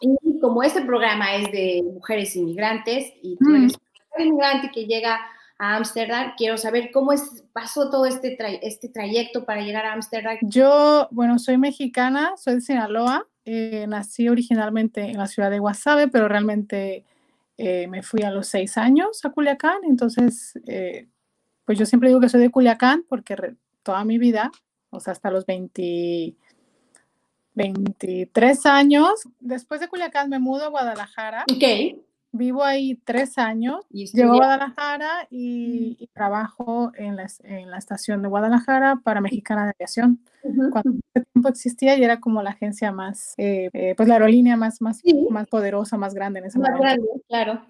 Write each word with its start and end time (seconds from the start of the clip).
Y 0.00 0.40
como 0.40 0.62
este 0.62 0.82
programa 0.82 1.34
es 1.36 1.52
de 1.52 1.82
mujeres 1.92 2.34
inmigrantes 2.36 3.12
y 3.22 3.36
tú 3.36 3.54
eres 3.54 3.78
una 4.14 4.24
inmigrante 4.24 4.70
que 4.72 4.86
llega 4.86 5.20
a 5.58 5.76
Ámsterdam, 5.76 6.32
quiero 6.38 6.56
saber 6.56 6.90
cómo 6.90 7.12
es, 7.12 7.44
pasó 7.52 7.90
todo 7.90 8.06
este, 8.06 8.38
este 8.66 8.88
trayecto 8.88 9.44
para 9.44 9.60
llegar 9.60 9.84
a 9.84 9.92
Ámsterdam. 9.92 10.38
Yo, 10.40 11.08
bueno, 11.10 11.38
soy 11.38 11.58
mexicana, 11.58 12.32
soy 12.36 12.54
de 12.56 12.60
Sinaloa, 12.62 13.26
eh, 13.44 13.86
nací 13.86 14.28
originalmente 14.28 15.02
en 15.02 15.18
la 15.18 15.26
ciudad 15.26 15.50
de 15.50 15.58
Guasave, 15.58 16.08
pero 16.08 16.28
realmente 16.28 17.04
eh, 17.58 17.86
me 17.88 18.02
fui 18.02 18.22
a 18.22 18.30
los 18.30 18.48
seis 18.48 18.76
años 18.76 19.24
a 19.24 19.30
Culiacán, 19.30 19.78
entonces, 19.84 20.58
eh, 20.66 21.08
pues 21.66 21.78
yo 21.78 21.84
siempre 21.84 22.08
digo 22.08 22.20
que 22.20 22.30
soy 22.30 22.40
de 22.40 22.50
Culiacán 22.50 23.04
porque 23.06 23.36
toda 23.82 24.04
mi 24.04 24.16
vida, 24.16 24.50
o 24.90 25.00
sea, 25.00 25.12
hasta 25.12 25.30
los 25.30 25.44
20, 25.44 26.34
23 27.54 28.66
años, 28.66 29.10
después 29.40 29.80
de 29.80 29.88
Culiacán 29.88 30.30
me 30.30 30.38
mudo 30.38 30.64
a 30.64 30.68
Guadalajara. 30.68 31.44
Ok. 31.52 31.98
Vivo 32.36 32.64
ahí 32.64 33.00
tres 33.04 33.38
años. 33.38 33.86
Llego 33.90 34.34
a 34.34 34.36
Guadalajara 34.36 35.26
y, 35.30 36.08
trabajo 36.12 36.92
en 36.96 37.16
la, 37.16 37.26
en 37.44 37.70
la, 37.70 37.78
estación 37.78 38.22
de 38.22 38.28
Guadalajara 38.28 38.96
para 39.02 39.20
Mexicana 39.20 39.64
de 39.64 39.70
Aviación. 39.70 40.20
Cuando 40.42 41.00
ese 41.14 41.24
tiempo 41.32 41.48
existía 41.48 41.96
y 41.96 42.04
era 42.04 42.20
como 42.20 42.42
la 42.42 42.50
agencia 42.50 42.92
más, 42.92 43.34
eh, 43.36 43.70
eh, 43.72 43.94
pues 43.96 44.08
la 44.08 44.14
aerolínea 44.14 44.56
más, 44.56 44.80
más, 44.80 45.02
más 45.30 45.48
poderosa, 45.48 45.96
más 45.96 46.14
grande 46.14 46.38
en 46.40 46.46
ese 46.46 46.58
más 46.58 46.70
momento. 46.70 46.84
Grande, 46.84 47.24
claro. 47.28 47.62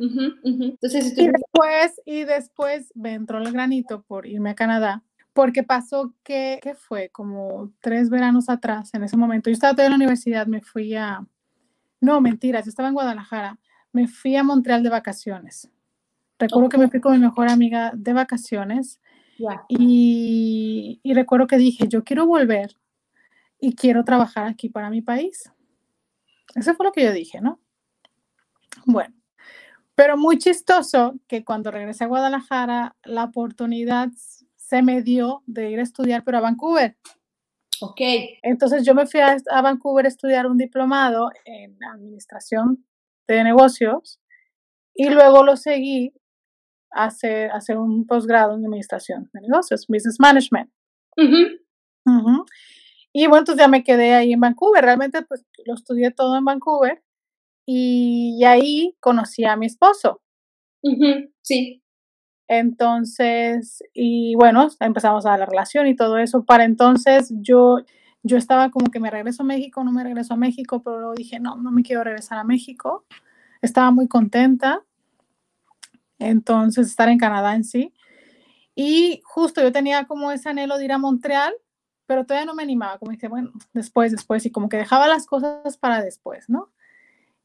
Entonces, 0.44 1.16
y, 1.16 1.28
después, 1.28 2.00
y 2.04 2.24
después 2.24 2.92
me 2.94 3.14
entró 3.14 3.38
el 3.38 3.52
granito 3.52 4.02
por 4.02 4.26
irme 4.26 4.50
a 4.50 4.54
Canadá 4.54 5.02
porque 5.36 5.62
pasó 5.62 6.14
que, 6.24 6.58
¿qué 6.62 6.74
fue? 6.74 7.10
Como 7.10 7.70
tres 7.80 8.08
veranos 8.08 8.48
atrás, 8.48 8.94
en 8.94 9.04
ese 9.04 9.18
momento. 9.18 9.50
Yo 9.50 9.54
estaba 9.54 9.74
todavía 9.74 9.94
en 9.94 10.00
la 10.00 10.04
universidad, 10.04 10.46
me 10.46 10.62
fui 10.62 10.94
a... 10.94 11.26
No, 12.00 12.22
mentiras, 12.22 12.64
yo 12.64 12.70
estaba 12.70 12.88
en 12.88 12.94
Guadalajara 12.94 13.58
me 13.96 14.08
fui 14.08 14.36
a 14.36 14.42
Montreal 14.42 14.82
de 14.82 14.90
vacaciones. 14.90 15.70
Recuerdo 16.38 16.68
que 16.68 16.76
me 16.76 16.90
fui 16.90 17.00
con 17.00 17.12
mi 17.12 17.18
mejor 17.18 17.48
amiga 17.48 17.92
de 17.94 18.12
vacaciones 18.12 19.00
y, 19.68 21.00
y, 21.02 21.14
recuerdo 21.14 21.46
que 21.46 21.56
dije, 21.56 21.88
yo 21.88 22.04
quiero 22.04 22.26
volver 22.26 22.76
y 23.58 23.74
quiero 23.74 24.04
trabajar 24.04 24.46
aquí 24.46 24.68
para 24.68 24.90
mi 24.90 25.00
país. 25.00 25.50
Eso 26.54 26.74
fue 26.74 26.84
lo 26.84 26.92
que 26.92 27.04
yo 27.04 27.12
dije, 27.12 27.40
¿no? 27.40 27.58
Bueno, 28.84 29.14
pero 29.94 30.18
muy 30.18 30.36
chistoso 30.36 31.14
que 31.26 31.42
cuando 31.42 31.70
regresé 31.70 32.04
a 32.04 32.08
Guadalajara, 32.08 32.96
la 33.02 33.24
oportunidad 33.24 34.10
se 34.56 34.82
me 34.82 35.00
dio 35.00 35.42
de 35.46 35.70
ir 35.70 35.80
a 35.80 35.84
estudiar, 35.84 36.22
pero 36.22 36.36
a 36.36 36.42
Vancouver. 36.42 36.98
Ok. 37.80 38.00
Entonces 38.42 38.84
yo 38.84 38.94
me 38.94 39.06
fui 39.06 39.20
a, 39.20 39.38
a 39.50 39.62
Vancouver 39.62 40.04
a 40.04 40.08
estudiar 40.08 40.46
un 40.46 40.58
diplomado 40.58 41.30
en 41.46 41.82
administración 41.82 42.84
de 43.28 43.44
negocios 43.44 44.20
y 44.94 45.10
luego 45.10 45.44
lo 45.44 45.56
seguí 45.56 46.12
a 46.92 47.04
hacer, 47.04 47.50
hacer 47.50 47.78
un 47.78 48.06
posgrado 48.06 48.54
en 48.54 48.64
administración 48.64 49.30
de 49.32 49.40
negocios, 49.42 49.86
business 49.88 50.16
management. 50.18 50.70
Y 53.12 53.26
bueno, 53.28 53.38
entonces 53.38 53.64
ya 53.64 53.68
me 53.68 53.82
quedé 53.82 54.14
ahí 54.14 54.32
en 54.32 54.40
Vancouver. 54.40 54.84
Realmente 54.84 55.22
pues 55.22 55.44
lo 55.64 55.74
estudié 55.74 56.10
todo 56.10 56.36
en 56.36 56.44
Vancouver 56.44 57.02
y, 57.66 58.44
ahí 58.44 58.94
conocí 59.00 59.44
a 59.44 59.56
mi 59.56 59.66
esposo. 59.66 60.20
Sí. 61.42 61.82
Entonces, 62.48 63.82
y 63.92 64.34
bueno, 64.36 64.68
empezamos 64.80 65.26
a 65.26 65.36
la 65.36 65.46
relación 65.46 65.88
y 65.88 65.96
todo 65.96 66.18
eso. 66.18 66.44
Para 66.44 66.64
entonces 66.64 67.32
yo, 67.40 67.78
yo 68.22 68.36
estaba 68.36 68.70
como 68.70 68.90
que 68.90 69.00
me 69.00 69.10
regreso 69.10 69.42
a 69.42 69.46
México, 69.46 69.84
no 69.84 69.92
me 69.92 70.02
regreso 70.02 70.34
a 70.34 70.36
México, 70.36 70.82
pero 70.82 70.98
luego 70.98 71.14
dije, 71.14 71.38
no, 71.40 71.56
no 71.56 71.70
me 71.70 71.82
quiero 71.82 72.02
regresar 72.04 72.38
a 72.38 72.44
México. 72.44 73.04
Estaba 73.62 73.90
muy 73.90 74.08
contenta. 74.08 74.82
Entonces, 76.18 76.88
estar 76.88 77.08
en 77.08 77.18
Canadá 77.18 77.54
en 77.54 77.64
sí. 77.64 77.92
Y 78.74 79.20
justo 79.24 79.62
yo 79.62 79.72
tenía 79.72 80.06
como 80.06 80.32
ese 80.32 80.48
anhelo 80.48 80.76
de 80.76 80.84
ir 80.84 80.92
a 80.92 80.98
Montreal, 80.98 81.54
pero 82.06 82.24
todavía 82.24 82.46
no 82.46 82.54
me 82.54 82.62
animaba, 82.62 82.98
como 82.98 83.12
dije, 83.12 83.28
bueno, 83.28 83.52
después, 83.72 84.12
después, 84.12 84.44
y 84.46 84.50
como 84.50 84.68
que 84.68 84.76
dejaba 84.76 85.08
las 85.08 85.26
cosas 85.26 85.76
para 85.78 86.02
después, 86.02 86.48
¿no? 86.48 86.70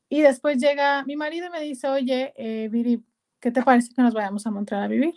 Y 0.10 0.22
después 0.22 0.58
llega 0.58 1.04
mi 1.06 1.16
marido 1.16 1.48
y 1.48 1.50
me 1.50 1.62
dice, 1.62 1.88
oye, 1.88 2.34
eh, 2.36 2.68
Viri, 2.70 3.04
¿qué 3.40 3.52
te 3.52 3.64
parece 3.64 3.94
que 3.94 4.02
nos 4.02 4.14
vayamos 4.14 4.46
a 4.46 4.52
Montreal 4.52 4.84
a 4.84 4.88
vivir? 4.88 5.16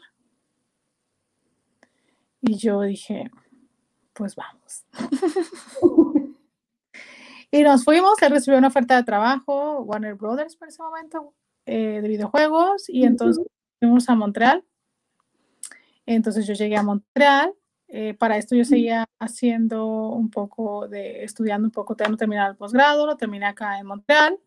Y 2.41 2.59
yo 2.59 2.83
dije, 2.83 3.31
pues 4.15 4.35
vamos. 4.35 4.85
y 7.51 7.63
nos 7.63 7.85
fuimos, 7.85 8.21
él 8.23 8.31
recibió 8.31 8.59
una 8.59 8.69
oferta 8.69 8.97
de 8.97 9.05
trabajo, 9.05 9.81
Warner 9.83 10.15
Brothers 10.15 10.57
por 10.57 10.69
ese 10.69 10.83
momento, 10.83 11.35
eh, 11.67 12.01
de 12.01 12.09
videojuegos, 12.09 12.89
y 12.89 13.05
entonces 13.05 13.45
fuimos 13.79 14.09
a 14.09 14.15
Montreal. 14.15 14.65
Entonces 16.07 16.47
yo 16.47 16.55
llegué 16.55 16.77
a 16.77 16.83
Montreal. 16.83 17.55
Eh, 17.89 18.15
para 18.15 18.39
esto 18.39 18.57
yo 18.57 18.65
seguía 18.65 19.07
haciendo 19.21 20.09
un 20.09 20.31
poco 20.31 20.89
de, 20.89 21.23
estudiando 21.23 21.67
un 21.67 21.71
poco, 21.71 21.95
no 22.09 22.17
terminé 22.17 22.45
el 22.45 22.57
posgrado, 22.57 23.07
lo 23.07 23.17
terminé 23.17 23.47
acá 23.47 23.79
en 23.79 23.87
Montreal. 23.87 24.39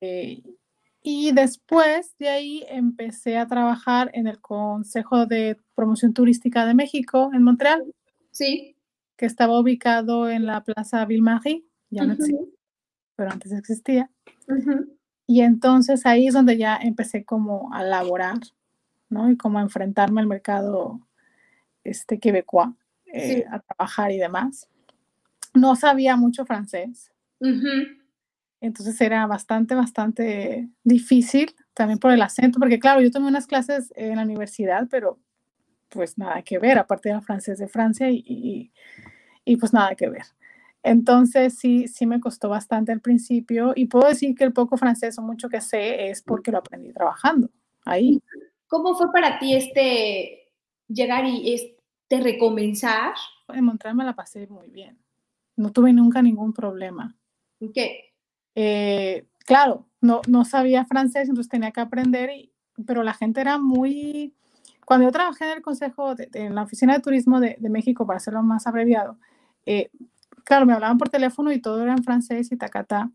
Eh, 0.00 0.42
y 1.02 1.32
después 1.32 2.14
de 2.18 2.28
ahí 2.28 2.64
empecé 2.68 3.38
a 3.38 3.46
trabajar 3.46 4.10
en 4.12 4.26
el 4.26 4.40
Consejo 4.40 5.24
de 5.24 5.56
Promoción 5.74 6.12
Turística 6.12 6.66
de 6.66 6.74
México 6.74 7.30
en 7.32 7.42
Montreal. 7.42 7.84
Sí. 8.36 8.76
Que 9.16 9.24
estaba 9.24 9.58
ubicado 9.58 10.28
en 10.28 10.44
la 10.44 10.62
Plaza 10.62 11.06
Ville-Marie, 11.06 11.64
ya 11.88 12.04
no 12.04 12.12
existe, 12.12 12.44
pero 13.16 13.30
antes 13.30 13.50
existía. 13.52 14.10
Y 15.26 15.40
entonces 15.40 16.04
ahí 16.04 16.28
es 16.28 16.34
donde 16.34 16.58
ya 16.58 16.76
empecé 16.76 17.24
como 17.24 17.72
a 17.72 17.82
laborar, 17.82 18.38
¿no? 19.08 19.30
Y 19.30 19.38
como 19.38 19.58
a 19.58 19.62
enfrentarme 19.62 20.20
al 20.20 20.26
mercado 20.26 21.00
este 21.82 22.20
quebecois, 22.20 22.74
eh, 23.06 23.46
a 23.50 23.60
trabajar 23.60 24.12
y 24.12 24.18
demás. 24.18 24.68
No 25.54 25.74
sabía 25.74 26.16
mucho 26.16 26.44
francés. 26.44 27.10
Entonces 28.60 29.00
era 29.00 29.26
bastante, 29.26 29.74
bastante 29.74 30.68
difícil 30.84 31.54
también 31.72 31.98
por 31.98 32.12
el 32.12 32.20
acento, 32.20 32.58
porque 32.58 32.78
claro, 32.78 33.00
yo 33.00 33.10
tomé 33.10 33.28
unas 33.28 33.46
clases 33.46 33.92
en 33.96 34.16
la 34.16 34.22
universidad, 34.24 34.88
pero 34.90 35.18
pues 35.96 36.16
nada 36.18 36.42
que 36.42 36.58
ver, 36.58 36.78
aparte 36.78 37.08
del 37.08 37.22
francés 37.22 37.58
de 37.58 37.66
Francia 37.66 38.10
y, 38.10 38.70
y, 39.44 39.56
pues 39.56 39.72
nada 39.72 39.94
que 39.94 40.08
ver. 40.08 40.24
Entonces 40.82 41.58
sí, 41.58 41.88
sí 41.88 42.06
me 42.06 42.20
costó 42.20 42.48
bastante 42.48 42.92
al 42.92 43.00
principio 43.00 43.72
y 43.74 43.86
puedo 43.86 44.06
decir 44.06 44.36
que 44.36 44.44
el 44.44 44.52
poco 44.52 44.76
francés 44.76 45.18
o 45.18 45.22
mucho 45.22 45.48
que 45.48 45.60
sé 45.60 46.10
es 46.10 46.22
porque 46.22 46.52
lo 46.52 46.58
aprendí 46.58 46.92
trabajando 46.92 47.50
ahí. 47.84 48.22
¿Cómo 48.68 48.94
fue 48.94 49.10
para 49.12 49.38
ti 49.38 49.54
este 49.54 50.52
llegar 50.86 51.24
y 51.24 51.54
este 51.54 52.20
recomenzar? 52.22 53.14
En 53.48 53.64
Montreal 53.64 53.96
me 53.96 54.04
la 54.04 54.14
pasé 54.14 54.46
muy 54.46 54.68
bien. 54.68 54.98
No 55.56 55.72
tuve 55.72 55.92
nunca 55.92 56.22
ningún 56.22 56.52
problema. 56.52 57.16
¿Qué? 57.74 58.12
Eh, 58.54 59.26
claro, 59.44 59.86
no, 60.00 60.20
no 60.28 60.44
sabía 60.44 60.84
francés, 60.84 61.28
entonces 61.28 61.50
tenía 61.50 61.72
que 61.72 61.80
aprender, 61.80 62.30
pero 62.86 63.02
la 63.02 63.14
gente 63.14 63.40
era 63.40 63.58
muy... 63.58 64.34
Cuando 64.86 65.04
yo 65.04 65.12
trabajé 65.12 65.44
en 65.46 65.56
el 65.56 65.62
Consejo, 65.62 66.14
en 66.16 66.54
la 66.54 66.62
Oficina 66.62 66.94
de 66.94 67.00
Turismo 67.00 67.40
de, 67.40 67.58
México, 67.68 68.06
para 68.06 68.18
hacerlo 68.18 68.44
más 68.44 68.68
abreviado, 68.68 69.18
eh, 69.66 69.90
claro, 70.44 70.64
me 70.64 70.74
hablaban 70.74 70.96
por 70.96 71.08
teléfono 71.08 71.50
y 71.50 71.60
todo 71.60 71.82
era 71.82 71.92
en 71.92 72.04
francés 72.04 72.52
y 72.52 72.56
tacatá, 72.56 73.10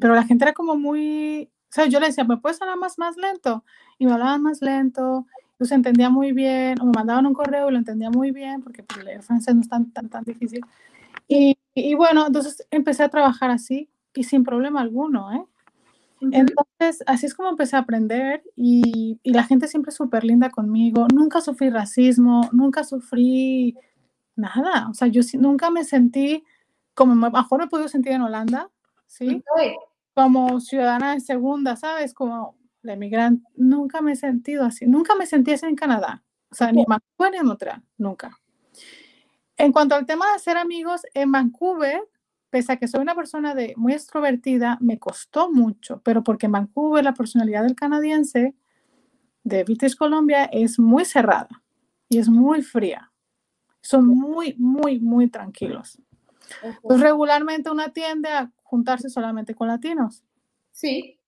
pero 0.00 0.14
la 0.14 0.22
gente 0.22 0.44
era 0.44 0.52
como 0.54 0.76
muy... 0.76 1.50
O 1.64 1.72
sea, 1.72 1.86
yo 1.86 1.98
le 1.98 2.06
decía, 2.06 2.22
¿me 2.22 2.36
puedes 2.36 2.62
hablar 2.62 2.78
más, 2.78 2.96
más 2.96 3.16
lento? 3.16 3.64
Y 3.98 4.06
me 4.06 4.12
hablaban 4.12 4.40
más 4.40 4.62
lento, 4.62 5.26
yo 5.58 5.66
se 5.66 5.74
entendía 5.74 6.10
muy 6.10 6.32
bien, 6.32 6.80
o 6.80 6.84
me 6.84 6.92
mandaban 6.94 7.26
un 7.26 7.34
correo 7.34 7.68
y 7.68 7.72
lo 7.72 7.78
entendía 7.78 8.10
muy 8.10 8.30
bien, 8.30 8.62
porque 8.62 8.84
pues, 8.84 9.04
leer 9.04 9.22
francés 9.24 9.56
no 9.56 9.62
es 9.62 9.68
tan, 9.68 9.90
tan, 9.90 10.08
tan 10.08 10.22
difícil. 10.22 10.60
Y, 11.26 11.58
y, 11.74 11.94
bueno, 11.94 12.28
entonces 12.28 12.64
empecé 12.70 13.02
a 13.02 13.08
trabajar 13.08 13.50
así, 13.50 13.90
y 14.14 14.22
sin 14.22 14.44
problema 14.44 14.80
alguno, 14.80 15.32
¿eh? 15.32 15.44
Entonces, 16.20 17.04
así 17.06 17.26
es 17.26 17.34
como 17.34 17.48
empecé 17.48 17.76
a 17.76 17.80
aprender 17.80 18.42
y, 18.56 19.18
y 19.22 19.32
la 19.32 19.44
gente 19.44 19.68
siempre 19.68 19.92
súper 19.92 20.24
linda 20.24 20.50
conmigo. 20.50 21.06
Nunca 21.14 21.40
sufrí 21.40 21.70
racismo, 21.70 22.48
nunca 22.52 22.84
sufrí 22.84 23.76
nada. 24.36 24.88
O 24.90 24.94
sea, 24.94 25.08
yo 25.08 25.22
nunca 25.38 25.70
me 25.70 25.84
sentí 25.84 26.44
como 26.98 27.14
mejor 27.14 27.58
me 27.60 27.66
he 27.66 27.68
podido 27.68 27.88
sentir 27.88 28.10
en 28.10 28.22
Holanda, 28.22 28.70
¿sí? 29.06 29.40
Como 30.14 30.58
ciudadana 30.60 31.14
de 31.14 31.20
segunda, 31.20 31.76
¿sabes? 31.76 32.12
Como 32.12 32.56
la 32.82 32.94
emigrante. 32.94 33.48
Nunca 33.54 34.00
me 34.00 34.12
he 34.12 34.16
sentido 34.16 34.64
así. 34.64 34.84
Nunca 34.84 35.14
me 35.14 35.24
sentí 35.24 35.52
así 35.52 35.64
en 35.66 35.76
Canadá. 35.76 36.24
O 36.50 36.56
sea, 36.56 36.72
ni 36.72 36.80
en 36.80 36.86
Vancouver 36.88 37.30
ni 37.30 37.38
en 37.38 37.46
Montreal. 37.46 37.82
Nunca. 37.98 38.36
En 39.56 39.70
cuanto 39.70 39.94
al 39.94 40.06
tema 40.06 40.26
de 40.26 40.34
hacer 40.34 40.56
amigos, 40.56 41.02
en 41.14 41.30
Vancouver 41.30 42.02
pese 42.50 42.72
a 42.72 42.76
que 42.76 42.88
soy 42.88 43.00
una 43.00 43.14
persona 43.14 43.54
de, 43.54 43.74
muy 43.76 43.92
extrovertida, 43.92 44.78
me 44.80 44.98
costó 44.98 45.50
mucho, 45.50 46.00
pero 46.02 46.22
porque 46.24 46.46
en 46.46 46.52
Vancouver 46.52 47.04
la 47.04 47.14
personalidad 47.14 47.62
del 47.62 47.74
canadiense 47.74 48.54
de 49.44 49.64
British 49.64 49.96
Columbia 49.96 50.44
es 50.44 50.78
muy 50.78 51.04
cerrada 51.04 51.62
y 52.08 52.18
es 52.18 52.28
muy 52.28 52.62
fría. 52.62 53.12
Son 53.80 54.06
muy, 54.06 54.54
muy, 54.58 54.98
muy 55.00 55.28
tranquilos. 55.28 56.00
Pues 56.82 57.00
regularmente 57.00 57.70
una 57.70 57.90
tiende 57.90 58.28
a 58.30 58.50
juntarse 58.62 59.08
solamente 59.08 59.54
con 59.54 59.68
latinos. 59.68 60.24
Sí. 60.72 61.18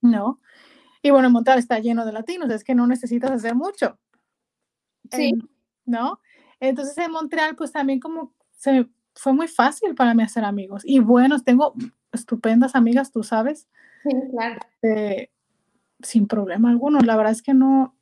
¿No? 0.00 0.40
Y 1.02 1.10
bueno, 1.10 1.30
Montreal 1.30 1.58
está 1.58 1.78
lleno 1.78 2.06
de 2.06 2.12
latinos, 2.12 2.50
es 2.50 2.64
que 2.64 2.74
no 2.74 2.86
necesitas 2.86 3.30
hacer 3.30 3.54
mucho. 3.54 3.98
Sí. 5.10 5.32
¿No? 5.84 6.20
Entonces 6.60 6.96
en 6.98 7.10
Montreal, 7.10 7.56
pues 7.56 7.72
también 7.72 8.00
como 8.00 8.32
se 8.52 8.88
fue 9.14 9.32
muy 9.32 9.48
fácil 9.48 9.94
para 9.94 10.14
mí 10.14 10.22
hacer 10.22 10.44
amigos. 10.44 10.82
Y 10.84 10.98
bueno, 10.98 11.40
tengo 11.40 11.74
estupendas 12.12 12.74
amigas, 12.74 13.12
tú 13.12 13.22
sabes. 13.22 13.68
Sí, 14.02 14.10
claro. 14.30 14.60
sin 16.02 16.26
problema 16.26 16.70
alguno. 16.70 17.00
La 17.00 17.16
verdad 17.16 17.32
es 17.32 17.42
que 17.42 17.54
no, 17.54 17.96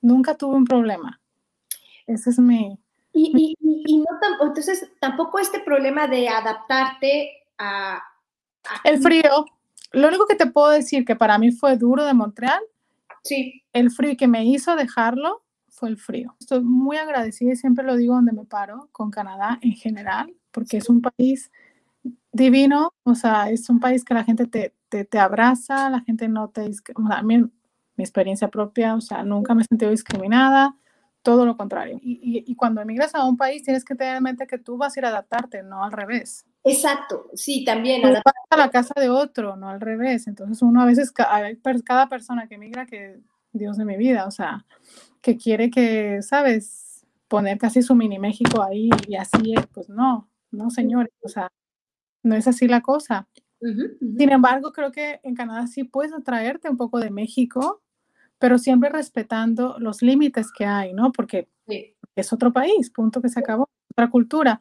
nunca 0.00 0.36
tuve 0.36 0.56
un 0.56 0.64
problema. 0.64 1.20
Ese 2.06 2.30
es 2.30 2.38
mi... 2.38 2.78
Y, 3.12 3.54
y, 3.60 3.98
no 3.98 4.06
entonces 4.40 4.90
tampoco 5.00 5.38
este 5.38 5.60
problema 5.60 6.08
de 6.08 6.28
adaptarte 6.28 7.30
a, 7.58 8.02
El 8.82 9.00
frío. 9.00 9.44
Lo 9.92 10.08
único 10.08 10.26
que 10.26 10.34
te 10.34 10.46
puedo 10.46 10.70
decir 10.70 11.04
que 11.04 11.14
para 11.14 11.38
mí 11.38 11.52
fue 11.52 11.76
duro 11.76 12.04
de 12.04 12.14
Montreal. 12.14 12.60
Sí. 13.22 13.62
El 13.72 13.92
frío 13.92 14.16
que 14.16 14.26
me 14.26 14.44
hizo 14.44 14.74
dejarlo 14.74 15.44
fue 15.68 15.90
el 15.90 15.96
frío. 15.96 16.34
Estoy 16.40 16.62
muy 16.62 16.96
agradecida 16.96 17.52
y 17.52 17.56
siempre 17.56 17.84
lo 17.84 17.96
digo 17.96 18.14
donde 18.14 18.32
me 18.32 18.44
paro, 18.44 18.88
con 18.90 19.10
Canadá 19.10 19.58
en 19.62 19.72
general, 19.72 20.34
porque 20.54 20.78
es 20.78 20.88
un 20.88 21.02
país 21.02 21.50
divino, 22.32 22.94
o 23.02 23.14
sea, 23.14 23.50
es 23.50 23.68
un 23.68 23.80
país 23.80 24.04
que 24.04 24.14
la 24.14 24.24
gente 24.24 24.46
te, 24.46 24.74
te, 24.88 25.04
te 25.04 25.18
abraza, 25.18 25.90
la 25.90 26.00
gente 26.00 26.28
no 26.28 26.48
te... 26.48 26.70
O 26.94 27.06
sea, 27.08 27.22
mi, 27.22 27.38
mi 27.38 28.04
experiencia 28.04 28.48
propia, 28.48 28.94
o 28.94 29.00
sea, 29.00 29.24
nunca 29.24 29.54
me 29.54 29.62
he 29.62 29.64
sentido 29.64 29.90
discriminada, 29.90 30.76
todo 31.22 31.46
lo 31.46 31.56
contrario. 31.56 31.98
Y, 32.02 32.44
y, 32.46 32.54
cuando 32.54 32.82
emigras 32.82 33.14
a 33.14 33.24
un 33.24 33.36
país 33.36 33.62
tienes 33.62 33.84
que 33.84 33.94
tener 33.94 34.16
en 34.16 34.22
mente 34.22 34.46
que 34.46 34.58
tú 34.58 34.76
vas 34.76 34.96
a 34.96 35.00
ir 35.00 35.06
a 35.06 35.08
adaptarte, 35.08 35.62
no 35.62 35.82
al 35.82 35.92
revés. 35.92 36.46
Exacto, 36.62 37.30
sí, 37.34 37.64
también. 37.64 38.02
Vas 38.02 38.22
a 38.50 38.56
la 38.56 38.70
casa 38.70 38.94
de 39.00 39.08
otro, 39.08 39.56
no 39.56 39.70
al 39.70 39.80
revés. 39.80 40.26
Entonces 40.26 40.60
uno 40.62 40.82
a 40.82 40.86
veces, 40.86 41.12
cada 41.12 42.08
persona 42.08 42.46
que 42.46 42.56
emigra, 42.56 42.86
que 42.86 43.20
Dios 43.52 43.78
de 43.78 43.86
mi 43.86 43.96
vida, 43.96 44.26
o 44.26 44.30
sea, 44.30 44.66
que 45.22 45.38
quiere 45.38 45.70
que, 45.70 46.20
¿sabes? 46.20 47.06
Poner 47.28 47.56
casi 47.56 47.80
su 47.80 47.94
mini 47.94 48.18
México 48.18 48.62
ahí 48.62 48.90
y 49.08 49.16
así, 49.16 49.54
pues 49.72 49.88
no, 49.88 50.28
no, 50.54 50.70
señores, 50.70 51.12
o 51.22 51.28
sea, 51.28 51.52
no 52.22 52.34
es 52.34 52.46
así 52.48 52.66
la 52.68 52.80
cosa. 52.80 53.28
Sin 53.60 54.30
embargo, 54.30 54.72
creo 54.72 54.92
que 54.92 55.20
en 55.22 55.34
Canadá 55.34 55.66
sí 55.66 55.84
puedes 55.84 56.12
atraerte 56.12 56.68
un 56.68 56.76
poco 56.76 57.00
de 57.00 57.10
México, 57.10 57.82
pero 58.38 58.58
siempre 58.58 58.90
respetando 58.90 59.76
los 59.78 60.02
límites 60.02 60.52
que 60.52 60.66
hay, 60.66 60.92
¿no? 60.92 61.12
Porque 61.12 61.48
es 62.14 62.32
otro 62.32 62.52
país, 62.52 62.90
punto 62.90 63.22
que 63.22 63.30
se 63.30 63.40
acabó, 63.40 63.68
otra 63.92 64.10
cultura. 64.10 64.60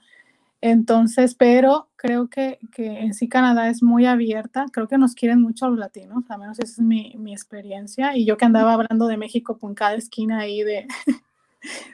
Entonces, 0.62 1.36
pero 1.36 1.90
creo 1.98 2.30
que, 2.30 2.60
que, 2.72 2.86
en 2.86 3.13
sí 3.13 3.28
Canadá 3.28 3.68
es 3.68 3.84
muy 3.84 4.06
abierta, 4.06 4.66
creo 4.72 4.88
que 4.88 4.98
nos 4.98 5.13
quieren 5.13 5.42
mucho 5.42 5.66
a 5.66 5.69
los 5.69 5.78
latinos, 5.78 6.24
al 6.30 6.39
menos 6.39 6.57
esa 6.57 6.72
es 6.72 6.80
mi, 6.80 7.13
mi 7.18 7.34
experiencia. 7.34 8.16
Y 8.16 8.25
yo 8.25 8.38
que 8.38 8.46
andaba 8.46 8.72
hablando 8.72 9.07
de 9.07 9.18
México 9.18 9.57
por 9.57 9.75
cada 9.75 9.96
esquina 9.96 10.39
ahí 10.39 10.63
de 10.63 10.88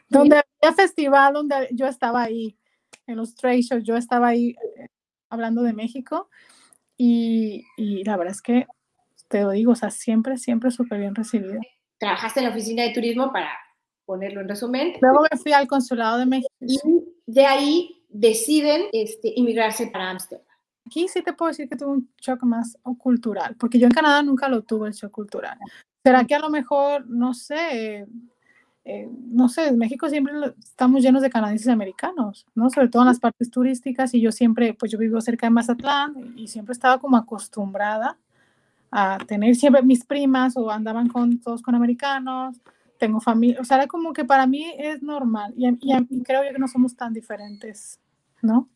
donde 0.09 0.43
había 0.61 0.75
festival, 0.75 1.33
donde 1.33 1.67
yo 1.71 1.87
estaba 1.87 2.21
ahí, 2.21 2.58
en 3.09 3.17
los 3.17 3.35
trade 3.35 3.61
shows, 3.61 3.83
yo 3.83 3.97
estaba 3.97 4.29
ahí 4.29 4.55
eh, 4.77 4.87
hablando 5.29 5.63
de 5.63 5.73
México. 5.73 6.29
Y, 6.97 7.65
y 7.77 8.03
la 8.03 8.17
verdad 8.17 8.33
es 8.33 8.41
que 8.41 8.67
te 9.27 9.41
lo 9.41 9.51
digo, 9.51 9.71
o 9.71 9.75
sea, 9.75 9.91
siempre, 9.91 10.37
siempre 10.37 10.71
súper 10.71 10.99
bien 10.99 11.15
recibida. 11.15 11.59
Trabajaste 11.97 12.39
en 12.39 12.45
la 12.45 12.51
oficina 12.51 12.83
de 12.83 12.93
turismo 12.93 13.31
para 13.31 13.49
ponerlo 14.05 14.41
en 14.41 14.49
resumen. 14.49 14.93
Luego 15.01 15.25
me 15.31 15.37
fui 15.37 15.53
al 15.53 15.67
consulado 15.67 16.17
de 16.17 16.25
México. 16.25 16.53
Y 16.59 16.77
de 17.27 17.45
ahí 17.45 18.05
deciden 18.09 18.83
este, 18.91 19.33
inmigrarse 19.35 19.87
para 19.87 20.09
Ámsterdam. 20.09 20.45
Aquí 20.85 21.07
sí 21.07 21.21
te 21.21 21.33
puedo 21.33 21.49
decir 21.49 21.69
que 21.69 21.75
tuve 21.75 21.91
un 21.91 22.09
shock 22.19 22.41
más 22.43 22.75
cultural, 22.97 23.55
porque 23.59 23.77
yo 23.77 23.85
en 23.85 23.91
Canadá 23.91 24.23
nunca 24.23 24.49
lo 24.49 24.63
tuve 24.63 24.87
el 24.87 24.93
shock 24.93 25.11
cultural. 25.11 25.57
¿Será 26.03 26.25
que 26.25 26.33
a 26.33 26.39
lo 26.39 26.49
mejor, 26.49 27.07
no 27.07 27.35
sé, 27.35 28.07
eh, 28.91 29.07
no 29.29 29.49
sé, 29.49 29.67
en 29.67 29.77
México 29.77 30.09
siempre 30.09 30.33
estamos 30.57 31.03
llenos 31.03 31.21
de 31.21 31.29
canadienses 31.29 31.67
y 31.67 31.69
americanos, 31.69 32.47
¿no? 32.55 32.71
Sobre 32.71 32.87
todo 32.87 33.03
en 33.03 33.09
las 33.09 33.19
partes 33.19 33.51
turísticas 33.51 34.15
y 34.15 34.19
yo 34.19 34.31
siempre, 34.31 34.73
pues 34.73 34.91
yo 34.91 34.97
vivo 34.97 35.21
cerca 35.21 35.45
de 35.45 35.51
Mazatlán 35.51 36.33
y 36.35 36.47
siempre 36.47 36.73
estaba 36.73 36.97
como 36.97 37.15
acostumbrada 37.15 38.17
a 38.89 39.19
tener 39.27 39.55
siempre 39.55 39.83
mis 39.83 40.03
primas 40.03 40.57
o 40.57 40.71
andaban 40.71 41.07
con 41.07 41.39
todos 41.39 41.61
con 41.61 41.75
americanos, 41.75 42.59
tengo 42.97 43.21
familia, 43.21 43.61
o 43.61 43.63
sea, 43.63 43.77
era 43.77 43.85
como 43.85 44.11
que 44.11 44.25
para 44.25 44.47
mí 44.47 44.65
es 44.79 45.03
normal 45.03 45.53
y, 45.55 45.67
y, 45.67 46.23
creo 46.23 46.43
yo 46.43 46.51
que 46.51 46.57
no 46.57 46.67
somos 46.67 46.95
tan 46.95 47.13
diferentes, 47.13 47.99
¿no? 48.41 48.67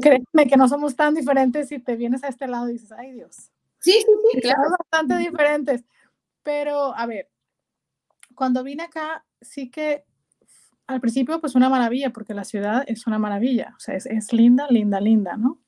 Créeme 0.00 0.48
que 0.48 0.56
no 0.56 0.68
somos 0.68 0.96
tan 0.96 1.14
diferentes 1.14 1.68
si 1.68 1.78
te 1.80 1.96
vienes 1.96 2.24
a 2.24 2.28
este 2.28 2.48
lado 2.48 2.70
y 2.70 2.72
dices, 2.72 2.92
ay 2.92 3.12
Dios. 3.12 3.50
Sí, 3.78 3.92
sí, 3.92 4.12
sí, 4.32 4.40
claro. 4.40 4.62
Somos 4.62 4.78
bastante 4.78 5.18
diferentes, 5.18 5.84
pero 6.42 6.96
a 6.96 7.04
ver, 7.04 7.28
cuando 8.34 8.64
vine 8.64 8.84
acá, 8.84 9.22
sí 9.40 9.70
que 9.70 10.04
al 10.86 11.00
principio 11.00 11.40
pues 11.40 11.54
una 11.54 11.68
maravilla, 11.68 12.10
porque 12.10 12.34
la 12.34 12.44
ciudad 12.44 12.84
es 12.86 13.06
una 13.06 13.18
maravilla, 13.18 13.74
o 13.76 13.80
sea, 13.80 13.94
es, 13.94 14.06
es 14.06 14.32
linda, 14.32 14.66
linda, 14.68 15.00
linda, 15.00 15.36
¿no? 15.36 15.60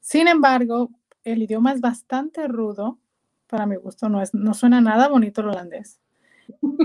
Sin 0.00 0.26
embargo, 0.26 0.90
el 1.22 1.42
idioma 1.42 1.72
es 1.72 1.80
bastante 1.80 2.48
rudo, 2.48 2.98
para 3.46 3.66
mi 3.66 3.76
gusto, 3.76 4.08
no, 4.08 4.20
es, 4.22 4.34
no 4.34 4.54
suena 4.54 4.80
nada 4.80 5.08
bonito 5.08 5.40
el 5.40 5.48
holandés. 5.48 6.00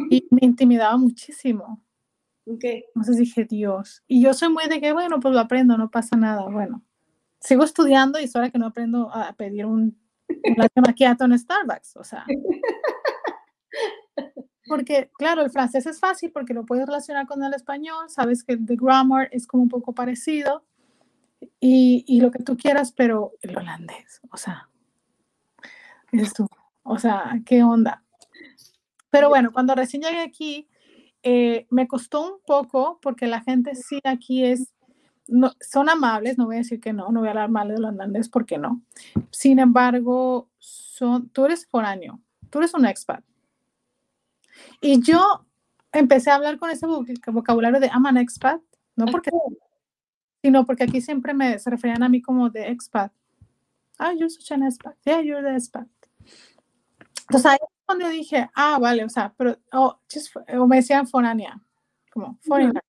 Y 0.10 0.28
me 0.30 0.40
intimidaba 0.42 0.98
muchísimo. 0.98 1.82
Okay. 2.46 2.84
Entonces 2.88 3.18
dije, 3.18 3.46
Dios. 3.46 4.04
Y 4.08 4.22
yo 4.22 4.34
soy 4.34 4.50
muy 4.50 4.68
de 4.68 4.82
que, 4.82 4.92
bueno, 4.92 5.20
pues 5.20 5.34
lo 5.34 5.40
aprendo, 5.40 5.78
no 5.78 5.90
pasa 5.90 6.18
nada. 6.18 6.44
Bueno, 6.50 6.84
sigo 7.40 7.64
estudiando 7.64 8.20
y 8.20 8.26
es 8.26 8.36
hora 8.36 8.50
que 8.50 8.60
no 8.60 8.68
aprendo 8.68 9.10
a 9.14 9.34
pedir 9.34 9.66
un, 9.66 9.98
un 10.28 10.56
latte 10.58 10.82
macchiato 10.82 11.26
en 11.26 11.40
Starbucks. 11.40 11.96
O 11.98 12.04
sea. 12.04 12.26
Porque, 14.74 15.12
claro, 15.20 15.44
el 15.44 15.52
francés 15.52 15.86
es 15.86 16.00
fácil 16.00 16.32
porque 16.32 16.56
lo 16.56 16.66
puedes 16.66 16.88
relacionar 16.88 17.28
con 17.28 17.44
el 17.44 17.54
español, 17.54 18.10
sabes 18.10 18.44
que 18.44 18.54
el 18.54 18.66
grammar 18.66 19.30
es 19.32 19.46
como 19.46 19.62
un 19.62 19.70
poco 19.70 19.94
parecido 19.94 20.66
y, 21.60 22.20
lo 22.20 22.32
que 22.32 22.42
tú 22.42 22.58
quieras, 22.58 22.92
pero 22.92 23.34
el 23.44 23.56
holandés, 23.56 24.20
o 24.32 24.36
sea, 24.36 24.68
es 26.12 26.34
o 26.82 26.98
sea, 26.98 27.40
¿qué 27.46 27.62
onda? 27.62 28.04
Pero 29.12 29.30
bueno, 29.30 29.52
cuando 29.54 29.76
recién 29.76 30.02
llegué 30.02 30.22
aquí, 30.22 30.68
eh, 31.22 31.68
me 31.70 31.88
costó 31.88 32.34
un 32.34 32.40
poco 32.44 32.98
porque 33.00 33.28
la 33.28 33.42
gente 33.42 33.76
sí 33.76 34.00
aquí 34.04 34.44
es, 34.44 34.74
no, 35.28 35.52
son 35.62 35.88
amables, 35.88 36.40
no 36.40 36.46
voy 36.46 36.56
a 36.56 36.60
decir 36.66 36.80
que 36.80 36.94
no, 36.94 37.12
no 37.12 37.20
voy 37.20 37.28
a 37.28 37.34
hablar 37.34 37.52
mal 37.52 37.68
de 37.68 37.78
los 37.78 37.92
holandeses 37.92 38.30
porque 38.30 38.58
no. 38.58 38.82
Sin 39.30 39.60
embargo, 39.60 40.50
son, 40.58 41.30
tú 41.30 41.46
eres 41.46 41.68
foráneo, 41.68 42.20
tú 42.50 42.58
eres 42.58 42.74
un 42.74 42.88
expat. 42.88 43.24
Y 44.82 45.02
yo 45.02 45.46
empecé 45.92 46.32
a 46.32 46.36
hablar 46.36 46.58
con 46.58 46.70
ese 46.70 46.86
vocabulario 47.28 47.80
de 47.80 47.88
I'm 47.88 48.06
an 48.06 48.18
expat, 48.18 48.62
no 48.96 49.06
porque, 49.06 49.32
sino 50.42 50.66
porque 50.66 50.84
aquí 50.84 51.02
siempre 51.02 51.34
me 51.34 51.58
se 51.60 51.70
referían 51.70 52.04
a 52.04 52.10
mí 52.10 52.22
como 52.22 52.50
de 52.50 52.70
expat. 52.70 53.12
Ah, 53.98 54.12
you're 54.14 54.30
such 54.30 54.52
an 54.52 54.64
expat. 54.64 54.96
Yeah, 55.06 55.22
you're 55.22 55.42
the 55.42 55.56
expat. 55.56 55.88
Entonces 57.30 57.46
ahí 57.52 57.58
cuando 57.86 58.10
dije, 58.10 58.50
ah, 58.56 58.80
vale, 58.80 59.04
o 59.04 59.10
sea, 59.10 59.34
pero, 59.38 59.58
oh, 59.72 60.00
just, 60.12 60.36
o 60.36 60.68
me 60.68 60.78
decían 60.78 61.08
foránea, 61.08 61.62
como 62.12 62.38
foreigner. 62.42 62.84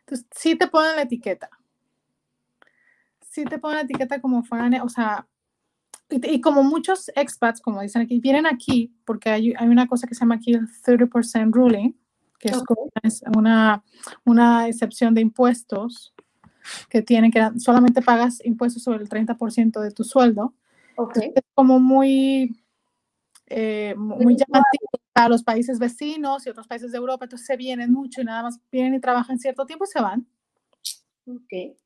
Entonces, 0.00 0.26
sí 0.30 0.56
te 0.56 0.68
ponen 0.68 0.96
la 0.96 1.02
etiqueta. 1.02 1.50
Sí 3.20 3.44
te 3.44 3.58
ponen 3.58 3.78
la 3.78 3.82
etiqueta 3.82 4.20
como 4.20 4.42
foránea, 4.44 4.84
o 4.84 4.88
sea, 4.88 5.26
y, 6.08 6.40
como 6.40 6.62
muchos 6.62 7.10
expats, 7.14 7.60
como 7.60 7.82
dicen 7.82 8.02
aquí, 8.02 8.20
vienen 8.20 8.46
aquí 8.46 8.94
porque 9.04 9.30
hay, 9.30 9.54
hay 9.58 9.68
una 9.68 9.88
cosa 9.88 10.06
que 10.06 10.14
se 10.14 10.20
llama 10.20 10.36
aquí 10.36 10.52
el 10.52 10.68
30% 10.68 11.52
ruling, 11.52 11.92
que 12.38 12.52
es, 13.02 13.22
una, 13.34 13.82
una 14.24 14.68
excepción 14.68 15.14
de 15.14 15.22
impuestos 15.22 16.14
que 16.88 17.02
tienen 17.02 17.30
que 17.30 17.48
solamente 17.58 18.02
pagas 18.02 18.44
impuestos 18.44 18.82
sobre 18.82 19.02
el 19.02 19.08
30% 19.08 19.80
de 19.80 19.90
tu 19.90 20.04
sueldo. 20.04 20.54
Okay. 20.96 21.32
Es 21.34 21.42
como 21.54 21.78
muy 21.78 22.56
eh, 23.48 23.94
muy 23.96 24.36
llamativo 24.36 24.88
a 25.14 25.28
los 25.28 25.44
países 25.44 25.78
vecinos 25.78 26.46
y 26.46 26.50
otros 26.50 26.66
países 26.66 26.90
de 26.90 26.98
Europa, 26.98 27.24
entonces 27.24 27.46
se 27.46 27.56
vienen 27.56 27.92
mucho 27.92 28.20
y 28.20 28.24
nada 28.24 28.42
más 28.42 28.60
vienen 28.72 28.94
y 28.94 29.00
trabajan 29.00 29.38
cierto 29.38 29.64
tiempo 29.66 29.84
y 29.84 29.88
se 29.88 30.00
van. 30.00 30.26
Ok. 31.26 31.76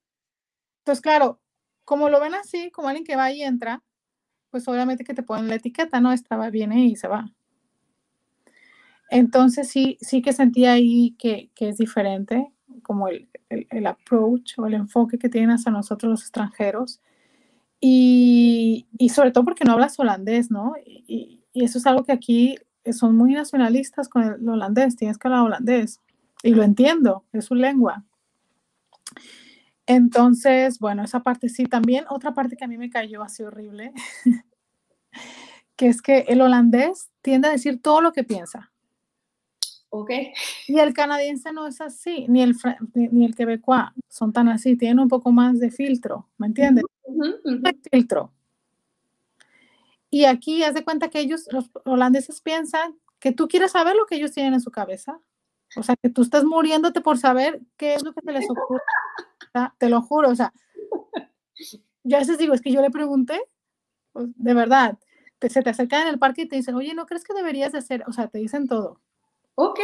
Entonces, 0.79 1.03
claro, 1.03 1.41
como 1.85 2.09
lo 2.09 2.19
ven 2.19 2.35
así, 2.35 2.71
como 2.71 2.89
alguien 2.89 3.05
que 3.05 3.17
va 3.17 3.31
y 3.31 3.43
entra, 3.43 3.83
pues 4.51 4.67
obviamente 4.69 5.05
que 5.05 5.15
te 5.15 5.23
ponen 5.23 5.49
la 5.49 5.57
etiqueta, 5.57 6.01
¿no? 6.01 6.13
Esta 6.13 6.51
viene 6.51 6.87
y 6.87 6.97
se 6.97 7.09
va. 7.09 7.31
Entonces 9.11 9.69
sí, 9.69 9.99
sí 10.01 10.23
que 10.23 10.33
sentí 10.33 10.67
ahí 10.67 11.17
que, 11.19 11.51
que 11.55 11.69
es 11.69 11.79
diferente, 11.79 12.53
como 12.83 13.09
el, 13.09 13.29
el, 13.49 13.67
el, 13.71 13.87
approach 13.87 14.59
o 14.59 14.67
el 14.67 14.75
enfoque 14.75 15.19
que 15.19 15.29
tienen 15.29 15.51
hacia 15.51 15.73
nosotros 15.73 16.11
los 16.11 16.21
extranjeros. 16.23 17.01
Y, 17.81 18.87
y, 18.99 19.09
sobre 19.09 19.33
todo 19.33 19.45
porque 19.45 19.65
no 19.65 19.73
hablas 19.73 19.99
holandés, 19.99 20.51
¿no? 20.51 20.75
Y, 20.85 21.41
y 21.53 21.65
eso 21.65 21.79
es 21.79 21.87
algo 21.87 22.05
que 22.05 22.13
aquí 22.13 22.57
son 22.93 23.17
muy 23.17 23.33
nacionalistas 23.33 24.09
con 24.09 24.23
el 24.23 24.49
holandés, 24.49 24.97
tienes 24.97 25.19
que 25.19 25.29
hablar 25.29 25.43
holandés. 25.43 26.01
Y 26.43 26.55
lo 26.55 26.63
entiendo, 26.63 27.25
es 27.33 27.47
su 27.47 27.55
lengua. 27.55 28.05
Entonces, 29.91 30.79
bueno, 30.79 31.03
esa 31.03 31.21
parte 31.25 31.49
sí. 31.49 31.65
También 31.65 32.05
otra 32.09 32.33
parte 32.33 32.57
que 32.57 32.65
a 32.65 32.69
mí 32.69 32.79
me 32.79 32.91
cayó 32.91 33.25
así 33.25 33.43
horrible, 33.43 33.93
que 35.77 35.89
es 35.89 36.01
que 36.01 36.21
el 36.29 36.41
holandés 36.41 37.11
tiende 37.23 37.49
a 37.49 37.51
decir 37.51 37.83
todo 37.83 38.01
lo 38.01 38.13
que 38.13 38.23
piensa. 38.23 38.71
Ok. 39.89 40.13
Y 40.69 40.79
el 40.79 40.95
canadiense 40.95 41.53
no 41.53 41.67
es 41.67 41.81
así, 41.81 42.27
ni 42.29 42.41
el, 42.41 42.55
ni, 42.95 43.25
el 43.25 43.35
quebecois 43.35 43.87
son 44.09 44.33
tan 44.33 44.49
así, 44.49 44.77
tienen 44.77 45.01
un 45.01 45.09
poco 45.09 45.33
más 45.33 45.59
de 45.59 45.73
filtro, 45.73 46.29
¿me 46.39 46.47
entiendes? 46.47 46.85
Filtro. 47.91 48.33
Y 50.09 50.25
aquí 50.25 50.63
haz 50.63 50.75
de 50.75 50.85
cuenta 50.85 51.09
que 51.09 51.19
ellos, 51.19 51.49
los 51.51 51.69
holandeses, 51.85 52.41
piensan 52.41 52.97
que 53.19 53.33
tú 53.33 53.49
quieres 53.49 53.73
saber 53.73 53.97
lo 53.97 54.07
que 54.07 54.15
ellos 54.15 54.31
tienen 54.31 54.55
en 54.55 54.61
su 54.61 54.71
cabeza. 54.71 55.19
O 55.77 55.83
sea, 55.83 55.97
que 55.97 56.11
tú 56.11 56.23
estás 56.23 56.45
muriéndote 56.45 57.01
por 57.01 57.19
saber 57.19 57.61
qué 57.77 57.95
es 57.95 58.03
lo 58.03 58.13
que 58.13 58.21
se 58.25 58.33
les 58.33 58.47
ocurre. 58.51 58.83
te 59.79 59.89
lo 59.89 60.03
juro, 60.03 60.31
o 60.31 60.35
sea, 60.35 60.53
yo 62.05 62.17
a 62.17 62.21
veces 62.21 62.39
digo, 62.39 62.55
es 62.55 62.61
que 62.61 62.73
yo 62.73 62.81
le 62.81 62.91
pregunté, 62.91 63.41
pues, 64.13 64.29
de 64.35 64.55
verdad, 64.55 64.99
se 65.49 65.63
te 65.63 65.71
acercan 65.71 66.03
en 66.03 66.09
el 66.09 66.19
parque 66.19 66.43
y 66.43 66.49
te 66.49 66.57
dicen, 66.57 66.75
oye, 66.75 66.95
¿no 66.95 67.07
crees 67.07 67.25
que 67.25 67.35
deberías 67.35 67.73
de 67.73 67.79
hacer? 67.79 68.05
O 68.07 68.13
sea, 68.13 68.29
te 68.29 68.39
dicen 68.39 68.69
todo. 68.69 69.01
Ok. 69.55 69.81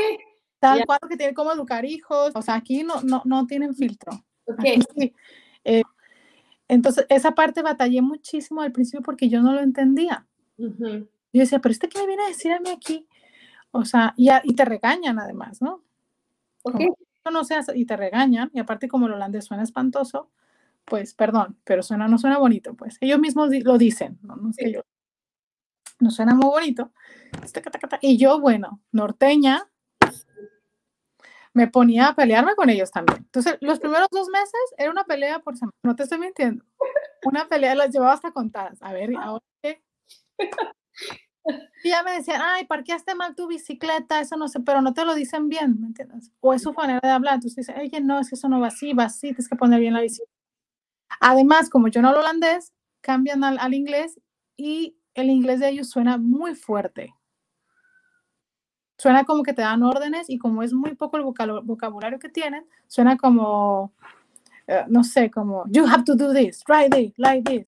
Tal 0.59 0.85
cual 0.85 0.99
que 1.09 1.17
tiene 1.17 1.35
cómo 1.35 1.53
educar 1.53 1.85
hijos. 1.85 2.33
O 2.35 2.43
sea, 2.43 2.55
aquí 2.55 2.83
no, 2.83 3.03
no, 3.03 3.23
no 3.25 3.47
tienen 3.47 3.75
filtro. 3.75 4.13
Ok. 4.45 4.65
Eh, 5.65 5.83
entonces, 6.69 7.07
esa 7.09 7.33
parte 7.33 7.63
batallé 7.63 8.03
muchísimo 8.03 8.61
al 8.61 8.73
principio 8.73 9.03
porque 9.03 9.29
yo 9.29 9.43
no 9.43 9.53
lo 9.53 9.61
entendía. 9.61 10.27
Yo 10.57 11.07
decía, 11.33 11.59
pero 11.59 11.73
este 11.73 11.89
que 11.89 11.99
me 11.99 12.07
viene 12.07 12.25
a 12.25 12.29
decir 12.29 12.53
a 12.53 12.61
mí 12.61 12.71
aquí. 12.71 13.07
O 13.77 13.85
sea, 13.85 14.15
y, 14.17 14.31
y 14.45 14.55
te 14.55 14.65
regañan 14.65 15.19
además, 15.19 15.61
¿no? 15.61 15.83
Ok. 16.63 16.81
no 17.31 17.45
seas, 17.45 17.71
y 17.75 17.85
te 17.87 17.97
regañan, 17.97 18.51
y 18.55 18.61
aparte 18.61 18.89
como 18.89 19.07
el 19.07 19.13
holandés 19.15 19.45
suena 19.45 19.63
espantoso, 19.63 20.31
pues 20.85 21.15
perdón, 21.15 21.59
pero 21.65 21.83
suena, 21.83 22.07
no 22.09 22.19
suena 22.19 22.39
bonito, 22.39 22.75
pues 22.75 22.99
ellos 23.01 23.19
mismos 23.19 23.51
lo 23.51 23.79
dicen, 23.79 24.19
no, 24.23 24.37
no 24.37 24.53
sé 24.53 24.73
yo, 24.73 24.83
no 25.99 26.11
suena 26.11 26.35
muy 26.35 26.47
bonito. 26.47 26.93
Este, 27.43 27.63
y 28.03 28.17
yo, 28.17 28.41
bueno, 28.41 28.81
norteña, 28.93 29.69
me 31.53 31.69
ponía 31.69 32.09
a 32.09 32.15
pelearme 32.15 32.55
con 32.55 32.69
ellos 32.69 32.91
también. 32.91 33.19
Entonces, 33.19 33.57
los 33.61 33.81
primeros 33.81 34.09
dos 34.11 34.29
meses 34.29 34.61
era 34.77 34.91
una 34.91 35.05
pelea 35.05 35.39
por 35.41 35.57
semana, 35.57 35.73
no 35.83 35.97
te 35.97 36.03
estoy 36.03 36.19
mintiendo. 36.19 36.65
Una 37.25 37.49
pelea 37.49 37.75
las 37.75 37.91
llevaba 37.91 38.13
hasta 38.13 38.31
contadas. 38.31 38.79
A 38.83 38.93
ver, 38.93 39.11
ahora 39.17 39.45
qué. 39.63 39.83
Y 41.85 41.91
ya 41.91 42.03
me 42.03 42.13
decían, 42.13 42.41
ay, 42.43 42.67
parqueaste 42.67 43.15
mal 43.15 43.35
tu 43.35 43.47
bicicleta, 43.47 44.21
eso 44.21 44.37
no 44.37 44.49
sé, 44.49 44.61
pero 44.61 44.83
no 44.83 44.93
te 44.93 45.05
lo 45.05 45.15
dicen 45.15 45.49
bien, 45.49 45.81
¿me 45.81 45.87
entiendes? 45.87 46.33
O 46.41 46.53
es 46.53 46.63
su 46.63 46.73
manera 46.73 47.01
de 47.03 47.11
hablar. 47.11 47.35
Entonces 47.35 47.67
dice, 47.67 47.81
oye, 47.81 48.01
no, 48.01 48.19
es 48.19 48.29
que 48.29 48.35
eso 48.35 48.49
no 48.49 48.61
va 48.61 48.69
así, 48.69 48.93
va 48.93 49.05
así, 49.05 49.29
tienes 49.29 49.49
que 49.49 49.57
poner 49.57 49.81
bien 49.81 49.95
la 49.95 50.01
bicicleta. 50.01 50.33
Además, 51.21 51.71
como 51.71 51.89
yo 51.89 52.03
no 52.03 52.09
hablo 52.09 52.21
holandés, 52.21 52.73
cambian 53.01 53.45
al, 53.45 53.59
al 53.59 53.75
inglés 53.75 54.21
y 54.57 54.97
el 55.15 55.31
inglés 55.31 55.61
de 55.61 55.69
ellos 55.69 55.89
suena 55.89 56.19
muy 56.19 56.55
fuerte. 56.55 57.15
Suena 58.99 59.25
como 59.25 59.43
que 59.43 59.53
te 59.53 59.63
dan 59.63 59.83
órdenes 59.83 60.31
y 60.31 60.39
como 60.39 60.63
es 60.63 60.73
muy 60.73 60.95
poco 60.95 61.19
el 61.19 61.23
vocabulario 61.23 62.19
que 62.19 62.31
tienen, 62.31 62.67
suena 62.87 63.17
como, 63.17 63.93
eh, 64.67 64.85
no 64.89 65.05
sé, 65.05 65.31
como, 65.31 65.65
you 65.69 65.87
have 65.87 66.05
to 66.05 66.15
do 66.15 66.33
this, 66.33 66.65
right 66.67 66.91
this, 66.93 67.13
like 67.19 67.43
this. 67.43 67.67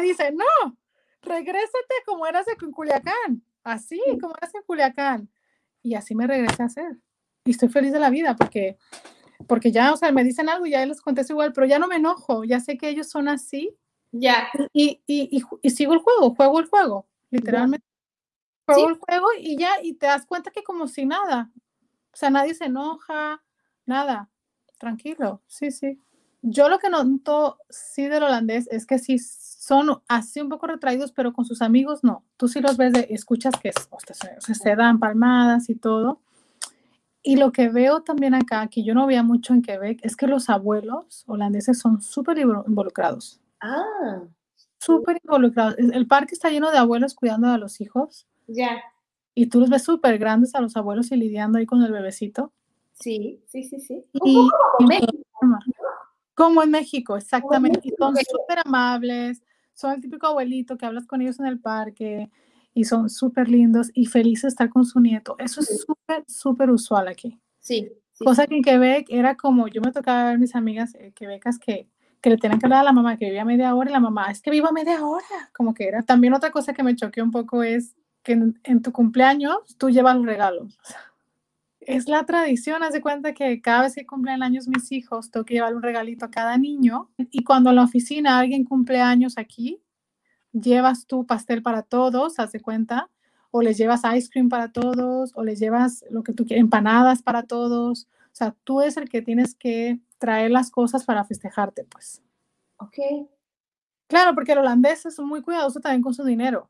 Me 0.00 0.06
dice, 0.06 0.32
no, 0.32 0.76
regrésate 1.22 1.94
como 2.04 2.26
eras 2.26 2.46
en 2.48 2.70
Culiacán, 2.70 3.42
así 3.64 4.00
como 4.20 4.34
eras 4.36 4.54
en 4.54 4.62
Culiacán. 4.62 5.30
Y 5.82 5.94
así 5.94 6.14
me 6.14 6.26
regresé 6.26 6.62
a 6.62 6.66
hacer. 6.66 6.96
Y 7.44 7.52
estoy 7.52 7.68
feliz 7.68 7.92
de 7.92 8.00
la 8.00 8.10
vida 8.10 8.34
porque, 8.36 8.76
porque 9.46 9.70
ya, 9.70 9.92
o 9.92 9.96
sea, 9.96 10.10
me 10.12 10.24
dicen 10.24 10.48
algo 10.48 10.66
y 10.66 10.70
ya 10.70 10.84
les 10.84 11.00
contesto 11.00 11.32
igual, 11.32 11.52
pero 11.52 11.66
ya 11.66 11.78
no 11.78 11.86
me 11.86 11.96
enojo, 11.96 12.44
ya 12.44 12.60
sé 12.60 12.76
que 12.76 12.88
ellos 12.88 13.08
son 13.08 13.28
así. 13.28 13.76
Ya. 14.12 14.48
Y, 14.72 15.00
y, 15.06 15.42
y, 15.62 15.70
sigo 15.70 15.92
el 15.92 16.00
juego, 16.00 16.34
juego 16.34 16.60
el 16.60 16.66
juego, 16.66 17.06
literalmente. 17.30 17.86
Juego 18.66 18.88
el 18.88 18.94
juego 18.96 19.26
y 19.38 19.56
ya, 19.56 19.80
y 19.82 19.94
te 19.94 20.06
das 20.06 20.26
cuenta 20.26 20.50
que 20.50 20.64
como 20.64 20.88
si 20.88 21.06
nada. 21.06 21.50
O 22.12 22.16
sea, 22.16 22.30
nadie 22.30 22.54
se 22.54 22.64
enoja, 22.64 23.42
nada. 23.84 24.30
Tranquilo, 24.78 25.42
sí, 25.46 25.70
sí. 25.70 26.00
Yo 26.48 26.68
lo 26.68 26.78
que 26.78 26.88
noto 26.88 27.58
sí 27.68 28.06
del 28.06 28.22
holandés 28.22 28.68
es 28.70 28.86
que 28.86 29.00
sí 29.00 29.18
son 29.18 30.00
así 30.06 30.40
un 30.40 30.48
poco 30.48 30.68
retraídos, 30.68 31.10
pero 31.10 31.32
con 31.32 31.44
sus 31.44 31.60
amigos 31.60 32.04
no. 32.04 32.24
Tú 32.36 32.46
sí 32.46 32.60
los 32.60 32.76
ves, 32.76 32.92
de, 32.92 33.08
escuchas 33.10 33.52
que 33.60 33.72
se, 34.54 34.76
dan 34.76 35.00
palmadas 35.00 35.68
y 35.68 35.74
todo. 35.74 36.20
Y 37.20 37.34
lo 37.34 37.50
que 37.50 37.68
veo 37.68 38.02
también 38.02 38.32
acá, 38.32 38.68
que 38.68 38.84
yo 38.84 38.94
no 38.94 39.08
veía 39.08 39.24
mucho 39.24 39.54
en 39.54 39.62
Quebec, 39.62 39.98
es 40.04 40.14
que 40.14 40.28
los 40.28 40.48
abuelos 40.48 41.24
holandeses 41.26 41.80
son 41.80 42.00
súper 42.00 42.38
involucrados. 42.38 43.40
Ah. 43.60 44.22
Súper 44.78 45.20
involucrados. 45.24 45.74
El 45.78 46.06
parque 46.06 46.36
está 46.36 46.48
lleno 46.48 46.70
de 46.70 46.78
abuelos 46.78 47.16
cuidando 47.16 47.48
a 47.48 47.58
los 47.58 47.80
hijos. 47.80 48.28
Ya. 48.46 48.80
Y 49.34 49.46
tú 49.46 49.58
los 49.58 49.68
ves 49.68 49.82
súper 49.82 50.16
grandes 50.18 50.54
a 50.54 50.60
los 50.60 50.76
abuelos 50.76 51.10
y 51.10 51.16
lidiando 51.16 51.58
ahí 51.58 51.66
con 51.66 51.82
el 51.82 51.90
bebecito. 51.90 52.52
Sí, 52.92 53.42
sí, 53.48 53.64
sí, 53.64 53.80
sí. 53.80 54.04
Y, 54.24 54.48
como 55.32 55.55
en 56.62 56.70
México, 56.70 57.16
exactamente. 57.16 57.80
Y 57.82 57.92
son 57.98 58.14
súper 58.16 58.60
amables, 58.64 59.42
son 59.74 59.92
el 59.92 60.00
típico 60.00 60.26
abuelito 60.26 60.76
que 60.76 60.86
hablas 60.86 61.06
con 61.06 61.20
ellos 61.20 61.38
en 61.40 61.46
el 61.46 61.60
parque 61.60 62.30
y 62.74 62.84
son 62.84 63.08
súper 63.08 63.48
lindos 63.48 63.90
y 63.94 64.06
felices 64.06 64.42
de 64.42 64.48
estar 64.48 64.68
con 64.68 64.84
su 64.84 65.00
nieto. 65.00 65.36
Eso 65.38 65.60
es 65.60 65.84
súper, 65.86 66.24
súper 66.26 66.70
usual 66.70 67.08
aquí. 67.08 67.40
Sí, 67.60 67.90
Cosa 68.24 68.46
que 68.46 68.56
en 68.56 68.62
Quebec 68.62 69.06
era 69.10 69.36
como, 69.36 69.68
yo 69.68 69.82
me 69.82 69.92
tocaba 69.92 70.30
ver 70.30 70.38
mis 70.38 70.54
amigas 70.54 70.94
eh, 70.94 71.12
quebecas 71.14 71.58
que, 71.58 71.88
que 72.22 72.30
le 72.30 72.38
tenían 72.38 72.58
que 72.58 72.66
hablar 72.66 72.80
a 72.80 72.84
la 72.84 72.92
mamá 72.92 73.16
que 73.18 73.26
vivía 73.26 73.44
media 73.44 73.74
hora 73.74 73.90
y 73.90 73.92
la 73.92 74.00
mamá, 74.00 74.30
es 74.30 74.40
que 74.40 74.50
vivo 74.50 74.72
media 74.72 75.04
hora, 75.06 75.50
como 75.54 75.74
que 75.74 75.86
era. 75.86 76.02
También 76.02 76.32
otra 76.32 76.50
cosa 76.50 76.72
que 76.72 76.82
me 76.82 76.96
choqueó 76.96 77.24
un 77.24 77.30
poco 77.30 77.62
es 77.62 77.94
que 78.22 78.32
en, 78.32 78.58
en 78.64 78.80
tu 78.80 78.90
cumpleaños 78.92 79.58
tú 79.78 79.90
llevas 79.90 80.16
los 80.16 80.24
regalos 80.24 80.78
es 81.86 82.08
la 82.08 82.24
tradición, 82.26 82.82
haz 82.82 82.92
de 82.92 83.00
cuenta 83.00 83.32
que 83.32 83.60
cada 83.62 83.82
vez 83.82 83.94
que 83.94 84.06
cumplen 84.06 84.42
años 84.42 84.68
mis 84.68 84.90
hijos, 84.92 85.30
tengo 85.30 85.46
que 85.46 85.54
llevar 85.54 85.74
un 85.74 85.82
regalito 85.82 86.24
a 86.24 86.30
cada 86.30 86.58
niño. 86.58 87.10
Y 87.16 87.44
cuando 87.44 87.70
en 87.70 87.76
la 87.76 87.84
oficina 87.84 88.38
alguien 88.38 88.64
cumple 88.64 89.00
años 89.00 89.38
aquí, 89.38 89.80
llevas 90.52 91.06
tu 91.06 91.26
pastel 91.26 91.62
para 91.62 91.82
todos, 91.82 92.38
haz 92.38 92.52
de 92.52 92.60
cuenta, 92.60 93.08
o 93.50 93.62
les 93.62 93.78
llevas 93.78 94.02
ice 94.16 94.28
cream 94.30 94.48
para 94.48 94.72
todos, 94.72 95.32
o 95.34 95.44
les 95.44 95.60
llevas 95.60 96.04
lo 96.10 96.22
que 96.22 96.32
tú 96.32 96.44
quieras, 96.44 96.62
empanadas 96.62 97.22
para 97.22 97.44
todos. 97.44 98.08
O 98.26 98.34
sea, 98.36 98.54
tú 98.64 98.82
es 98.82 98.96
el 98.96 99.08
que 99.08 99.22
tienes 99.22 99.54
que 99.54 100.00
traer 100.18 100.50
las 100.50 100.70
cosas 100.70 101.04
para 101.04 101.24
festejarte, 101.24 101.84
pues. 101.84 102.22
Ok. 102.78 102.98
Claro, 104.08 104.34
porque 104.34 104.52
el 104.52 104.58
holandés 104.58 105.06
es 105.06 105.18
muy 105.20 105.40
cuidadoso 105.42 105.80
también 105.80 106.02
con 106.02 106.14
su 106.14 106.24
dinero. 106.24 106.68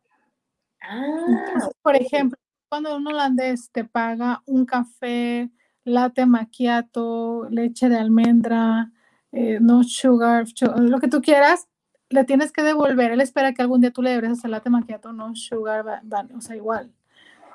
Ah, 0.81 1.69
por 1.83 1.97
ejemplo, 1.97 2.39
cuando 2.69 2.97
un 2.97 3.07
holandés 3.07 3.71
te 3.71 3.85
paga 3.85 4.43
un 4.47 4.65
café, 4.67 5.51
latte 5.85 6.27
macchiato, 6.27 7.49
leche 7.51 7.89
de 7.89 7.97
almendra, 7.97 8.91
eh, 9.33 9.59
no 9.61 9.85
sugar, 9.85 10.47
lo 10.77 10.99
que 10.99 11.09
tú 11.09 11.21
quieras, 11.23 11.69
le 12.09 12.25
tienes 12.25 12.53
que 12.53 12.63
devolver. 12.63 13.13
Él 13.13 13.21
espera 13.21 13.53
que 13.55 13.63
algún 13.63 13.81
día 13.81 13.93
tú 13.93 14.03
le 14.03 14.11
debes 14.11 14.45
el 14.45 14.51
latte 14.51 14.71
macchiato, 14.71 15.13
no 15.13 15.35
sugar, 15.35 16.03
o 16.35 16.41
sea, 16.41 16.57
igual. 16.57 16.93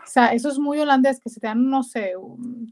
O 0.04 0.08
sea, 0.08 0.34
eso 0.34 0.50
es 0.50 0.58
muy 0.58 0.80
holandés, 0.80 1.20
que 1.20 1.30
si 1.30 1.40
te 1.40 1.48
dan, 1.48 1.70
no 1.70 1.84
sé, 1.84 2.14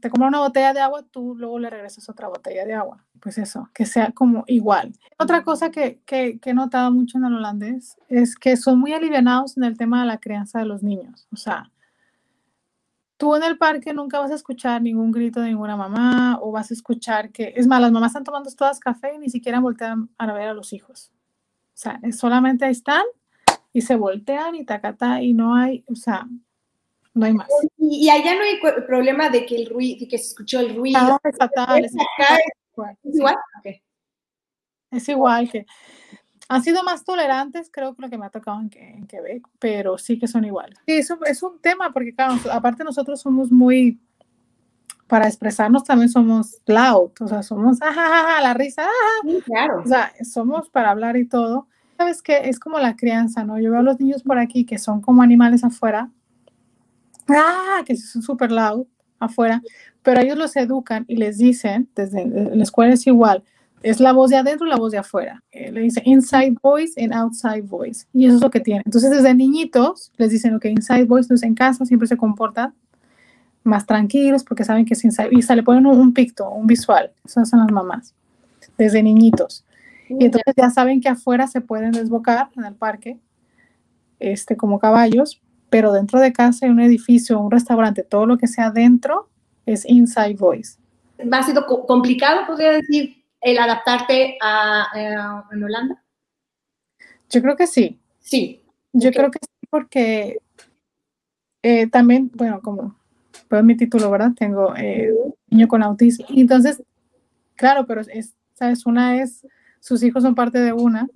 te 0.00 0.10
compran 0.10 0.30
una 0.30 0.40
botella 0.40 0.72
de 0.72 0.80
agua, 0.80 1.04
tú 1.10 1.34
luego 1.36 1.58
le 1.58 1.70
regresas 1.70 2.08
otra 2.08 2.28
botella 2.28 2.64
de 2.64 2.74
agua. 2.74 3.04
Pues 3.20 3.38
eso, 3.38 3.68
que 3.72 3.86
sea 3.86 4.12
como 4.12 4.44
igual. 4.46 4.92
Otra 5.18 5.44
cosa 5.44 5.70
que, 5.70 6.00
que, 6.06 6.38
que 6.40 6.50
he 6.50 6.54
notado 6.54 6.90
mucho 6.90 7.18
en 7.18 7.26
el 7.26 7.34
holandés 7.36 7.96
es 8.08 8.34
que 8.34 8.56
son 8.56 8.80
muy 8.80 8.92
alivianados 8.92 9.56
en 9.56 9.64
el 9.64 9.76
tema 9.78 10.00
de 10.00 10.08
la 10.08 10.18
crianza 10.18 10.58
de 10.58 10.64
los 10.64 10.82
niños. 10.82 11.28
O 11.32 11.36
sea, 11.36 11.70
tú 13.20 13.36
en 13.36 13.42
el 13.42 13.58
parque 13.58 13.92
nunca 13.92 14.18
vas 14.18 14.30
a 14.30 14.34
escuchar 14.34 14.80
ningún 14.80 15.12
grito 15.12 15.42
de 15.42 15.48
ninguna 15.48 15.76
mamá 15.76 16.38
o 16.40 16.50
vas 16.50 16.70
a 16.70 16.74
escuchar 16.74 17.30
que, 17.30 17.52
es 17.54 17.66
más, 17.66 17.78
las 17.78 17.92
mamás 17.92 18.12
están 18.12 18.24
tomando 18.24 18.50
todas 18.50 18.80
café 18.80 19.14
y 19.14 19.18
ni 19.18 19.28
siquiera 19.28 19.60
voltean 19.60 20.08
a 20.16 20.32
ver 20.32 20.48
a 20.48 20.54
los 20.54 20.72
hijos. 20.72 21.12
O 21.74 21.76
sea, 21.82 22.00
solamente 22.18 22.64
ahí 22.64 22.72
están 22.72 23.04
y 23.74 23.82
se 23.82 23.94
voltean 23.94 24.54
y 24.54 24.64
tacata 24.64 25.20
y 25.20 25.34
no 25.34 25.54
hay, 25.54 25.84
o 25.86 25.94
sea, 25.94 26.26
no 27.12 27.26
hay 27.26 27.34
más. 27.34 27.46
Y, 27.76 28.08
allá 28.08 28.34
no 28.36 28.40
hay 28.40 28.58
problema 28.86 29.28
de 29.28 29.44
que 29.44 29.54
el 29.54 29.68
ruido, 29.68 30.08
que 30.08 30.16
se 30.16 30.28
escuchó 30.28 30.60
el 30.60 30.74
ruido. 30.74 31.20
Es 31.22 31.36
fatal. 31.36 31.84
Es, 31.84 31.94
igual. 33.12 33.36
Es 34.90 35.08
igual 35.10 35.50
que 35.50 35.66
han 36.50 36.64
sido 36.64 36.82
más 36.82 37.04
tolerantes, 37.04 37.70
creo 37.72 37.94
que 37.94 38.02
lo 38.02 38.10
que 38.10 38.18
me 38.18 38.26
ha 38.26 38.30
tocado 38.30 38.60
en, 38.60 39.06
Quebec, 39.06 39.46
pero 39.60 39.96
sí 39.98 40.18
que 40.18 40.26
son 40.26 40.44
iguales. 40.44 40.76
Sí, 40.84 40.94
eso 40.94 41.16
es 41.24 41.40
un 41.44 41.60
tema, 41.60 41.92
porque 41.92 42.12
claro, 42.12 42.34
aparte 42.50 42.82
nosotros 42.82 43.20
somos 43.20 43.52
muy, 43.52 44.00
para 45.06 45.28
expresarnos 45.28 45.84
también 45.84 46.08
somos 46.08 46.60
loud, 46.66 47.12
o 47.20 47.28
sea, 47.28 47.44
somos, 47.44 47.78
ah, 47.82 48.40
la 48.42 48.52
risa, 48.52 48.84
claro. 49.44 49.82
O 49.84 49.86
sea, 49.86 50.12
somos 50.24 50.68
para 50.68 50.90
hablar 50.90 51.16
y 51.16 51.24
todo. 51.24 51.68
Sabes 51.96 52.20
que 52.20 52.48
es 52.48 52.58
como 52.58 52.80
la 52.80 52.96
crianza, 52.96 53.44
¿no? 53.44 53.60
Yo 53.60 53.70
veo 53.70 53.78
a 53.78 53.84
los 53.84 54.00
niños 54.00 54.24
por 54.24 54.38
aquí 54.38 54.64
que 54.64 54.78
son 54.78 55.00
como 55.00 55.22
animales 55.22 55.62
afuera, 55.62 56.10
ah, 57.28 57.82
que 57.86 57.96
son 57.96 58.22
súper 58.22 58.50
loud 58.50 58.88
afuera, 59.20 59.62
pero 60.02 60.20
ellos 60.20 60.36
los 60.36 60.56
educan 60.56 61.04
y 61.06 61.14
les 61.14 61.38
dicen, 61.38 61.88
desde 61.94 62.26
la 62.26 62.62
escuela 62.64 62.94
es 62.94 63.06
igual, 63.06 63.44
es 63.82 64.00
la 64.00 64.12
voz 64.12 64.30
de 64.30 64.36
adentro 64.36 64.66
y 64.66 64.70
la 64.70 64.76
voz 64.76 64.92
de 64.92 64.98
afuera. 64.98 65.42
Eh, 65.52 65.72
le 65.72 65.80
dice 65.80 66.02
inside 66.04 66.56
voice 66.62 67.02
and 67.02 67.14
outside 67.14 67.62
voice. 67.62 68.06
Y 68.12 68.26
eso 68.26 68.36
es 68.36 68.42
lo 68.42 68.50
que 68.50 68.60
tiene. 68.60 68.82
Entonces, 68.84 69.10
desde 69.10 69.34
niñitos 69.34 70.12
les 70.16 70.30
dicen, 70.30 70.54
ok, 70.54 70.66
inside 70.66 71.04
voice, 71.04 71.24
entonces 71.24 71.46
en 71.46 71.54
casa 71.54 71.84
siempre 71.84 72.06
se 72.06 72.16
comportan 72.16 72.74
más 73.62 73.86
tranquilos 73.86 74.44
porque 74.44 74.64
saben 74.64 74.84
que 74.84 74.94
es 74.94 75.04
inside. 75.04 75.30
Y 75.32 75.42
se 75.42 75.56
le 75.56 75.62
ponen 75.62 75.86
un, 75.86 76.12
picto, 76.12 76.50
un 76.50 76.66
visual. 76.66 77.10
Esas 77.24 77.48
son 77.48 77.60
las 77.60 77.70
mamás. 77.70 78.14
Desde 78.76 79.02
niñitos. 79.02 79.64
Y 80.08 80.24
entonces 80.24 80.54
ya 80.56 80.70
saben 80.70 81.00
que 81.00 81.08
afuera 81.08 81.46
se 81.46 81.60
pueden 81.60 81.92
desbocar 81.92 82.48
en 82.56 82.64
el 82.64 82.74
parque, 82.74 83.18
este, 84.18 84.56
como 84.56 84.78
caballos, 84.78 85.40
pero 85.70 85.92
dentro 85.92 86.18
de 86.18 86.32
casa 86.32 86.66
hay 86.66 86.72
un 86.72 86.80
edificio, 86.80 87.38
un 87.38 87.50
restaurante, 87.50 88.02
todo 88.02 88.26
lo 88.26 88.36
que 88.36 88.48
sea 88.48 88.70
dentro 88.70 89.28
es 89.66 89.88
inside 89.88 90.34
voice. 90.34 90.78
¿Ha 91.30 91.42
sido 91.44 91.64
complicado, 91.86 92.40
podría 92.46 92.72
decir, 92.72 93.19
el 93.40 93.58
adaptarte 93.58 94.36
a, 94.40 94.88
eh, 94.94 95.16
en 95.52 95.62
Holanda? 95.62 96.02
Yo 97.28 97.42
creo 97.42 97.56
que 97.56 97.66
sí. 97.66 97.98
Sí. 98.18 98.62
Yo 98.92 99.10
creo 99.12 99.30
que 99.30 99.38
sí 99.40 99.66
porque 99.70 100.38
eh, 101.62 101.86
también, 101.88 102.30
bueno, 102.34 102.60
como 102.60 102.96
veo 103.48 103.62
mi 103.62 103.76
título, 103.76 104.10
¿verdad? 104.10 104.32
Tengo 104.36 104.74
eh, 104.76 105.12
niño 105.48 105.68
con 105.68 105.82
autismo. 105.82 106.26
Entonces, 106.30 106.82
claro, 107.54 107.86
pero 107.86 108.00
es, 108.00 108.34
¿sabes? 108.54 108.86
Una 108.86 109.22
es, 109.22 109.46
sus 109.80 110.02
hijos 110.02 110.22
son 110.22 110.34
parte 110.34 110.58
de 110.58 110.72
una 110.72 111.08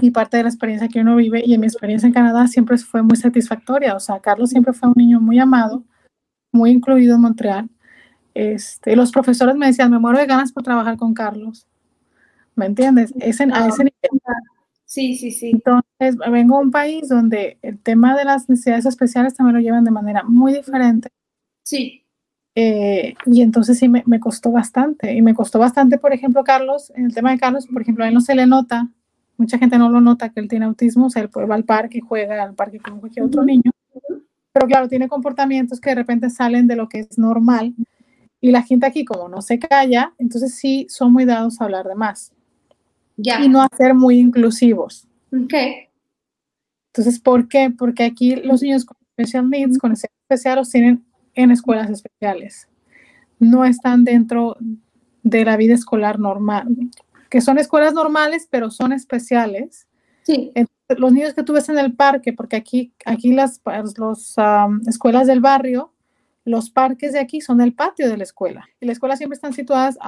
y 0.00 0.10
parte 0.10 0.38
de 0.38 0.44
la 0.44 0.48
experiencia 0.48 0.88
que 0.88 1.00
uno 1.00 1.16
vive 1.16 1.42
y 1.44 1.52
en 1.52 1.60
mi 1.60 1.66
experiencia 1.66 2.06
en 2.06 2.14
Canadá 2.14 2.46
siempre 2.46 2.78
fue 2.78 3.02
muy 3.02 3.16
satisfactoria. 3.16 3.94
O 3.94 4.00
sea, 4.00 4.20
Carlos 4.20 4.50
siempre 4.50 4.72
fue 4.72 4.88
un 4.88 4.94
niño 4.96 5.20
muy 5.20 5.38
amado, 5.38 5.84
muy 6.52 6.70
incluido 6.70 7.16
en 7.16 7.20
Montreal 7.20 7.70
este, 8.40 8.96
los 8.96 9.12
profesores 9.12 9.54
me 9.54 9.66
decían, 9.66 9.90
me 9.90 9.98
muero 9.98 10.18
de 10.18 10.26
ganas 10.26 10.52
por 10.52 10.62
trabajar 10.62 10.96
con 10.96 11.12
Carlos. 11.12 11.66
¿Me 12.54 12.66
entiendes? 12.66 13.12
Es 13.20 13.40
a 13.40 13.44
ese 13.68 13.84
nivel. 13.84 14.20
Sí, 14.86 15.14
sí, 15.16 15.30
sí. 15.30 15.50
Entonces, 15.50 16.16
vengo 16.30 16.56
a 16.56 16.60
un 16.60 16.70
país 16.70 17.08
donde 17.08 17.58
el 17.60 17.78
tema 17.78 18.16
de 18.16 18.24
las 18.24 18.48
necesidades 18.48 18.86
especiales 18.86 19.34
también 19.34 19.56
lo 19.56 19.60
llevan 19.60 19.84
de 19.84 19.90
manera 19.90 20.22
muy 20.22 20.54
diferente. 20.54 21.10
Sí. 21.62 22.04
Eh, 22.54 23.14
y 23.26 23.42
entonces 23.42 23.78
sí 23.78 23.88
me, 23.88 24.02
me, 24.06 24.18
costó 24.18 24.50
bastante. 24.50 25.12
Y 25.12 25.22
me 25.22 25.34
costó 25.34 25.58
bastante, 25.58 25.98
por 25.98 26.12
ejemplo, 26.12 26.42
Carlos, 26.42 26.90
en 26.96 27.04
el 27.04 27.14
tema 27.14 27.30
de 27.30 27.38
Carlos, 27.38 27.66
por 27.66 27.82
ejemplo, 27.82 28.04
a 28.04 28.08
él 28.08 28.14
no 28.14 28.20
se 28.20 28.34
le 28.34 28.46
nota, 28.46 28.88
mucha 29.36 29.58
gente 29.58 29.78
no 29.78 29.90
lo 29.90 30.00
nota 30.00 30.30
que 30.30 30.40
él 30.40 30.48
tiene 30.48 30.64
autismo, 30.64 31.06
o 31.06 31.10
sea, 31.10 31.22
él 31.22 31.30
va 31.50 31.54
al 31.54 31.64
parque, 31.64 32.00
juega 32.00 32.42
al 32.42 32.54
parque 32.54 32.80
como 32.80 33.00
cualquier 33.00 33.26
otro 33.26 33.44
niño. 33.44 33.70
Pero 34.52 34.66
claro, 34.66 34.88
tiene 34.88 35.08
comportamientos 35.08 35.78
que 35.78 35.90
de 35.90 35.96
repente 35.96 36.30
salen 36.30 36.66
de 36.66 36.76
lo 36.76 36.88
que 36.88 37.00
es 37.00 37.18
normal 37.18 37.74
y 38.40 38.50
la 38.50 38.62
gente 38.62 38.86
aquí, 38.86 39.04
como 39.04 39.28
no 39.28 39.42
se 39.42 39.58
calla, 39.58 40.14
entonces 40.18 40.54
sí 40.54 40.86
son 40.88 41.12
muy 41.12 41.24
dados 41.24 41.60
a 41.60 41.64
hablar 41.64 41.86
de 41.86 41.94
más. 41.94 42.32
Ya. 43.16 43.40
Y 43.44 43.48
no 43.48 43.62
a 43.62 43.68
ser 43.76 43.94
muy 43.94 44.18
inclusivos. 44.18 45.06
Ok. 45.32 45.54
Entonces, 46.92 47.20
¿por 47.20 47.48
qué? 47.48 47.70
Porque 47.70 48.04
aquí 48.04 48.36
los 48.36 48.62
niños 48.62 48.84
con 48.84 48.96
special 49.12 49.48
needs, 49.50 49.78
con 49.78 49.90
necesidades 49.90 50.56
los 50.56 50.70
tienen 50.70 51.04
en 51.34 51.50
escuelas 51.50 51.90
especiales. 51.90 52.68
No 53.38 53.64
están 53.64 54.04
dentro 54.04 54.56
de 55.22 55.44
la 55.44 55.56
vida 55.56 55.74
escolar 55.74 56.18
normal, 56.18 56.68
que 57.28 57.40
son 57.40 57.58
escuelas 57.58 57.94
normales, 57.94 58.48
pero 58.50 58.70
son 58.70 58.92
especiales. 58.92 59.86
Sí. 60.22 60.52
los 60.88 61.12
niños 61.12 61.34
que 61.34 61.42
tú 61.42 61.54
ves 61.54 61.68
en 61.68 61.78
el 61.78 61.94
parque, 61.94 62.32
porque 62.32 62.56
aquí, 62.56 62.92
aquí 63.04 63.32
las 63.32 63.60
los, 63.96 64.36
escuelas 64.86 65.26
del 65.26 65.40
barrio 65.40 65.89
los 66.44 66.70
parques 66.70 67.12
de 67.12 67.20
aquí 67.20 67.40
son 67.40 67.60
el 67.60 67.74
patio 67.74 68.08
de 68.08 68.16
la 68.16 68.24
escuela. 68.24 68.68
Y 68.80 68.86
la 68.86 68.92
escuela 68.92 69.16
siempre 69.16 69.34
están 69.34 69.52
situadas 69.52 69.98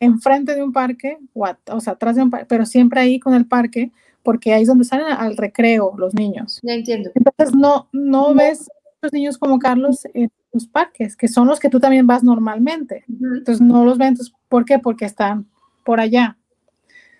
enfrente 0.00 0.54
de 0.54 0.62
un 0.62 0.72
parque, 0.72 1.18
o, 1.34 1.80
sea, 1.80 1.94
atrás 1.94 2.16
de 2.16 2.22
un 2.22 2.30
parque, 2.30 2.46
pero 2.48 2.66
siempre 2.66 3.00
ahí 3.00 3.18
con 3.18 3.34
el 3.34 3.46
parque, 3.46 3.92
porque 4.22 4.52
ahí 4.52 4.62
es 4.62 4.68
donde 4.68 4.84
salen 4.84 5.06
al 5.06 5.36
recreo 5.36 5.94
los 5.96 6.14
niños. 6.14 6.60
Ya 6.62 6.74
entiendo. 6.74 7.10
Entonces 7.14 7.54
no, 7.54 7.88
no, 7.92 8.34
ves 8.34 8.70
los 9.00 9.12
niños 9.12 9.38
como 9.38 9.58
Carlos 9.58 10.06
en 10.14 10.30
los 10.52 10.66
parques, 10.66 11.16
que 11.16 11.28
son 11.28 11.46
los 11.46 11.60
que 11.60 11.70
tú 11.70 11.80
también 11.80 12.06
vas 12.06 12.22
normalmente. 12.22 13.04
Entonces 13.08 13.60
no 13.60 13.84
los 13.84 13.98
ven, 13.98 14.16
¿por 14.48 14.64
qué? 14.64 14.78
Porque 14.78 15.04
están 15.04 15.46
por 15.84 16.00
allá. 16.00 16.36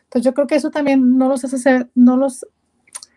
Entonces 0.04 0.24
yo 0.24 0.34
creo 0.34 0.46
que 0.46 0.56
eso 0.56 0.70
también 0.70 1.16
no 1.16 1.28
los 1.28 1.44
hace 1.44 1.58
ser, 1.58 1.88
no 1.94 2.16
los, 2.16 2.46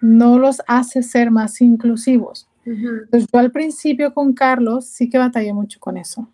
no 0.02 0.38
los 0.40 0.62
hace 0.68 1.04
ser 1.04 1.32
más 1.32 1.62
inclusivos. 1.62 2.49
Entonces, 2.70 3.28
yo 3.32 3.40
al 3.40 3.52
principio 3.52 4.14
con 4.14 4.34
Carlos 4.34 4.86
sí 4.86 5.10
que 5.10 5.18
batallé 5.18 5.54
mucho 5.54 5.80
con 5.80 5.98
eso. 5.98 6.28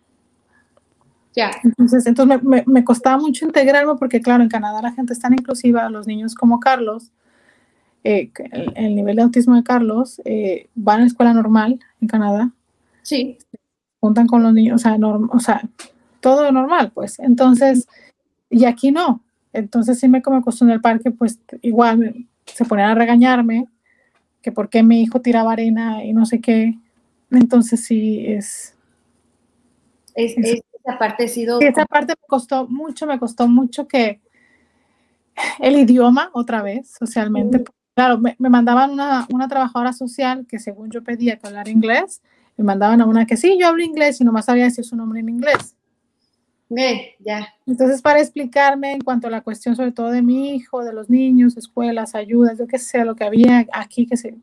Ya. 1.34 1.50
Entonces, 1.62 2.06
entonces 2.06 2.42
me, 2.42 2.64
me, 2.66 2.84
costaba 2.84 3.18
mucho 3.18 3.44
integrarme 3.44 3.94
porque, 3.98 4.20
claro, 4.20 4.42
en 4.42 4.48
Canadá 4.48 4.80
la 4.82 4.92
gente 4.92 5.12
es 5.12 5.18
tan 5.18 5.34
inclusiva, 5.34 5.90
los 5.90 6.06
niños 6.06 6.34
como 6.34 6.60
Carlos, 6.60 7.12
eh, 8.04 8.30
el, 8.74 8.94
nivel 8.94 9.16
de 9.16 9.22
autismo 9.22 9.54
de 9.54 9.62
Carlos, 9.62 10.20
eh, 10.24 10.68
van 10.74 10.98
a 10.98 11.00
la 11.00 11.06
escuela 11.06 11.34
normal 11.34 11.80
en 12.00 12.08
Canadá. 12.08 12.52
Sí. 13.02 13.38
Juntan 14.00 14.26
con 14.26 14.42
los 14.42 14.52
niños, 14.52 14.76
o 14.76 14.78
sea, 14.78 14.96
o 14.96 15.40
sea, 15.40 15.62
todo 16.20 16.50
normal, 16.52 16.92
pues. 16.94 17.18
Entonces, 17.18 17.86
y 18.48 18.64
aquí 18.64 18.92
no. 18.92 19.22
Entonces, 19.52 19.98
sí 19.98 20.08
me 20.08 20.22
como 20.22 20.42
en 20.60 20.70
el 20.70 20.80
parque, 20.80 21.10
pues 21.10 21.40
igual 21.62 22.26
se 22.44 22.64
ponían 22.64 22.90
a 22.90 22.94
regañarme 22.94 23.66
que 24.46 24.52
por 24.52 24.68
qué 24.68 24.84
mi 24.84 25.02
hijo 25.02 25.20
tiraba 25.20 25.54
arena 25.54 26.04
y 26.04 26.12
no 26.12 26.24
sé 26.24 26.40
qué. 26.40 26.78
Entonces 27.32 27.84
sí 27.84 28.24
es... 28.24 28.76
es, 30.14 30.36
esa 30.38 30.98
parte 31.00 31.24
ha 31.24 31.28
sido... 31.28 31.60
esa 31.60 31.84
parte 31.84 32.12
me 32.12 32.28
costó 32.28 32.68
mucho, 32.68 33.08
me 33.08 33.18
costó 33.18 33.48
mucho 33.48 33.88
que 33.88 34.20
el 35.58 35.76
idioma 35.76 36.30
otra 36.32 36.62
vez, 36.62 36.94
socialmente. 36.96 37.64
Claro, 37.96 38.20
me, 38.20 38.36
mandaban 38.38 38.92
una, 38.92 39.26
una, 39.32 39.48
trabajadora 39.48 39.92
social 39.92 40.46
que 40.48 40.60
según 40.60 40.92
yo 40.92 41.02
pedía 41.02 41.38
que 41.38 41.48
hablar 41.48 41.66
inglés, 41.66 42.22
me 42.56 42.62
mandaban 42.62 43.00
a 43.00 43.06
una 43.06 43.26
que 43.26 43.36
sí, 43.36 43.58
yo 43.58 43.66
hablo 43.66 43.82
inglés 43.82 44.20
y 44.20 44.24
nomás 44.24 44.44
sabía 44.44 44.62
decir 44.62 44.84
su 44.84 44.94
nombre 44.94 45.18
en 45.18 45.28
inglés 45.28 45.75
ya. 46.68 47.54
Entonces, 47.66 48.02
para 48.02 48.20
explicarme 48.20 48.92
en 48.92 49.00
cuanto 49.00 49.28
a 49.28 49.30
la 49.30 49.42
cuestión 49.42 49.76
sobre 49.76 49.92
todo 49.92 50.10
de 50.10 50.22
mi 50.22 50.54
hijo, 50.54 50.84
de 50.84 50.92
los 50.92 51.08
niños, 51.08 51.56
escuelas, 51.56 52.14
ayudas, 52.14 52.58
yo 52.58 52.66
qué 52.66 52.78
sé, 52.78 53.04
lo 53.04 53.14
que 53.14 53.24
había 53.24 53.66
aquí 53.72 54.06
que, 54.06 54.16
se, 54.16 54.36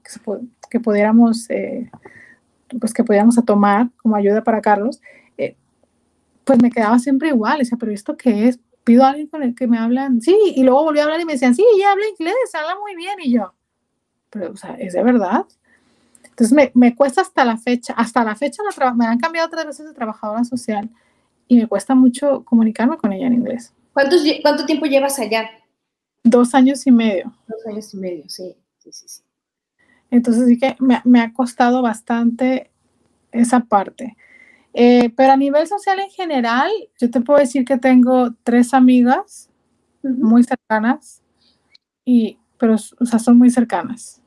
que, 0.70 0.80
pudiéramos, 0.80 1.50
eh, 1.50 1.90
pues 2.80 2.94
que 2.94 3.04
pudiéramos 3.04 3.36
tomar 3.46 3.90
como 3.98 4.16
ayuda 4.16 4.44
para 4.44 4.62
Carlos, 4.62 5.02
eh, 5.38 5.56
pues 6.46 6.62
me 6.62 6.72
quedaba 6.72 6.98
siempre 7.00 7.30
igual, 7.30 7.60
decía, 7.60 7.78
pero 7.80 7.92
¿esto 7.92 8.16
qué 8.16 8.48
es? 8.48 8.60
Pido 8.84 9.04
a 9.04 9.10
alguien 9.10 9.28
con 9.28 9.44
el 9.44 9.56
que 9.56 9.68
me 9.68 9.78
hablan, 9.78 10.22
sí, 10.22 10.38
y 10.56 10.64
luego 10.64 10.84
volví 10.84 11.00
a 11.00 11.04
hablar 11.04 11.20
y 11.20 11.26
me 11.26 11.34
decían, 11.34 11.56
sí, 11.56 11.64
ya 11.80 11.92
habla 11.92 12.06
inglés, 12.08 12.36
habla 12.54 12.76
muy 12.80 12.96
bien, 12.96 13.16
y 13.22 13.34
yo, 13.34 13.54
pero, 14.30 14.52
o 14.52 14.58
sea, 14.58 14.76
¿es 14.76 14.94
de 14.94 15.04
verdad? 15.04 15.46
Entonces 16.24 16.54
me, 16.54 16.72
me 16.74 16.96
cuesta 16.96 17.22
hasta 17.22 17.46
la 17.46 17.58
fecha, 17.58 17.94
hasta 17.94 18.24
la 18.24 18.36
fecha 18.36 18.64
me 18.96 19.06
han 19.06 19.20
cambiado 19.20 19.50
tres 19.50 19.66
veces 19.66 19.86
de 19.86 19.94
trabajadora 19.94 20.44
social, 20.44 20.90
y 21.54 21.58
me 21.58 21.68
cuesta 21.68 21.94
mucho 21.94 22.44
comunicarme 22.44 22.98
con 22.98 23.14
ella 23.14 23.28
en 23.28 23.34
inglés. 23.34 23.74
¿Cuánto 23.94 24.66
tiempo 24.66 24.86
llevas 24.86 25.20
allá? 25.20 25.50
Dos 26.24 26.56
años 26.56 26.86
y 26.88 26.92
medio. 26.92 27.32
Dos 27.48 27.66
años 27.68 27.94
y 27.94 27.98
medio, 27.98 28.24
sí. 28.28 28.56
sí, 28.80 28.92
sí, 28.92 29.22
Entonces 30.10 30.48
sí 30.48 30.58
que 30.58 30.76
me, 30.80 31.22
ha 31.22 31.34
costado 31.34 31.82
bastante 31.82 32.72
esa 33.32 33.60
parte. 33.60 34.18
Eh, 34.74 35.12
pero 35.16 35.34
a 35.34 35.38
nivel 35.38 35.68
social 35.68 36.00
en 36.00 36.10
general, 36.10 36.72
yo 37.00 37.12
te 37.12 37.22
puedo 37.22 37.40
decir 37.40 37.66
que 37.66 37.78
tengo 37.78 38.34
tres 38.44 38.74
amigas 38.74 39.50
muy 40.02 40.44
cercanas, 40.44 41.22
y, 42.04 42.40
pero 42.58 42.76
o 42.76 43.06
sea, 43.06 43.20
son 43.20 43.38
muy 43.38 43.52
cercanas. 43.52 44.22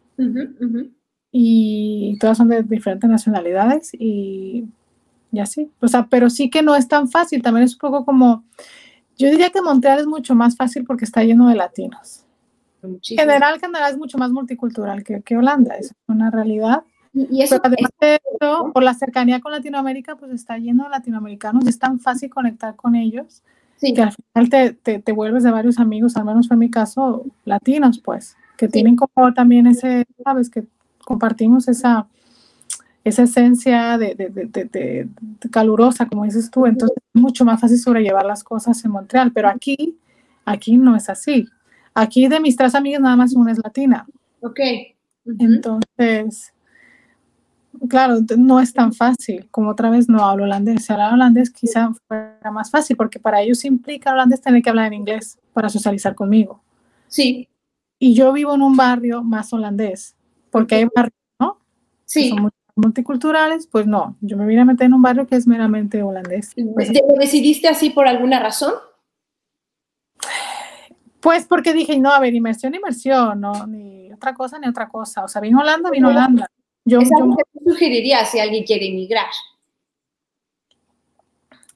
Y 1.32 2.16
todas 2.20 2.38
son 2.38 2.48
de 2.48 2.62
diferentes 2.62 3.10
nacionalidades 3.10 3.90
y 3.92 4.68
y 5.36 5.40
así. 5.40 5.70
O 5.80 5.88
sea, 5.88 6.06
pero 6.06 6.30
sí 6.30 6.50
que 6.50 6.62
no 6.62 6.74
es 6.74 6.88
tan 6.88 7.08
fácil, 7.08 7.42
también 7.42 7.64
es 7.64 7.74
un 7.74 7.78
poco 7.78 8.04
como, 8.04 8.44
yo 9.16 9.30
diría 9.30 9.50
que 9.50 9.62
Montreal 9.62 10.00
es 10.00 10.06
mucho 10.06 10.34
más 10.34 10.56
fácil 10.56 10.84
porque 10.84 11.04
está 11.04 11.22
lleno 11.22 11.48
de 11.48 11.54
latinos. 11.54 12.24
En 12.82 13.00
general, 13.02 13.60
Canadá 13.60 13.88
es 13.88 13.98
mucho 13.98 14.18
más 14.18 14.30
multicultural 14.30 15.02
que, 15.02 15.22
que 15.22 15.36
Holanda, 15.36 15.76
es 15.76 15.94
una 16.06 16.30
realidad. 16.30 16.82
Y 17.12 17.42
eso, 17.42 17.60
Pero 17.62 17.74
además 17.74 17.90
de 18.00 18.20
eso, 18.34 18.70
por 18.72 18.82
la 18.82 18.94
cercanía 18.94 19.40
con 19.40 19.52
Latinoamérica, 19.52 20.16
pues 20.16 20.32
está 20.32 20.58
lleno 20.58 20.84
de 20.84 20.90
latinoamericanos, 20.90 21.66
es 21.66 21.78
tan 21.78 21.98
fácil 21.98 22.28
conectar 22.28 22.76
con 22.76 22.94
ellos 22.94 23.42
que 23.80 24.02
al 24.02 24.12
final 24.12 24.48
te, 24.48 24.72
te, 24.72 24.98
te, 24.98 25.12
vuelves 25.12 25.42
de 25.42 25.50
varios 25.50 25.78
amigos, 25.78 26.16
al 26.16 26.24
menos 26.24 26.48
fue 26.48 26.56
mi 26.56 26.70
caso, 26.70 27.24
latinos, 27.44 27.98
pues, 27.98 28.36
que 28.56 28.68
tienen 28.68 28.96
como 28.96 29.34
también 29.34 29.66
ese, 29.66 30.06
sabes, 30.24 30.50
que 30.50 30.64
compartimos 31.04 31.68
esa, 31.68 32.06
esa 33.08 33.22
esencia 33.22 33.98
de, 33.98 34.16
de, 34.16 34.28
de, 34.28 35.08
calurosa, 35.52 36.06
como 36.06 36.24
dices 36.24 36.50
tú, 36.50 36.66
entonces 36.66 36.96
es 36.96 37.20
mucho 37.22 37.44
más 37.44 37.60
fácil 37.60 37.78
sobrellevar 37.78 38.26
las 38.26 38.42
cosas 38.42 38.84
en 38.84 38.90
Montreal, 38.90 39.30
pero 39.32 39.48
aquí, 39.48 39.96
aquí 40.44 40.76
no 40.76 40.96
es 40.96 41.08
así. 41.08 41.46
Aquí 41.94 42.26
de 42.26 42.40
mis 42.40 42.56
tres 42.56 42.74
amigas 42.74 43.00
nada 43.00 43.14
más 43.14 43.32
una 43.34 43.52
es 43.52 43.58
latina. 43.62 44.08
Ok. 44.40 44.58
Entonces, 45.24 46.52
claro, 47.88 48.18
no 48.36 48.58
es 48.58 48.72
tan 48.72 48.92
fácil, 48.92 49.46
como 49.52 49.70
otra 49.70 49.88
vez 49.88 50.08
no 50.08 50.24
hablo 50.24 50.42
holandés. 50.42 50.84
Si 50.84 50.92
hablar 50.92 51.14
holandés 51.14 51.50
quizá 51.50 51.92
fuera 52.08 52.50
más 52.50 52.72
fácil, 52.72 52.96
porque 52.96 53.20
para 53.20 53.40
ellos 53.40 53.64
implica 53.64 54.12
holandés 54.12 54.40
tener 54.40 54.62
que 54.62 54.70
hablar 54.70 54.86
en 54.88 54.94
inglés 54.94 55.38
para 55.52 55.68
socializar 55.68 56.16
conmigo. 56.16 56.60
Sí. 57.06 57.48
Y 58.00 58.14
yo 58.14 58.32
vivo 58.32 58.52
en 58.56 58.62
un 58.62 58.76
barrio 58.76 59.22
más 59.22 59.52
holandés, 59.52 60.16
porque 60.50 60.74
hay 60.74 60.88
barrios, 60.92 61.14
¿no? 61.38 61.60
Sí. 62.04 62.30
son 62.30 62.50
multiculturales, 62.76 63.66
pues 63.66 63.86
no, 63.86 64.16
yo 64.20 64.36
me 64.36 64.46
vine 64.46 64.60
a 64.60 64.64
meter 64.66 64.86
en 64.86 64.94
un 64.94 65.02
barrio 65.02 65.26
que 65.26 65.34
es 65.34 65.46
meramente 65.46 66.02
holandés. 66.02 66.52
Pues, 66.74 66.92
¿Decidiste 67.18 67.68
así 67.68 67.90
por 67.90 68.06
alguna 68.06 68.38
razón? 68.38 68.74
Pues 71.20 71.46
porque 71.46 71.72
dije, 71.72 71.98
no, 71.98 72.10
a 72.12 72.20
ver, 72.20 72.34
inmersión, 72.34 72.74
inmersión, 72.74 73.40
no, 73.40 73.66
ni 73.66 74.12
otra 74.12 74.34
cosa, 74.34 74.58
ni 74.58 74.68
otra 74.68 74.88
cosa. 74.88 75.24
O 75.24 75.28
sea, 75.28 75.40
vino 75.40 75.60
Holanda, 75.60 75.90
vino 75.90 76.08
Holanda. 76.08 76.48
Yo, 76.84 77.00
¿Es 77.00 77.10
algo 77.12 77.36
que 77.36 77.64
sugerirías 77.64 78.30
si 78.30 78.38
alguien 78.38 78.64
quiere 78.64 78.88
emigrar? 78.88 79.26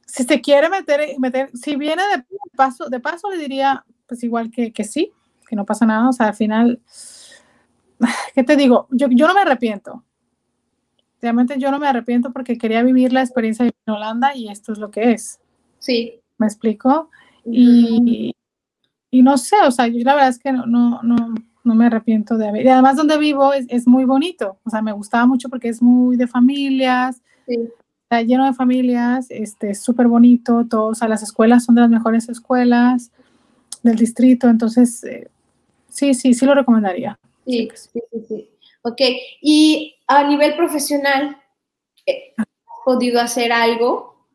Si 0.06 0.22
se 0.22 0.40
quiere 0.40 0.68
meter, 0.68 1.18
meter, 1.18 1.50
si 1.54 1.76
viene 1.76 2.02
de 2.14 2.24
paso, 2.54 2.88
de 2.88 3.00
paso 3.00 3.30
le 3.30 3.38
diría, 3.38 3.84
pues 4.06 4.22
igual 4.22 4.50
que, 4.50 4.72
que 4.72 4.84
sí, 4.84 5.10
que 5.48 5.56
no 5.56 5.64
pasa 5.64 5.86
nada. 5.86 6.08
O 6.10 6.12
sea, 6.12 6.28
al 6.28 6.34
final, 6.34 6.80
¿qué 8.34 8.44
te 8.44 8.54
digo? 8.56 8.86
Yo, 8.90 9.08
yo 9.10 9.26
no 9.26 9.34
me 9.34 9.40
arrepiento. 9.40 10.04
Realmente 11.20 11.59
yo 11.59 11.70
no 11.70 11.78
me 11.78 11.87
arrepiento 11.87 12.33
porque 12.33 12.59
quería 12.59 12.83
vivir 12.83 13.12
la 13.12 13.20
experiencia 13.22 13.66
en 13.66 13.72
Holanda 13.87 14.35
y 14.35 14.48
esto 14.48 14.72
es 14.72 14.78
lo 14.78 14.90
que 14.90 15.12
es. 15.12 15.40
Sí. 15.78 16.20
¿Me 16.38 16.46
explico? 16.46 17.11
Y, 17.44 18.35
y 19.11 19.22
no 19.22 19.37
sé, 19.38 19.56
o 19.66 19.70
sea, 19.70 19.87
yo 19.87 19.98
la 20.04 20.14
verdad 20.14 20.30
es 20.30 20.38
que 20.38 20.52
no, 20.52 20.66
no, 20.66 21.00
no, 21.02 21.35
no 21.64 21.74
me 21.74 21.87
arrepiento 21.87 22.37
de 22.37 22.48
haber. 22.48 22.64
Y 22.64 22.68
además 22.68 22.96
donde 22.96 23.18
vivo 23.18 23.52
es, 23.52 23.66
es, 23.68 23.87
muy 23.87 24.04
bonito, 24.04 24.59
o 24.64 24.70
sea, 24.70 24.83
me 24.83 24.92
gustaba 24.92 25.26
mucho 25.26 25.48
porque 25.48 25.68
es 25.68 25.83
muy 25.83 26.16
de 26.16 26.26
familias, 26.26 27.20
sí. 27.46 27.59
está 28.04 28.22
lleno 28.22 28.46
de 28.46 28.54
familias, 28.54 29.26
este, 29.30 29.70
es 29.70 29.83
súper 29.83 30.09
bonito, 30.09 30.66
todos, 30.68 30.92
o 30.92 30.94
sea, 30.94 31.09
las 31.09 31.22
escuelas 31.22 31.64
son 31.64 31.74
de 31.74 31.83
las 31.83 31.90
mejores 31.90 32.28
escuelas 32.28 33.11
del 33.83 33.96
distrito, 33.96 34.48
entonces, 34.48 35.02
eh, 35.04 35.28
sí, 35.88 36.14
sí, 36.14 36.35
sí 36.35 36.46
lo 36.46 36.54
recomendaría. 36.54 37.18
Sí, 37.46 37.68
sí, 37.74 38.00
sí, 38.12 38.24
sí. 38.28 38.50
Ok, 38.83 39.01
y 39.43 39.97
a 40.07 40.25
nivel 40.27 40.57
profesional, 40.57 41.37
eh, 42.07 42.33
¿has 42.37 42.47
podido 42.85 43.21
hacer 43.21 43.53
algo? 43.53 44.27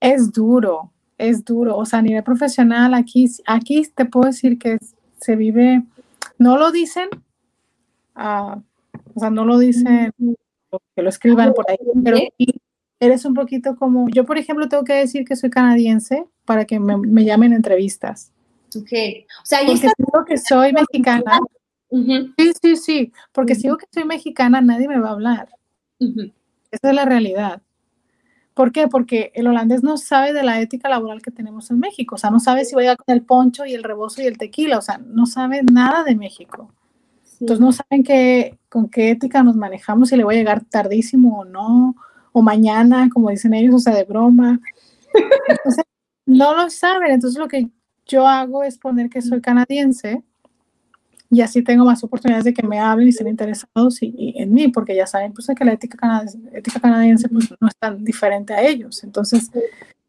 Es 0.00 0.32
duro, 0.32 0.92
es 1.18 1.44
duro. 1.44 1.76
O 1.76 1.84
sea, 1.84 1.98
a 1.98 2.02
nivel 2.02 2.22
profesional, 2.22 2.94
aquí, 2.94 3.26
aquí 3.46 3.82
te 3.94 4.06
puedo 4.06 4.28
decir 4.28 4.58
que 4.58 4.78
se 5.20 5.36
vive, 5.36 5.82
no 6.38 6.56
lo 6.56 6.70
dicen, 6.70 7.08
uh, 8.16 8.60
o 9.14 9.20
sea, 9.20 9.30
no 9.30 9.44
lo 9.44 9.58
dicen, 9.58 10.12
que 10.94 11.02
lo 11.02 11.08
escriban 11.08 11.52
por 11.52 11.70
ahí, 11.70 11.76
pero 12.04 12.18
eres 13.00 13.24
un 13.24 13.34
poquito 13.34 13.76
como, 13.76 14.08
yo 14.08 14.24
por 14.24 14.38
ejemplo 14.38 14.68
tengo 14.68 14.84
que 14.84 14.94
decir 14.94 15.24
que 15.24 15.36
soy 15.36 15.50
canadiense 15.50 16.26
para 16.44 16.64
que 16.64 16.80
me, 16.80 16.96
me 16.96 17.24
llamen 17.24 17.52
entrevistas. 17.52 18.32
Ok, 18.76 18.92
o 19.42 19.44
sea, 19.44 19.60
si 19.60 19.88
digo 19.98 20.24
que 20.26 20.36
soy 20.36 20.72
mexicana, 20.72 21.40
uh 21.90 21.98
-huh. 21.98 22.34
sí, 22.36 22.52
sí, 22.60 22.76
sí, 22.76 23.12
porque 23.32 23.52
uh 23.52 23.56
-huh. 23.56 23.60
si 23.60 23.62
digo 23.64 23.76
que 23.78 23.86
soy 23.92 24.04
mexicana, 24.04 24.60
nadie 24.60 24.88
me 24.88 24.98
va 24.98 25.08
a 25.08 25.12
hablar. 25.12 25.48
Uh 26.00 26.06
-huh. 26.06 26.32
Esa 26.70 26.90
es 26.90 26.94
la 26.94 27.04
realidad. 27.04 27.62
¿Por 28.54 28.72
qué? 28.72 28.88
Porque 28.88 29.30
el 29.34 29.46
holandés 29.46 29.84
no 29.84 29.96
sabe 29.96 30.32
de 30.32 30.42
la 30.42 30.60
ética 30.60 30.88
laboral 30.88 31.22
que 31.22 31.30
tenemos 31.30 31.70
en 31.70 31.78
México. 31.78 32.16
O 32.16 32.18
sea, 32.18 32.30
no 32.30 32.40
sabe 32.40 32.64
si 32.64 32.74
voy 32.74 32.88
a 32.88 32.96
con 32.96 33.14
el 33.14 33.22
poncho 33.22 33.64
y 33.64 33.72
el 33.74 33.84
rebozo 33.84 34.20
y 34.20 34.26
el 34.26 34.36
tequila. 34.36 34.78
O 34.78 34.82
sea, 34.82 34.98
no 34.98 35.26
sabe 35.26 35.62
nada 35.62 36.02
de 36.02 36.16
México. 36.16 36.74
Sí. 37.22 37.36
Entonces 37.42 37.60
no 37.60 37.70
saben 37.70 38.02
qué, 38.02 38.58
con 38.68 38.88
qué 38.88 39.10
ética 39.10 39.44
nos 39.44 39.54
manejamos, 39.54 40.08
si 40.08 40.16
le 40.16 40.24
voy 40.24 40.34
a 40.34 40.38
llegar 40.38 40.64
tardísimo 40.64 41.38
o 41.38 41.44
no, 41.44 41.94
o 42.32 42.42
mañana, 42.42 43.08
como 43.12 43.30
dicen 43.30 43.54
ellos, 43.54 43.76
o 43.76 43.78
sea, 43.78 43.94
de 43.94 44.02
broma. 44.02 44.60
Entonces, 45.48 45.84
no 46.26 46.54
lo 46.56 46.68
saben. 46.68 47.12
Entonces 47.12 47.38
lo 47.38 47.46
que 47.48 47.68
yo 48.06 48.26
hago 48.26 48.64
es 48.64 48.76
poner 48.78 49.08
que 49.08 49.22
soy 49.22 49.40
canadiense 49.40 50.24
y 51.30 51.42
así 51.42 51.62
tengo 51.62 51.84
más 51.84 52.02
oportunidades 52.02 52.44
de 52.44 52.54
que 52.54 52.66
me 52.66 52.78
hablen 52.78 53.08
y 53.08 53.10
estén 53.10 53.28
interesados 53.28 54.02
y, 54.02 54.14
y 54.16 54.42
en 54.42 54.52
mí, 54.52 54.68
porque 54.68 54.96
ya 54.96 55.06
saben 55.06 55.32
pues, 55.32 55.46
que 55.56 55.64
la 55.64 55.72
ética 55.72 55.98
canadiense, 55.98 56.38
ética 56.54 56.80
canadiense 56.80 57.28
pues, 57.28 57.54
no 57.60 57.68
es 57.68 57.76
tan 57.76 58.02
diferente 58.02 58.54
a 58.54 58.62
ellos. 58.62 59.04
Entonces, 59.04 59.50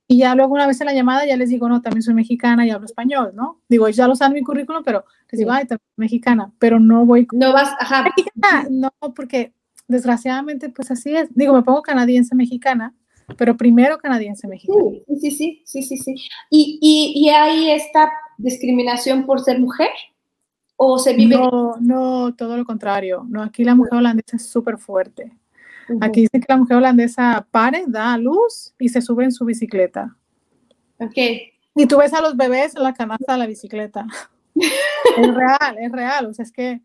y 0.08 0.20
ya 0.20 0.34
luego 0.34 0.54
una 0.54 0.66
vez 0.66 0.80
en 0.80 0.88
la 0.88 0.94
llamada 0.94 1.26
ya 1.26 1.36
les 1.36 1.50
digo, 1.50 1.68
no, 1.68 1.82
también 1.82 2.04
soy 2.04 2.14
mexicana 2.14 2.66
y 2.66 2.70
hablo 2.70 2.86
español, 2.86 3.34
¿no? 3.36 3.62
Digo, 3.68 3.90
ya 3.90 4.08
lo 4.08 4.16
saben 4.16 4.34
mi 4.34 4.44
currículum, 4.44 4.82
pero 4.84 5.04
les 5.30 5.40
digo, 5.40 5.52
ay, 5.52 5.66
también 5.66 5.86
soy 5.96 6.04
mexicana, 6.04 6.52
pero 6.58 6.80
no 6.80 7.06
voy. 7.06 7.28
No 7.34 7.52
vas, 7.52 7.70
ajá. 7.80 8.04
Mexicana, 8.04 8.68
no, 8.70 8.92
porque 9.14 9.54
desgraciadamente 9.88 10.70
pues 10.70 10.90
así 10.90 11.16
es. 11.16 11.28
Digo, 11.36 11.54
me 11.54 11.64
pongo 11.64 11.82
canadiense 11.82 12.34
mexicana, 12.34 12.96
pero 13.38 13.58
primero 13.58 13.98
canadiense 13.98 14.48
mexicana. 14.48 14.84
Sí, 15.20 15.20
sí, 15.20 15.32
sí, 15.32 15.62
sí, 15.66 15.84
sí, 15.84 15.98
sí. 15.98 16.16
¿Y, 16.50 16.80
y, 16.82 17.26
y 17.26 17.30
hay 17.30 17.72
esta 17.72 18.10
discriminación 18.38 19.26
por 19.26 19.42
ser 19.42 19.60
mujer? 19.60 19.90
¿O 20.82 20.98
se 20.98 21.13
vive? 21.13 21.36
No, 21.36 21.76
no, 21.82 22.34
todo 22.36 22.56
lo 22.56 22.63
contrario. 22.63 23.26
No, 23.28 23.44
aquí 23.44 23.65
la 23.65 23.76
mujer 23.76 23.96
holandesa 23.96 24.38
es 24.38 24.46
súper 24.46 24.78
fuerte. 24.78 25.34
Uh 25.89 25.96
-huh. 25.96 26.06
Aquí 26.06 26.22
dice 26.22 26.39
que 26.39 26.46
la 26.48 26.56
mujer 26.56 26.78
holandesa 26.78 27.46
pare, 27.52 27.84
da 27.86 28.13
a 28.13 28.18
luz 28.18 28.74
y 28.80 28.88
se 28.88 29.02
sube 29.02 29.26
en 29.26 29.34
su 29.34 29.44
bicicleta. 29.44 30.15
Ok. 30.98 31.18
Y 31.76 31.86
tú 31.86 31.98
ves 31.98 32.13
a 32.13 32.22
los 32.22 32.38
bebés 32.38 32.78
en 32.78 32.84
la 32.84 32.94
canasta 32.94 33.34
de 33.34 33.39
la 33.39 33.46
bicicleta. 33.46 34.08
es 35.18 35.36
real, 35.36 35.78
es 35.82 35.92
real. 35.92 36.28
O 36.28 36.34
sea, 36.34 36.44
es 36.44 36.52
que, 36.54 36.80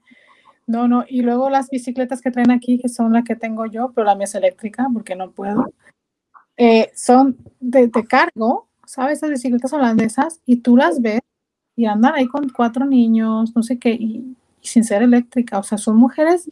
no, 0.66 0.88
no. 0.88 1.04
Y 1.08 1.22
luego 1.22 1.48
las 1.48 1.70
bicicletas 1.70 2.20
que 2.20 2.32
traen 2.32 2.50
aquí, 2.50 2.80
que 2.80 2.88
son 2.88 3.12
las 3.12 3.22
que 3.22 3.36
tengo 3.36 3.64
yo, 3.66 3.92
pero 3.94 4.06
la 4.06 4.16
mía 4.16 4.24
es 4.24 4.34
eléctrica 4.34 4.88
porque 4.92 5.14
no 5.14 5.30
puedo, 5.30 5.72
eh, 6.56 6.90
son 6.96 7.36
de, 7.60 7.86
de 7.86 8.04
cargo, 8.04 8.66
¿sabes? 8.86 9.18
Esas 9.18 9.30
bicicletas 9.30 9.72
holandesas 9.72 10.40
y 10.46 10.56
tú 10.56 10.76
las 10.76 11.00
ves 11.00 11.20
y 11.76 11.86
andan 11.86 12.14
ahí 12.14 12.26
con 12.26 12.48
cuatro 12.48 12.84
niños, 12.84 13.54
no 13.54 13.62
sé 13.62 13.78
qué, 13.78 13.90
y, 13.90 14.36
y 14.60 14.66
sin 14.66 14.84
ser 14.84 15.02
eléctrica. 15.02 15.58
O 15.58 15.62
sea, 15.62 15.78
son 15.78 15.96
mujeres 15.96 16.50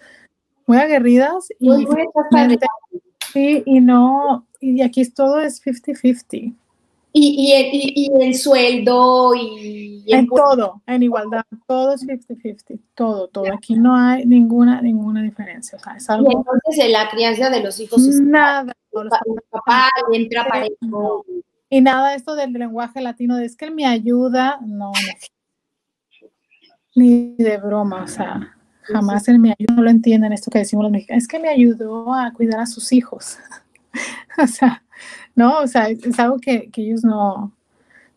muy 0.66 0.78
aguerridas 0.78 1.48
y, 1.58 1.68
muy 1.68 1.87
sí, 3.32 3.62
y 3.66 3.80
no, 3.80 4.46
y 4.61 4.82
aquí 4.82 5.04
todo 5.11 5.40
es 5.40 5.64
50-50. 5.64 6.54
Y, 7.14 7.20
y, 7.20 7.52
y, 7.52 8.06
y, 8.06 8.24
el 8.24 8.35
sueldo 8.35 9.35
y, 9.35 10.02
en 10.06 10.26
todo, 10.28 10.80
en 10.87 11.02
igualdad, 11.02 11.42
todo 11.66 11.92
es 11.92 12.06
50-50, 12.06 12.80
todo, 12.94 13.28
todo. 13.28 13.44
Aquí 13.52 13.74
no 13.74 13.94
hay 13.94 14.24
ninguna, 14.24 14.80
ninguna 14.80 15.22
diferencia. 15.22 15.76
O 15.76 15.82
sea, 15.82 15.94
es 15.96 16.08
algo... 16.08 16.30
Y 16.30 16.35
entonces 16.35 16.90
la 16.90 17.11
crianza 17.11 17.50
de 17.50 17.62
los 17.62 17.78
hijos 17.80 18.00
nada. 18.22 18.72
El 18.92 19.08
papá 19.50 19.88
entra 20.12 20.46
parejo. 20.46 21.24
Y 21.72 21.80
nada 21.80 22.14
esto 22.14 22.37
del 22.37 22.52
lenguaje 22.52 23.00
latino, 23.00 23.35
de 23.35 23.46
es 23.46 23.56
que 23.56 23.64
él 23.64 23.74
me 23.74 23.87
ayuda, 23.87 24.58
no, 24.61 24.92
no. 24.92 26.30
Ni 26.94 27.35
de 27.37 27.56
broma, 27.56 28.02
o 28.02 28.08
sea, 28.08 28.54
jamás 28.82 29.26
él 29.28 29.38
me 29.38 29.54
ayuda, 29.58 29.76
no 29.76 29.82
lo 29.82 29.88
entienden 29.88 30.35
esto 30.35 30.50
que 30.50 30.58
decimos 30.58 30.82
los 30.82 30.92
mexicanos, 30.92 31.22
es 31.22 31.28
que 31.28 31.38
me 31.38 31.48
ayudó 31.48 32.12
a 32.12 32.30
cuidar 32.35 32.61
a 32.61 32.66
sus 32.66 32.92
hijos. 32.92 33.38
o 34.38 34.46
sea, 34.46 34.85
no, 35.35 35.61
o 35.61 35.66
sea, 35.66 35.88
es 35.88 36.18
algo 36.18 36.38
que, 36.38 36.70
que 36.70 36.82
ellos 36.82 37.04
no, 37.04 37.56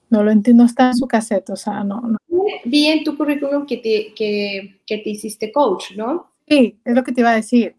no 0.10 0.22
lo 0.22 0.32
entienden, 0.32 0.58
no 0.58 0.66
está 0.66 0.88
en 0.88 0.98
su 0.98 1.08
cassette, 1.08 1.50
o 1.52 1.56
sea, 1.56 1.82
no. 1.86 2.02
no. 2.02 2.18
Vi 2.66 2.88
en 2.88 3.06
tu 3.06 3.16
currículum 3.16 3.66
que 3.66 3.78
te, 3.78 4.14
que, 4.14 4.82
que 4.86 4.98
te 4.98 5.12
hiciste 5.12 5.54
coach, 5.54 5.92
¿no? 5.96 6.30
Sí, 6.46 6.78
es 6.84 6.94
lo 6.94 7.06
que 7.06 7.14
te 7.14 7.22
iba 7.22 7.32
a 7.32 7.36
decir. 7.36 7.78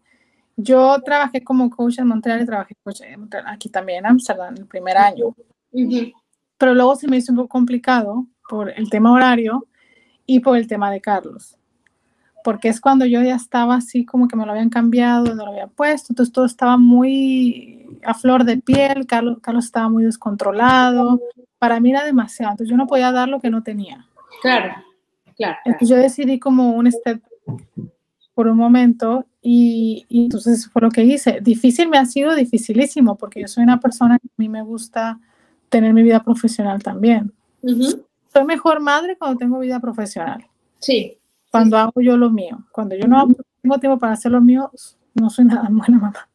Yo 0.55 0.99
trabajé 1.05 1.43
como 1.43 1.69
coach 1.69 1.99
en 1.99 2.07
Montreal 2.07 2.41
y 2.41 2.47
trabajé 2.47 2.73
coach 2.83 3.01
en 3.01 3.19
Montreal, 3.19 3.45
aquí 3.47 3.69
también 3.69 3.99
en 3.99 4.07
Amsterdam 4.07 4.55
el 4.57 4.65
primer 4.65 4.97
año. 4.97 5.35
Uh 5.83 5.89
-huh. 5.89 6.13
Pero 6.57 6.73
luego 6.73 6.95
se 6.95 7.07
me 7.07 7.17
hizo 7.17 7.31
un 7.31 7.37
poco 7.37 7.49
complicado 7.49 8.25
por 8.49 8.69
el 8.69 8.89
tema 8.89 9.11
horario 9.11 9.67
y 10.25 10.39
por 10.39 10.57
el 10.57 10.67
tema 10.67 10.91
de 10.91 11.01
Carlos. 11.01 11.57
porque 12.43 12.69
es 12.69 12.79
cuando 12.79 13.05
yo 13.05 13.21
ya 13.21 13.35
estaba 13.35 13.75
así 13.75 14.05
como 14.05 14.29
que 14.29 14.37
me 14.37 14.45
lo 14.45 14.53
habían 14.53 14.69
cambiado, 14.69 15.35
no 15.35 15.43
lo 15.43 15.51
había 15.51 15.67
puesto, 15.67 16.13
entonces 16.13 16.31
todo 16.31 16.45
estaba 16.45 16.77
muy 16.77 17.85
a 18.05 18.13
flor 18.13 18.45
de 18.45 18.55
piel, 18.57 19.05
Carlos, 19.05 19.39
Carlos 19.41 19.65
estaba 19.65 19.89
muy 19.89 20.05
descontrolado, 20.05 21.19
para 21.59 21.81
mí 21.81 21.89
era 21.89 22.05
demasiado, 22.05 22.51
entonces 22.51 22.71
yo 22.71 22.77
no 22.77 22.87
podía 22.87 23.11
dar 23.11 23.27
lo 23.27 23.41
que 23.41 23.49
no 23.49 23.63
tenía. 23.63 24.07
Claro, 24.41 24.75
claro. 25.35 25.57
Entonces 25.65 25.89
yo 25.89 25.97
decidí 25.97 26.39
como 26.39 26.71
un 26.71 26.89
step 26.89 27.21
por 28.33 28.47
un 28.47 28.55
momento 28.55 29.25
y, 29.41 30.05
y, 30.07 30.23
entonces 30.23 30.69
fue 30.69 30.83
lo 30.83 30.89
que 30.89 31.03
hice. 31.03 31.39
Difícil 31.41 31.89
me 31.89 31.97
ha 31.97 32.05
sido 32.05 32.33
dificilísimo 32.33 33.17
porque 33.17 33.41
yo 33.41 33.49
soy 33.49 33.63
una 33.63 33.81
persona 33.81 34.19
que 34.19 34.27
a 34.27 34.37
mí 34.37 34.47
me 34.47 34.61
gusta 34.61 35.19
tener 35.69 35.93
mi 35.93 36.03
vida 36.03 36.23
profesional 36.23 36.81
también. 36.81 37.31
Soy 37.61 38.45
mejor 38.45 38.79
madre 38.79 39.17
cuando 39.17 39.37
tengo 39.37 39.59
vida 39.59 39.79
profesional. 39.79 40.45
Sí. 40.79 41.17
Cuando 41.51 41.77
hago 41.77 42.01
yo 42.01 42.17
lo 42.17 42.29
mío. 42.29 42.59
Cuando 42.71 42.95
yo 42.95 43.07
no 43.07 43.27
tengo 43.61 43.79
tiempo 43.79 43.99
para 43.99 44.13
hacer 44.13 44.31
lo 44.31 44.41
mío, 44.41 44.71
no 45.13 45.29
soy 45.29 45.45
nada 45.45 45.67
buena 45.71 45.97
mamá. 45.97 46.29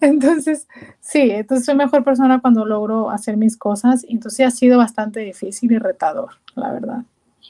Entonces, 0.00 0.66
sí, 1.00 1.30
entonces 1.30 1.64
soy 1.64 1.76
mejor 1.76 2.02
persona 2.02 2.40
cuando 2.40 2.64
logro 2.64 3.10
hacer 3.10 3.36
mis 3.36 3.56
cosas. 3.56 4.04
Entonces 4.08 4.46
ha 4.46 4.50
sido 4.50 4.78
bastante 4.78 5.20
difícil 5.20 5.72
y 5.72 5.78
retador, 5.78 6.30
la 6.54 6.72
verdad. 6.72 7.02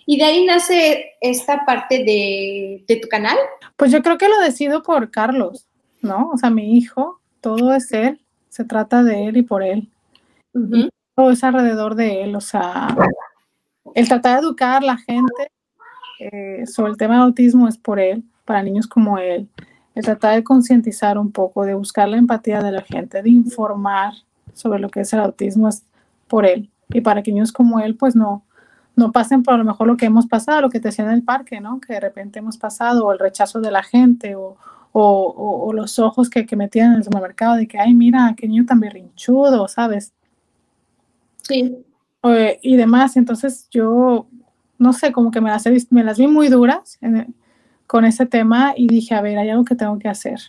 ¿Y 0.04 0.18
de 0.18 0.24
ahí 0.24 0.44
nace 0.44 1.14
esta 1.20 1.64
parte 1.64 2.04
de, 2.04 2.84
de, 2.86 2.96
tu 2.96 3.08
canal? 3.08 3.36
Pues 3.76 3.90
yo 3.90 4.02
creo 4.02 4.18
que 4.18 4.28
lo 4.28 4.38
decido 4.38 4.82
por 4.82 5.10
Carlos, 5.10 5.66
¿no? 6.00 6.30
O 6.32 6.36
sea, 6.36 6.50
mi 6.50 6.76
hijo, 6.76 7.20
todo 7.40 7.74
es 7.74 7.92
él, 7.92 8.20
se 8.48 8.64
trata 8.64 9.02
de 9.02 9.26
él 9.26 9.36
y 9.38 9.42
por 9.42 9.62
él. 9.62 9.90
Todo 11.14 11.30
es 11.30 11.42
alrededor 11.44 11.94
de 11.94 12.22
él, 12.22 12.36
o 12.36 12.40
sea, 12.40 12.88
el 13.94 14.08
tratar 14.08 14.40
de 14.40 14.46
educar 14.46 14.82
a 14.82 14.86
la 14.86 14.98
gente 14.98 15.50
eh, 16.18 16.66
sobre 16.66 16.92
el 16.92 16.96
tema 16.96 17.16
de 17.16 17.22
autismo 17.22 17.68
es 17.68 17.78
por 17.78 17.98
él, 18.00 18.24
para 18.44 18.62
niños 18.62 18.86
como 18.86 19.18
él. 19.18 19.48
El 19.94 20.04
tratar 20.04 20.34
de 20.34 20.44
concientizar 20.44 21.18
un 21.18 21.32
poco, 21.32 21.64
de 21.64 21.74
buscar 21.74 22.08
la 22.08 22.18
empatía 22.18 22.62
de 22.62 22.72
la 22.72 22.82
gente, 22.82 23.22
de 23.22 23.30
informar 23.30 24.12
sobre 24.52 24.78
lo 24.78 24.90
que 24.90 25.00
es 25.00 25.12
el 25.12 25.20
autismo 25.20 25.68
es 25.68 25.84
por 26.28 26.44
él. 26.44 26.70
Y 26.90 27.00
para 27.00 27.22
que 27.22 27.32
niños 27.32 27.52
como 27.52 27.80
él, 27.80 27.96
pues 27.96 28.14
no, 28.14 28.44
no 28.94 29.12
pasen 29.12 29.42
por 29.42 29.54
a 29.54 29.58
lo 29.58 29.64
mejor 29.64 29.86
lo 29.86 29.96
que 29.96 30.06
hemos 30.06 30.26
pasado, 30.26 30.60
lo 30.60 30.70
que 30.70 30.80
te 30.80 30.88
decía 30.88 31.04
en 31.04 31.12
el 31.12 31.22
parque, 31.22 31.60
¿no? 31.60 31.80
Que 31.80 31.94
de 31.94 32.00
repente 32.00 32.38
hemos 32.38 32.58
pasado, 32.58 33.06
o 33.06 33.12
el 33.12 33.18
rechazo 33.18 33.60
de 33.60 33.70
la 33.70 33.82
gente, 33.82 34.36
o, 34.36 34.56
o, 34.92 35.72
los 35.74 35.98
ojos 35.98 36.30
que, 36.30 36.46
que 36.46 36.56
metían 36.56 36.92
en 36.92 36.98
el 36.98 37.04
supermercado 37.04 37.56
de 37.56 37.68
que, 37.68 37.78
ay, 37.78 37.92
mira, 37.92 38.34
qué 38.36 38.48
niño 38.48 38.64
tan 38.64 38.80
berrinchudo, 38.80 39.68
¿sabes? 39.68 40.12
Sí. 41.46 41.76
y 42.62 42.76
demás. 42.76 43.16
Entonces 43.16 43.68
yo, 43.70 44.26
no 44.78 44.92
sé, 44.92 45.12
como 45.12 45.30
que 45.30 45.40
me 45.40 45.50
las, 45.50 45.64
me 45.90 46.04
las 46.04 46.18
vi 46.18 46.26
muy 46.26 46.48
duras 46.48 46.98
con 47.86 48.04
ese 48.04 48.26
tema 48.26 48.74
y 48.76 48.88
dije, 48.88 49.14
a 49.14 49.22
ver, 49.22 49.38
hay 49.38 49.50
algo 49.50 49.64
que 49.64 49.76
tengo 49.76 49.98
que 49.98 50.08
hacer. 50.08 50.40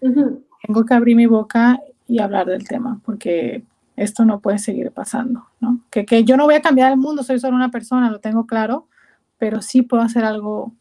Tengo 0.00 0.84
que 0.86 0.94
abrir 0.94 1.16
mi 1.16 1.26
boca 1.26 1.80
y 2.06 2.20
hablar 2.20 2.46
del 2.46 2.66
tema, 2.66 3.00
porque 3.04 3.64
esto 3.96 4.24
no 4.24 4.40
puede 4.40 4.58
seguir 4.58 4.90
pasando, 4.92 5.46
¿no? 5.60 5.80
Que, 5.90 6.06
que 6.06 6.24
yo 6.24 6.36
no 6.36 6.44
voy 6.44 6.54
a 6.54 6.62
cambiar 6.62 6.90
el 6.90 6.98
mundo, 6.98 7.22
soy 7.22 7.38
solo 7.38 7.56
una 7.56 7.70
persona, 7.70 8.10
lo 8.10 8.18
tengo 8.18 8.46
claro, 8.46 8.86
pero 9.38 9.62
sí 9.62 9.82
puedo 9.82 10.02
hacer 10.02 10.24
algo 10.24 10.72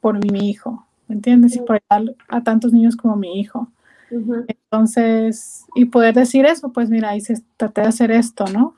por 0.00 0.18
mi, 0.18 0.48
hijo, 0.48 0.86
¿me 1.08 1.16
entiendes? 1.16 1.56
Y 1.56 1.60
por 1.60 1.80
ayudar 1.88 2.14
a 2.28 2.42
tantos 2.42 2.72
niños 2.72 2.96
como 2.96 3.16
mi 3.16 3.38
hijo. 3.40 3.68
Entonces, 4.10 5.64
y 5.74 5.86
poder 5.86 6.14
decir 6.14 6.46
eso, 6.46 6.72
pues 6.72 6.90
mira, 6.90 7.18
se 7.20 7.42
traté 7.56 7.82
de 7.82 7.88
hacer 7.88 8.10
esto, 8.10 8.44
¿no? 8.46 8.76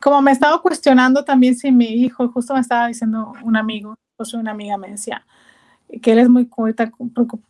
Como 0.00 0.20
me 0.22 0.32
estaba 0.32 0.60
cuestionando 0.60 1.24
también 1.24 1.54
si 1.54 1.72
mi 1.72 1.86
hijo, 1.86 2.28
justo 2.28 2.54
me 2.54 2.60
estaba 2.60 2.88
diciendo 2.88 3.32
un 3.42 3.56
amigo, 3.56 3.94
o 4.16 4.24
sea, 4.24 4.40
una 4.40 4.50
amiga 4.50 4.76
me 4.76 4.90
decía 4.90 5.24
que 6.00 6.12
él 6.12 6.20
es 6.20 6.28
muy 6.28 6.48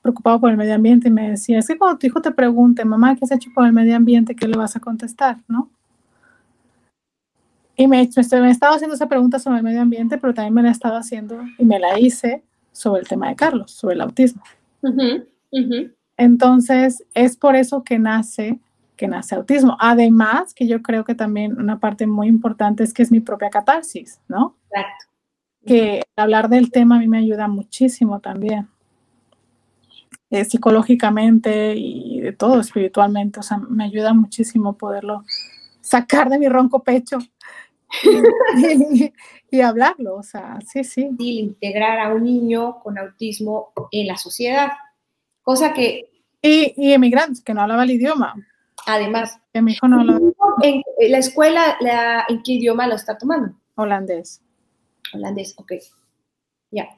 preocupado 0.03 0.41
por 0.41 0.51
el 0.51 0.57
medio 0.57 0.75
ambiente 0.75 1.09
y 1.09 1.13
me 1.13 1.31
decía, 1.31 1.59
es 1.59 1.69
que 1.69 1.79
cuando 1.79 1.99
tu 1.99 2.07
hijo 2.07 2.21
te 2.21 2.33
pregunte, 2.33 2.85
mamá, 2.85 3.15
¿qué 3.15 3.25
has 3.25 3.31
hecho 3.31 3.51
por 3.55 3.67
el 3.67 3.73
medio 3.73 3.95
ambiente? 3.95 4.35
¿Qué 4.35 4.49
le 4.49 4.57
vas 4.57 4.75
a 4.75 4.81
contestar? 4.81 5.39
¿No? 5.47 5.71
Y 7.77 7.87
me, 7.87 8.09
me, 8.17 8.41
me 8.41 8.51
estaba 8.51 8.75
haciendo 8.75 8.97
esa 8.97 9.09
pregunta 9.09 9.39
sobre 9.39 9.59
el 9.59 9.63
medio 9.63 9.81
ambiente, 9.81 10.19
pero 10.19 10.35
también 10.35 10.55
me 10.55 10.63
la 10.63 10.71
estaba 10.71 10.99
haciendo 10.99 11.41
y 11.59 11.65
me 11.65 11.79
la 11.79 11.99
hice 11.99 12.43
sobre 12.73 13.03
el 13.03 13.09
tema 13.09 13.29
de 13.29 13.37
Carlos, 13.37 13.71
sobre 13.71 13.95
el 13.95 14.01
autismo. 14.01 14.43
Entonces, 16.23 17.05
es 17.15 17.37
por 17.37 17.57
eso 17.57 17.83
que 17.83 17.99
nace, 17.99 18.61
que 18.97 19.09
nace 19.09 19.35
autismo. 19.35 19.77
Además, 19.81 20.55
que 20.55 20.69
yo 20.69 20.81
creo 20.81 21.05
que 21.05 21.17
también 21.17 21.61
una 21.61 21.81
parte 21.81 22.07
muy 22.07 22.29
importante 22.29 22.85
es 22.85 22.95
que 22.95 23.03
es 23.03 23.11
mi 23.11 23.19
propia 23.19 23.51
catarsis, 23.51 24.21
¿no? 24.29 24.57
Exacto. 24.71 25.07
Que 25.67 26.03
hablar 26.15 26.49
del 26.49 26.71
tema 26.71 26.95
a 26.95 26.99
mí 27.01 27.09
me 27.09 27.19
ayuda 27.19 27.49
muchísimo 27.49 28.21
también. 28.21 28.69
Eh, 30.31 30.45
psicológicamente 30.45 31.75
y 31.77 32.21
de 32.21 32.33
todo, 32.33 32.61
espiritualmente, 32.61 33.41
o 33.41 33.43
sea, 33.43 33.59
me 33.59 33.83
ayuda 33.83 34.15
muchísimo 34.15 34.79
poderlo 34.79 35.25
sacar 35.81 36.31
de 36.31 36.39
mi 36.39 36.49
ronco 36.49 36.85
pecho 36.85 37.19
y, 38.05 39.13
y, 39.51 39.61
hablarlo, 39.61 40.15
o 40.15 40.23
sea, 40.23 40.61
sí, 40.65 40.85
sí. 40.85 41.11
Y 41.19 41.41
integrar 41.41 41.99
a 41.99 42.15
un 42.15 42.23
niño 42.23 42.79
con 42.81 42.97
autismo 42.97 43.73
en 43.91 44.07
la 44.07 44.17
sociedad 44.17 44.71
cosa 45.43 45.73
que... 45.73 46.09
Y, 46.43 46.75
y 46.77 46.93
emigrantes, 46.93 47.41
que 47.43 47.55
no 47.55 47.63
hablaba 47.63 47.85
el 47.85 47.93
idioma. 47.93 48.35
Además. 48.87 49.41
Que 49.53 49.63
mi 49.63 49.73
hijo 49.73 49.87
no 49.89 50.01
hablaba. 50.01 50.21
En, 50.63 50.83
la 51.09 51.19
escuela, 51.19 51.77
la, 51.81 52.25
¿en 52.29 52.43
qué 52.43 52.53
idioma 52.53 52.87
lo 52.87 52.97
está 52.97 53.17
tomando? 53.17 53.55
Holandés. 53.77 54.43
Holandés, 55.15 55.55
ok. 55.57 55.73
Ya. 56.71 56.89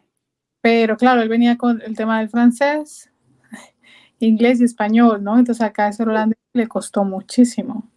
Pero 0.61 0.97
claro, 0.97 1.21
él 1.21 1.29
venía 1.29 1.59
con 1.59 1.83
el 1.83 1.95
tema 1.95 2.21
del 2.21 2.31
francés, 2.31 3.11
inglés 4.19 4.61
y 4.61 4.65
español, 4.65 5.23
¿no? 5.23 5.39
Entonces 5.39 5.63
acá 5.63 5.89
ese 5.89 6.03
holandés 6.03 6.39
le 6.55 6.67
costó 6.67 7.05
muchísimo. 7.05 7.91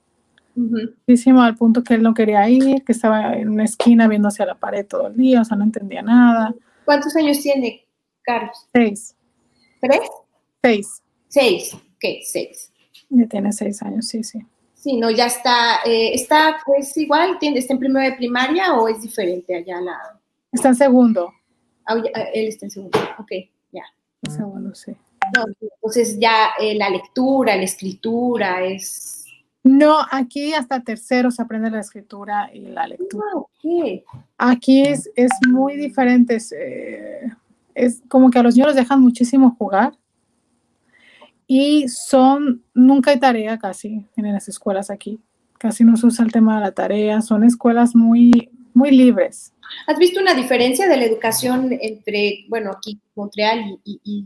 Muchísimo 0.56 1.44
al 1.44 1.56
punto 1.56 1.84
que 1.84 1.94
él 1.94 2.02
no 2.02 2.16
quería 2.16 2.50
ir, 2.50 2.84
que 2.84 2.92
estaba 2.92 3.36
en 3.36 3.50
una 3.50 3.64
esquina 3.64 4.08
viendo 4.08 4.28
hacia 4.28 4.46
la 4.46 4.56
pared 4.56 4.88
todo 4.88 5.08
el 5.08 5.16
día, 5.16 5.42
o 5.42 5.46
sea, 5.46 5.56
no 5.56 5.64
entendía 5.64 6.02
nada. 6.02 6.54
¿Cuántos 6.84 7.16
años 7.16 7.40
tiene 7.42 7.86
Carlos? 8.24 8.68
Seis. 8.74 9.16
¿Tres? 9.80 10.10
Seis. 10.64 11.04
Seis, 11.38 11.72
ok, 11.72 12.04
seis. 12.24 12.72
Ya 13.10 13.28
tiene 13.28 13.54
seis 13.54 13.84
años, 13.84 14.08
sí, 14.08 14.24
sí. 14.24 14.40
Sí, 14.74 14.98
no, 14.98 15.12
ya 15.12 15.28
está, 15.28 15.82
eh, 15.86 16.16
está 16.16 16.58
pues 16.66 16.98
igual, 16.98 17.38
¿está 17.40 17.74
en 17.74 17.80
primero 17.80 18.10
de 18.10 18.18
primaria 18.18 18.74
o 18.74 18.88
es 18.88 19.04
diferente 19.04 19.56
allá 19.56 19.80
la...? 19.80 20.20
Está 20.52 20.70
en 20.70 20.76
segundo. 20.76 21.32
Ah, 21.86 22.02
él 22.34 22.48
está 22.48 22.66
en 22.66 22.72
segundo, 22.72 22.98
ok, 23.20 23.32
ya. 23.72 23.84
En 24.24 24.32
segundo, 24.32 24.74
sí. 24.74 24.94
No, 25.36 25.46
entonces 25.62 26.18
ya 26.18 26.54
eh, 26.60 26.74
la 26.74 26.90
lectura, 26.90 27.56
la 27.56 27.62
escritura 27.62 28.66
es... 28.66 29.26
No, 29.64 29.98
aquí 30.10 30.56
hasta 30.56 30.82
tercero 30.82 31.30
se 31.30 31.44
aprende 31.44 31.70
la 31.70 31.82
escritura 31.82 32.50
y 32.52 32.62
la 32.62 32.88
lectura. 32.88 33.28
Ah, 33.32 33.38
okay. 33.38 34.04
Aquí 34.40 34.82
es, 34.82 35.08
es 35.16 35.30
muy 35.48 35.76
diferente, 35.76 36.38
es, 36.38 36.52
eh, 36.52 37.32
es 37.76 38.02
como 38.08 38.32
que 38.32 38.40
a 38.40 38.44
los 38.44 38.56
niños 38.56 38.70
los 38.70 38.76
dejan 38.76 39.02
muchísimo 39.02 39.56
jugar 39.60 39.94
y 41.48 41.88
son, 41.88 42.62
nunca 42.74 43.12
hay 43.12 43.20
tarea 43.20 43.58
casi 43.58 44.06
en 44.18 44.34
las 44.34 44.50
escuelas 44.50 44.90
aquí. 44.90 45.20
Casi 45.58 45.86
no 45.86 45.96
se 45.96 46.06
usa 46.06 46.26
el 46.26 46.32
tema 46.32 46.56
de 46.56 46.62
la 46.62 46.72
tarea, 46.74 47.22
son 47.22 47.46
escuelas 47.46 47.96
muy, 47.96 48.52
muy 48.74 48.92
libres. 48.92 49.54
¿Has 49.88 49.98
visto 49.98 50.20
una 50.20 50.34
diferencia 50.34 50.88
de 50.88 50.98
la 50.98 51.06
educación 51.06 51.70
entre, 51.82 52.46
bueno, 52.50 52.72
aquí 52.72 53.00
Montreal 53.16 53.80
y... 53.84 54.00
y, 54.04 54.26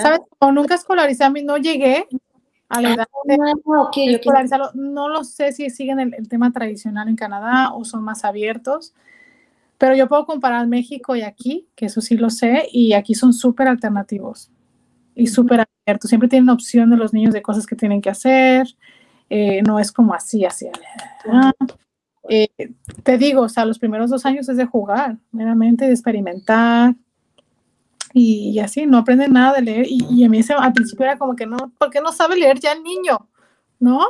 ¿Sabes? 0.00 0.20
O 0.38 0.50
nunca 0.50 0.74
escolarizé, 0.74 1.22
a 1.22 1.30
mí 1.30 1.42
no 1.42 1.56
llegué 1.56 2.06
a 2.68 2.80
la 2.80 2.94
edad 2.94 3.06
de 3.24 3.36
ah, 3.40 3.82
okay, 3.82 4.12
escolarizarlo. 4.14 4.70
No 4.74 5.08
lo 5.08 5.22
sé 5.22 5.52
si 5.52 5.70
siguen 5.70 6.00
el, 6.00 6.14
el, 6.14 6.28
tema 6.28 6.50
tradicional 6.52 7.08
en 7.08 7.14
Canadá 7.14 7.72
o 7.72 7.84
son 7.84 8.02
más 8.02 8.24
abiertos, 8.24 8.92
pero 9.76 9.94
yo 9.94 10.08
puedo 10.08 10.26
comparar 10.26 10.66
México 10.66 11.14
y 11.14 11.22
aquí, 11.22 11.68
que 11.76 11.86
eso 11.86 12.00
sí 12.00 12.16
lo 12.16 12.30
sé, 12.30 12.66
y 12.72 12.94
aquí 12.94 13.14
son 13.14 13.32
súper 13.32 13.68
alternativos 13.68 14.50
y 15.18 15.26
súper 15.26 15.66
Siempre 16.02 16.28
tienen 16.28 16.50
opción 16.50 16.90
de 16.90 16.98
los 16.98 17.14
niños 17.14 17.32
de 17.32 17.40
cosas 17.40 17.66
que 17.66 17.74
tienen 17.74 18.02
que 18.02 18.10
hacer. 18.10 18.66
Eh, 19.30 19.62
no 19.62 19.78
es 19.78 19.90
como 19.90 20.12
así, 20.12 20.44
así. 20.44 20.66
Eh, 22.28 22.48
te 23.02 23.16
digo, 23.16 23.42
o 23.42 23.48
sea, 23.48 23.64
los 23.64 23.78
primeros 23.78 24.10
dos 24.10 24.26
años 24.26 24.50
es 24.50 24.58
de 24.58 24.66
jugar, 24.66 25.16
meramente 25.32 25.86
de 25.86 25.92
experimentar. 25.92 26.94
Y, 28.12 28.58
así, 28.58 28.84
no 28.84 28.98
aprenden 28.98 29.32
nada 29.32 29.54
de 29.54 29.62
leer. 29.62 29.86
Y, 29.88 30.24
a 30.24 30.28
mí 30.28 30.40
al 30.58 30.72
principio 30.74 31.06
era 31.06 31.16
como 31.16 31.34
que 31.34 31.46
no, 31.46 31.56
¿por 31.78 31.88
qué 31.88 32.02
no 32.02 32.12
sabe 32.12 32.36
leer 32.36 32.60
ya 32.60 32.72
el 32.72 32.82
niño? 32.82 33.28
¿No? 33.80 34.00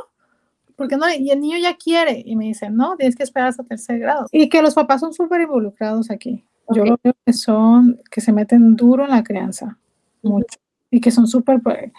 Porque 0.75 0.97
no, 0.97 1.05
y 1.09 1.31
el 1.31 1.39
niño 1.39 1.57
ya 1.59 1.77
quiere. 1.77 2.21
Y 2.25 2.35
me 2.35 2.45
dicen, 2.45 2.75
no, 2.75 2.97
tienes 2.97 3.15
que 3.15 3.23
esperar 3.23 3.49
hasta 3.49 3.63
tercer 3.63 3.99
grado. 3.99 4.27
Y 4.33 4.49
que 4.49 4.61
los 4.61 4.75
papás 4.75 4.99
son 4.99 5.13
súper 5.13 5.41
involucrados 5.41 6.11
aquí. 6.11 6.43
Yo 6.75 6.83
lo 6.83 6.99
veo 7.01 7.15
que 7.25 7.33
son, 7.33 8.01
que 8.11 8.19
se 8.19 8.33
meten 8.33 8.75
duro 8.75 9.05
en 9.05 9.11
la 9.11 9.23
crianza, 9.23 9.77
mucho 10.21 10.59
y 10.91 11.01
que 11.01 11.11
son 11.11 11.27
súper, 11.27 11.61
pues, 11.61 11.91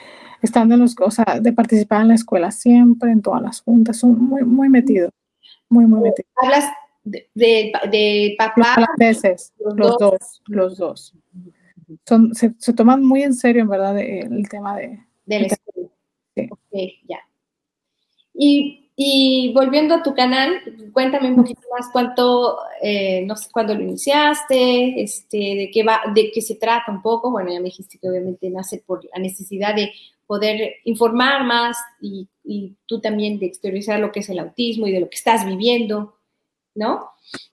están 0.43 0.69
de 0.69 0.77
los, 0.77 0.95
o 1.01 1.11
sea, 1.11 1.41
de 1.41 1.53
participar 1.53 2.03
en 2.03 2.09
la 2.09 2.15
escuela 2.15 2.51
siempre, 2.51 3.11
en 3.11 3.23
todas 3.23 3.43
las 3.43 3.61
juntas, 3.61 3.99
son 3.99 4.19
muy, 4.19 4.43
muy 4.43 4.69
metidos, 4.69 5.13
muy, 5.69 5.87
muy 5.87 6.01
metidos. 6.01 6.31
¿Hablas 6.37 6.65
de, 7.05 7.29
de, 7.35 8.35
papá. 8.39 8.77
Los, 8.99 9.53
los 9.77 9.99
dos, 9.99 10.43
los 10.47 10.79
dos. 10.79 11.15
Son, 12.07 12.35
se, 12.35 12.55
se, 12.59 12.73
toman 12.73 13.03
muy 13.03 13.23
en 13.23 13.35
serio, 13.35 13.63
en 13.63 13.69
verdad, 13.69 13.99
el 13.99 14.49
tema 14.49 14.77
de... 14.77 15.01
Del 15.27 15.47
estudio. 15.47 15.91
Sí. 16.73 17.01
Ya. 17.09 17.19
Y, 18.35 18.90
y, 18.97 19.53
volviendo 19.55 19.95
a 19.95 20.03
tu 20.03 20.15
canal, 20.15 20.61
cuéntame 20.93 21.31
un 21.31 21.37
poquito 21.37 21.63
más 21.77 21.89
cuánto, 21.93 22.59
eh, 22.83 23.23
no 23.25 23.37
sé, 23.37 23.49
cuándo 23.51 23.75
lo 23.75 23.81
iniciaste, 23.81 25.03
este, 25.03 25.37
de 25.37 25.71
qué 25.73 25.83
va, 25.83 26.01
de 26.15 26.31
qué 26.31 26.43
se 26.43 26.57
trata 26.57 26.93
un 26.93 27.01
poco. 27.01 27.31
Bueno, 27.31 27.51
ya 27.53 27.61
me 27.61 27.67
dijiste 27.67 27.99
que 27.99 28.09
obviamente 28.09 28.51
nace 28.51 28.83
por 28.85 29.05
la 29.05 29.21
necesidad 29.21 29.75
de 29.75 29.93
poder 30.27 30.75
informar 30.85 31.45
más 31.45 31.77
y, 32.01 32.29
y 32.45 32.75
tú 32.87 33.01
también 33.01 33.39
de 33.39 33.47
exteriorizar 33.47 33.99
lo 34.01 34.13
que 34.13 34.21
es 34.21 34.29
el 34.29 34.39
autismo 34.39 34.87
y 34.87 34.93
de 34.93 35.01
lo 35.01 35.09
que 35.09 35.17
estás 35.17 35.47
viviendo, 35.47 36.17
¿no? 36.75 37.11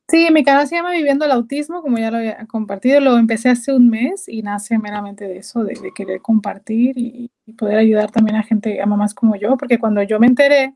Sí, 0.10 0.28
mi 0.32 0.44
canal 0.44 0.68
se 0.68 0.76
llama 0.76 0.92
Viviendo 0.92 1.26
el 1.26 1.32
Autismo, 1.32 1.82
como 1.82 1.98
ya 1.98 2.10
lo 2.10 2.18
había 2.18 2.46
compartido, 2.48 3.00
lo 3.02 3.18
empecé 3.18 3.50
hace 3.50 3.74
un 3.74 3.90
mes 3.90 4.28
y 4.28 4.42
nace 4.42 4.78
meramente 4.78 5.28
de 5.28 5.40
eso, 5.40 5.64
de, 5.64 5.76
querer 5.94 6.22
compartir 6.22 6.98
y, 6.98 7.30
y, 7.46 7.54
poder 7.54 7.78
ayudar 7.78 8.12
también 8.12 8.38
a 8.38 8.44
gente, 8.44 8.82
a 8.82 8.86
mamás 8.86 9.14
como 9.14 9.36
yo, 9.36 9.58
porque 9.58 9.80
cuando 9.80 10.02
yo 10.04 10.20
me 10.20 10.28
enteré, 10.28 10.76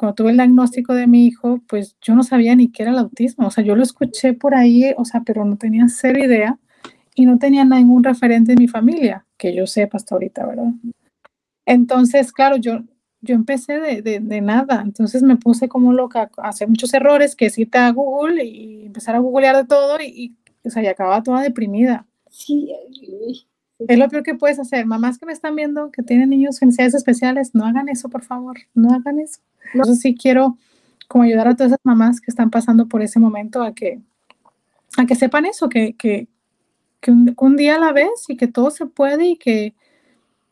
cuando 0.00 0.14
tuve 0.14 0.30
el 0.30 0.38
diagnóstico 0.38 0.94
de 0.94 1.06
mi 1.06 1.26
hijo, 1.26 1.60
pues 1.68 1.94
yo 2.00 2.14
no 2.14 2.22
sabía 2.22 2.56
ni 2.56 2.72
qué 2.72 2.84
era 2.84 2.92
el 2.92 2.96
autismo, 2.96 3.48
o 3.48 3.50
sea, 3.50 3.62
yo 3.62 3.76
lo 3.76 3.82
escuché 3.82 4.32
por 4.32 4.54
ahí, 4.54 4.94
o 4.96 5.04
sea, 5.04 5.20
pero 5.26 5.44
no 5.44 5.58
tenía 5.58 5.88
cero 5.88 6.18
idea 6.18 6.58
y 7.14 7.26
no 7.26 7.38
tenía 7.38 7.66
ningún 7.66 8.02
referente 8.02 8.52
en 8.52 8.60
mi 8.60 8.66
familia, 8.66 9.26
que 9.36 9.54
yo 9.54 9.66
sepa 9.66 9.98
hasta 9.98 10.14
ahorita, 10.14 10.46
¿verdad? 10.46 10.72
Entonces, 11.66 12.32
claro, 12.32 12.56
yo 12.56 12.80
yo 13.20 13.34
empecé 13.34 13.78
de, 13.78 14.00
de, 14.00 14.20
de, 14.20 14.40
nada, 14.40 14.80
entonces 14.82 15.22
me 15.22 15.36
puse 15.36 15.68
como 15.68 15.92
loca 15.92 16.30
a 16.38 16.48
hacer 16.48 16.66
muchos 16.66 16.94
errores, 16.94 17.36
que 17.36 17.52
irte 17.54 17.76
a 17.76 17.90
Google 17.90 18.42
y 18.42 18.86
empezar 18.86 19.16
a 19.16 19.18
googlear 19.18 19.54
de 19.54 19.66
todo 19.66 20.00
y, 20.00 20.06
y 20.06 20.66
o 20.66 20.70
sea, 20.70 20.82
y 20.82 20.86
acababa 20.86 21.22
toda 21.22 21.42
deprimida. 21.42 22.06
Sí, 22.30 22.72
es 23.88 23.98
lo 23.98 24.08
peor 24.08 24.22
que 24.22 24.34
puedes 24.34 24.58
hacer. 24.58 24.86
Mamás 24.86 25.18
que 25.18 25.26
me 25.26 25.32
están 25.32 25.56
viendo, 25.56 25.90
que 25.90 26.02
tienen 26.02 26.30
niños 26.30 26.58
con 26.58 26.68
necesidades 26.68 26.94
especiales, 26.94 27.54
no 27.54 27.64
hagan 27.64 27.88
eso, 27.88 28.08
por 28.08 28.22
favor, 28.22 28.58
no 28.74 28.92
hagan 28.92 29.18
eso. 29.18 29.40
No. 29.74 29.82
Entonces 29.82 30.00
sí 30.00 30.14
quiero 30.14 30.56
como 31.08 31.24
ayudar 31.24 31.48
a 31.48 31.56
todas 31.56 31.72
esas 31.72 31.84
mamás 31.84 32.20
que 32.20 32.30
están 32.30 32.50
pasando 32.50 32.86
por 32.86 33.02
ese 33.02 33.18
momento 33.18 33.62
a 33.62 33.74
que, 33.74 34.00
a 34.96 35.06
que 35.06 35.14
sepan 35.14 35.46
eso, 35.46 35.68
que, 35.68 35.94
que, 35.94 36.28
que 37.00 37.10
un, 37.10 37.34
un, 37.36 37.56
día 37.56 37.76
a 37.76 37.80
la 37.80 37.92
vez 37.92 38.26
y 38.28 38.36
que 38.36 38.46
todo 38.46 38.70
se 38.70 38.86
puede 38.86 39.26
y 39.26 39.36
que, 39.36 39.74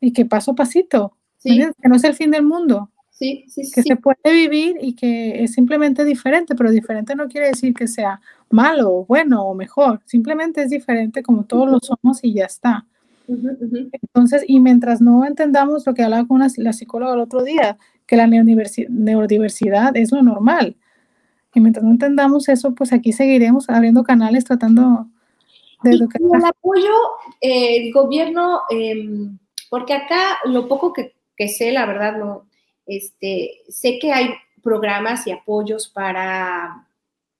y 0.01 0.13
que 0.13 0.25
paso 0.25 0.53
a 0.53 0.55
pasito 0.57 1.15
Sí. 1.39 1.65
Que 1.81 1.89
no 1.89 1.97
es 1.97 2.05
el 2.05 2.15
fin 2.15 2.31
del 2.31 2.45
mundo. 2.45 2.91
Sí, 3.11 3.45
sí, 3.49 3.63
que 3.75 3.83
se 3.83 3.97
puede 3.97 4.19
vivir 4.25 4.77
y 4.81 4.95
que 4.95 5.43
es 5.43 5.53
simplemente 5.53 6.05
diferente, 6.05 6.55
pero 6.55 6.71
diferente 6.71 7.17
no 7.17 7.27
quiere 7.27 7.49
decir 7.49 7.75
que 7.75 7.89
sea 7.89 8.21
malo, 8.49 9.05
bueno 9.07 9.45
o 9.45 9.55
mejor, 9.55 10.01
simplemente 10.05 10.63
es 10.63 10.71
diferente 10.71 11.21
como 11.21 11.45
todos 11.45 11.69
lo 11.69 11.81
somos 11.81 12.23
y 12.23 12.33
ya 12.33 12.45
está. 12.45 12.87
Uh 13.29 13.35
-huh, 13.35 13.57
uh 13.61 13.71
-huh. 13.71 13.91
Entonces, 13.93 14.45
y 14.47 14.59
mientras 14.61 15.01
no 15.01 15.25
entendamos 15.25 15.87
lo 15.87 15.95
que 15.95 16.03
hablaba 16.03 16.27
con 16.27 16.39
una, 16.39 16.49
la 16.57 16.73
psicóloga 16.73 17.15
el 17.15 17.21
otro 17.21 17.45
día, 17.45 17.79
que 18.07 18.17
la 18.17 18.27
neurodiversidad 18.27 19.97
es 19.97 20.11
lo 20.11 20.23
normal, 20.23 20.77
y 21.55 21.61
mientras 21.61 21.85
no 21.85 21.93
entendamos 21.93 22.49
eso, 22.49 22.75
pues 22.75 22.93
aquí 22.93 23.13
seguiremos 23.13 23.69
abriendo 23.69 24.03
canales 24.03 24.45
tratando 24.45 25.07
de 25.83 25.91
educar. 25.93 26.21
Y 26.21 26.37
el 26.37 26.45
apoyo, 26.45 26.95
eh, 27.41 27.77
el 27.87 27.93
gobierno, 27.93 28.63
eh, 28.71 29.07
porque 29.71 29.95
acá 29.95 30.39
lo 30.45 30.67
poco 30.67 30.93
que 30.93 31.19
que 31.39 31.49
sé, 31.49 31.71
la 31.71 31.87
verdad, 31.87 32.19
no, 32.19 32.49
este, 32.85 33.63
sé 33.69 33.99
que 34.01 34.13
hay 34.13 34.35
programas 34.61 35.27
y 35.27 35.31
apoyos 35.31 35.89
para, 35.89 36.89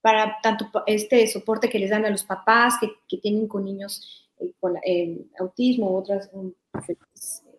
para 0.01 0.37
tanto 0.41 0.71
este 0.87 1.27
soporte 1.27 1.69
que 1.69 1.79
les 1.79 1.89
dan 1.89 2.05
a 2.05 2.09
los 2.09 2.23
papás 2.23 2.75
que, 2.79 2.87
que 3.07 3.17
tienen 3.17 3.47
con 3.47 3.65
niños 3.65 4.28
con 4.59 4.77
eh, 4.83 5.25
autismo 5.39 5.95
otras 5.97 6.29
um, 6.33 6.53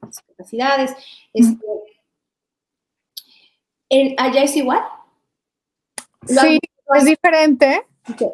discapacidades. 0.02 0.92
Este, 1.32 1.66
¿el, 3.88 4.14
¿Allá 4.18 4.42
es 4.42 4.56
igual? 4.56 4.82
Sí, 6.26 6.58
es 6.94 7.04
diferente. 7.04 7.82
Okay. 8.12 8.28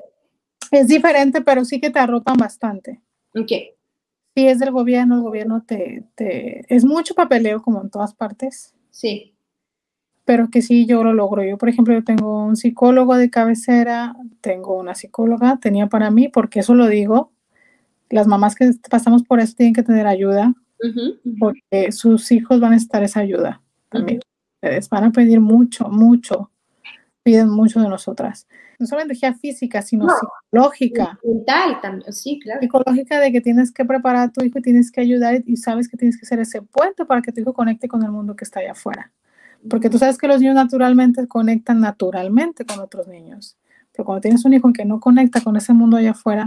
Es 0.70 0.88
diferente, 0.88 1.40
pero 1.42 1.64
sí 1.64 1.80
que 1.80 1.90
te 1.90 1.98
arropan 1.98 2.37
bastante. 2.37 3.00
Okay 3.35 3.76
si 4.37 4.46
es 4.46 4.59
del 4.59 4.70
gobierno, 4.70 5.16
el 5.16 5.22
gobierno 5.22 5.62
te, 5.66 6.04
te, 6.14 6.62
es 6.74 6.85
mucho 6.85 7.14
papeleo 7.14 7.62
como 7.62 7.80
en 7.80 7.88
todas 7.88 8.12
partes. 8.12 8.74
Sí. 8.90 9.35
Pero 10.26 10.50
que 10.50 10.61
sí, 10.61 10.85
yo 10.85 11.02
lo 11.02 11.14
logro. 11.14 11.42
Yo, 11.42 11.56
por 11.56 11.70
ejemplo, 11.70 11.94
yo 11.94 12.04
tengo 12.04 12.44
un 12.44 12.54
psicólogo 12.54 13.16
de 13.16 13.30
cabecera, 13.30 14.14
tengo 14.42 14.76
una 14.76 14.94
psicóloga, 14.94 15.59
tenía 15.59 15.87
para 15.87 16.11
mí, 16.11 16.28
porque 16.28 16.61
eso 16.61 16.74
lo 16.74 16.87
digo, 16.87 17.32
las 18.11 18.27
mamás 18.27 18.55
que 18.55 18.71
pasamos 18.90 19.23
por 19.23 19.40
eso 19.40 19.55
tienen 19.57 19.75
que 19.75 19.83
tener 19.83 20.07
ayuda, 20.07 20.49
uh 20.49 20.87
-huh, 20.87 21.11
uh 21.11 21.21
-huh. 21.25 21.38
porque 21.38 21.92
sus 21.92 22.31
hijos 22.33 22.61
van 22.61 22.73
a 22.73 22.77
estar 22.77 23.03
esa 23.03 23.21
ayuda 23.21 23.62
también. 23.90 24.21
Les 24.62 24.88
van 24.88 25.05
a 25.05 25.12
pedir 25.12 25.40
mucho, 25.40 25.88
mucho, 25.88 26.51
piden 27.23 27.49
mucho 27.49 27.81
de 27.81 27.88
nosotras 27.88 28.47
no 28.79 28.87
solo 28.87 29.03
energía 29.03 29.35
física, 29.35 29.83
sino 29.83 30.07
no, 30.07 30.12
psicológica. 30.14 31.19
Mental 31.25 31.81
también, 31.81 32.12
sí, 32.12 32.38
claro. 32.40 32.61
Psicológica 32.61 33.21
de 33.21 33.33
que 33.33 33.40
tienes 33.40 33.73
que 33.73 33.85
preparar 33.85 34.29
a 34.29 34.33
tu 34.33 34.45
hijo 34.45 34.59
y 34.59 34.62
tienes 34.62 34.90
que 34.90 35.01
ayudar 35.01 35.42
y 35.47 35.57
sabes 35.57 35.88
que 35.88 35.97
tienes 35.97 36.19
que 36.19 36.27
ser 36.27 36.40
ese 36.40 36.62
puente 36.62 37.05
para 37.05 37.23
que 37.23 37.33
tu 37.33 37.40
hijo 37.40 37.53
conecte 37.53 37.88
con 37.88 38.03
el 38.03 38.11
mundo 38.11 38.37
que 38.37 38.45
está 38.45 38.61
allá 38.61 38.73
afuera. 38.73 39.12
Porque 39.69 39.90
tú 39.90 39.99
sabes 39.99 40.19
que 40.19 40.29
los 40.29 40.40
niños 40.40 40.55
naturalmente 40.55 41.27
conectan 41.27 41.81
naturalmente 41.81 42.64
con 42.64 42.79
otros 42.79 43.09
niños. 43.09 43.57
Pero 43.92 44.05
cuando 44.05 44.21
tienes 44.21 44.45
un 44.45 44.53
hijo 44.53 44.73
que 44.73 44.85
no 44.85 45.01
conecta 45.01 45.40
con 45.40 45.57
ese 45.57 45.73
mundo 45.73 45.97
allá 45.97 46.11
afuera, 46.11 46.45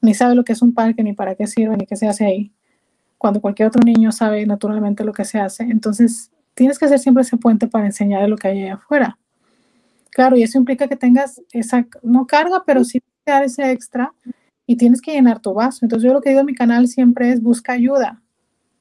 ni 0.00 0.14
sabe 0.14 0.34
lo 0.34 0.44
que 0.44 0.52
es 0.52 0.62
un 0.62 0.74
parque, 0.74 1.02
ni 1.02 1.12
para 1.12 1.34
qué 1.34 1.46
sirve, 1.46 1.76
ni 1.76 1.86
qué 1.86 1.96
se 1.96 2.08
hace 2.08 2.24
ahí, 2.24 2.52
cuando 3.18 3.40
cualquier 3.40 3.68
otro 3.68 3.82
niño 3.82 4.12
sabe 4.12 4.46
naturalmente 4.46 5.04
lo 5.04 5.12
que 5.12 5.24
se 5.24 5.38
hace, 5.38 5.64
entonces 5.64 6.30
tienes 6.54 6.78
que 6.78 6.86
hacer 6.86 6.98
siempre 6.98 7.22
ese 7.22 7.36
puente 7.36 7.66
para 7.66 7.86
enseñarle 7.86 8.28
lo 8.28 8.36
que 8.36 8.48
hay 8.48 8.62
allá 8.62 8.74
afuera. 8.74 9.18
Claro, 10.10 10.36
y 10.36 10.42
eso 10.42 10.58
implica 10.58 10.88
que 10.88 10.96
tengas 10.96 11.42
esa, 11.52 11.86
no 12.02 12.26
carga, 12.26 12.62
pero 12.66 12.84
sí 12.84 13.00
dar 13.26 13.44
ese 13.44 13.70
extra 13.70 14.12
y 14.66 14.76
tienes 14.76 15.00
que 15.00 15.12
llenar 15.12 15.40
tu 15.40 15.52
vaso. 15.54 15.80
Entonces 15.82 16.06
yo 16.06 16.12
lo 16.12 16.20
que 16.20 16.30
digo 16.30 16.40
en 16.40 16.46
mi 16.46 16.54
canal 16.54 16.88
siempre 16.88 17.30
es 17.30 17.42
busca 17.42 17.72
ayuda. 17.72 18.20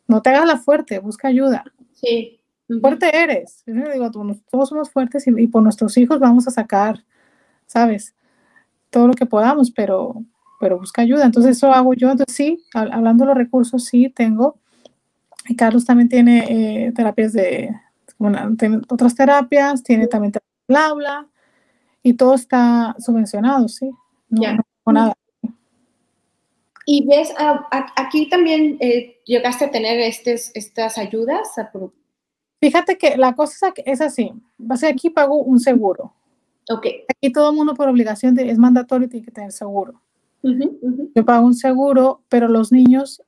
No 0.07 0.21
te 0.21 0.29
hagas 0.29 0.47
la 0.47 0.57
fuerte, 0.57 0.99
busca 0.99 1.27
ayuda. 1.27 1.65
Sí. 1.93 2.39
Fuerte 2.81 3.15
eres. 3.15 3.63
Yo 3.65 3.91
digo, 3.91 4.11
todos 4.49 4.69
somos 4.69 4.89
fuertes 4.89 5.27
y, 5.27 5.31
y, 5.37 5.47
por 5.47 5.63
nuestros 5.63 5.97
hijos 5.97 6.19
vamos 6.19 6.47
a 6.47 6.51
sacar, 6.51 7.03
¿sabes? 7.65 8.13
Todo 8.89 9.07
lo 9.07 9.13
que 9.13 9.25
podamos, 9.25 9.71
pero, 9.71 10.23
pero 10.59 10.79
busca 10.79 11.01
ayuda. 11.01 11.25
Entonces 11.25 11.57
eso 11.57 11.71
hago 11.73 11.93
yo. 11.93 12.11
Entonces 12.11 12.35
sí, 12.35 12.63
hablando 12.73 13.23
de 13.23 13.29
los 13.29 13.37
recursos, 13.37 13.85
sí 13.85 14.09
tengo. 14.09 14.57
Y 15.47 15.55
Carlos 15.55 15.85
también 15.85 16.09
tiene 16.09 16.87
eh, 16.87 16.91
terapias 16.93 17.33
de, 17.33 17.73
bueno, 18.17 18.55
tiene 18.57 18.81
otras 18.89 19.15
terapias, 19.15 19.83
tiene 19.83 20.07
también 20.07 20.33
terapias 20.33 20.47
habla 20.75 21.27
y 22.03 22.13
todo 22.13 22.35
está 22.35 22.95
subvencionado, 22.99 23.67
¿sí? 23.67 23.89
No, 24.29 24.41
yeah. 24.41 24.59
no 24.85 24.91
nada. 24.91 25.13
Y 26.85 27.05
ves, 27.05 27.33
uh, 27.37 27.59
aquí 27.97 28.29
también 28.29 28.77
eh, 28.79 29.19
llegaste 29.25 29.65
a 29.65 29.71
tener 29.71 29.99
estes, 29.99 30.51
estas 30.55 30.97
ayudas. 30.97 31.49
Fíjate 32.61 32.97
que 32.97 33.17
la 33.17 33.35
cosa 33.35 33.73
es 33.85 33.99
así. 33.99 34.31
Aquí 34.89 35.09
pago 35.09 35.35
un 35.35 35.59
seguro. 35.59 36.13
Ok. 36.69 36.87
Aquí 37.09 37.31
todo 37.31 37.49
el 37.49 37.57
mundo 37.57 37.73
por 37.73 37.89
obligación 37.89 38.35
de, 38.35 38.49
es 38.49 38.57
mandatorio 38.57 39.09
tiene 39.09 39.25
que 39.25 39.31
tener 39.31 39.51
seguro. 39.51 40.01
Uh 40.47 40.53
-huh, 40.53 40.77
uh 40.81 40.89
-huh. 40.89 41.11
Yo 41.15 41.25
pago 41.25 41.45
un 41.45 41.53
seguro, 41.53 42.21
pero 42.29 42.47
los 42.47 42.71
niños, 42.71 43.21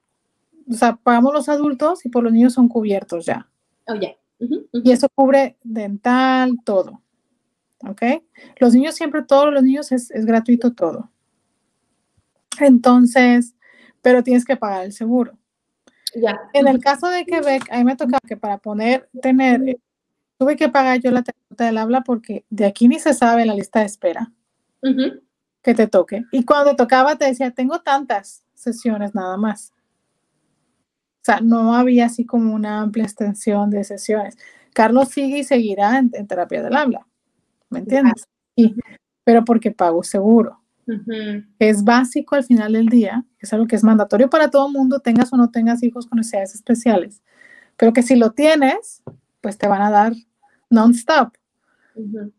o 0.70 0.74
sea, 0.74 0.96
pagamos 0.96 1.34
los 1.34 1.50
adultos 1.50 2.06
y 2.06 2.10
por 2.10 2.24
los 2.24 2.32
niños 2.32 2.54
son 2.54 2.68
cubiertos 2.68 3.26
ya. 3.26 3.48
Oh. 3.88 3.96
Yeah. 3.96 4.16
Uh 4.40 4.46
-huh, 4.46 4.82
y 4.84 4.92
eso 4.92 5.08
cubre 5.14 5.58
dental, 5.64 6.58
todo. 6.64 7.02
¿ok? 7.88 8.02
Los 8.60 8.74
niños 8.74 8.96
siempre, 8.96 9.24
todos 9.24 9.54
los 9.54 9.64
niños 9.64 9.92
es, 9.92 10.12
es, 10.12 10.26
gratuito 10.26 10.74
todo. 10.74 11.10
Entonces, 12.60 13.56
pero 14.02 14.24
tienes 14.24 14.46
que 14.46 14.58
pagar 14.58 14.86
el 14.86 14.94
seguro. 14.94 15.38
Ya. 16.16 16.40
En 16.54 16.68
el 16.68 16.80
caso 16.80 17.08
de 17.08 17.26
Quebec, 17.26 17.72
a 17.72 17.78
mí 17.78 17.84
me 17.84 17.96
tocaba 17.96 18.20
que 18.28 18.36
para 18.36 18.58
poner, 18.58 19.10
tener, 19.22 19.80
tuve 20.38 20.56
que 20.56 20.70
pagar 20.70 21.00
yo 21.00 21.12
la 21.12 21.22
terapeuta 21.22 21.66
del 21.66 21.78
habla 21.78 22.02
porque 22.02 22.46
de 22.50 22.66
aquí 22.66 22.88
ni 22.88 23.00
se 23.00 23.14
sabe 23.14 23.46
la 23.46 23.54
lista 23.54 23.82
de 23.82 23.86
espera 23.86 24.32
uh 24.82 24.88
-huh. 24.88 25.22
Que 25.64 25.74
te 25.74 25.88
toque. 25.88 26.26
Y 26.32 26.46
cuando 26.46 26.76
tocaba 26.76 27.16
te 27.16 27.26
decía, 27.26 27.52
tengo 27.52 27.82
tantas 27.82 28.44
sesiones 28.54 29.14
nada 29.14 29.38
más. 29.38 29.74
O 31.22 31.26
sea, 31.26 31.42
no 31.42 31.76
había 31.76 32.06
así 32.06 32.26
como 32.26 32.54
una 32.54 32.82
amplia 32.82 33.04
extensión 33.04 33.70
de 33.70 33.84
sesiones. 33.84 34.38
Carlos 34.74 35.10
sigue 35.10 35.40
y 35.40 35.44
seguirá 35.44 35.98
en, 36.00 36.12
en 36.14 36.28
terapia 36.28 36.64
del 36.64 36.76
habla. 36.76 37.06
¿me 37.70 37.80
entiendes? 37.80 38.28
Sí, 38.56 38.76
pero 39.24 39.46
porque 39.46 39.72
pago 39.72 40.04
seguro. 40.04 40.60
Uh 40.88 40.94
-huh. 40.94 41.48
Es 41.60 41.84
básico 41.84 42.36
al 42.36 42.44
final 42.44 42.74
del 42.74 42.88
día, 42.88 43.24
es 43.40 43.54
algo 43.54 43.68
que 43.68 43.76
es 43.76 43.84
mandatorio 43.84 44.30
para 44.30 44.50
todo 44.50 44.70
mundo, 44.70 45.00
tengas 45.00 45.32
o 45.32 45.38
no 45.38 45.52
tengas 45.52 45.84
hijos 45.84 46.08
con 46.08 46.18
necesidades 46.18 46.56
especiales, 46.56 47.22
pero 47.78 47.94
que 47.94 48.02
si 48.02 48.16
lo 48.16 48.32
tienes, 48.32 49.04
pues 49.42 49.58
te 49.58 49.68
van 49.68 49.82
a 49.82 49.92
dar 49.92 50.14
non-stop. 50.70 51.34
Uh 51.96 52.02
-huh. 52.02 52.32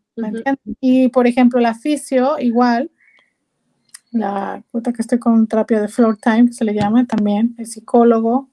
Y 0.80 1.08
por 1.08 1.26
ejemplo, 1.26 1.60
la 1.60 1.74
fisio, 1.74 2.38
igual, 2.38 2.90
la 4.11 4.62
puta 4.70 4.92
que 4.92 5.02
estoy 5.02 5.18
con 5.18 5.46
terapia 5.46 5.80
de 5.80 5.88
floor 5.88 6.16
time, 6.16 6.46
que 6.46 6.52
se 6.52 6.64
le 6.64 6.74
llama 6.74 7.06
también, 7.06 7.54
el 7.58 7.66
psicólogo. 7.66 8.48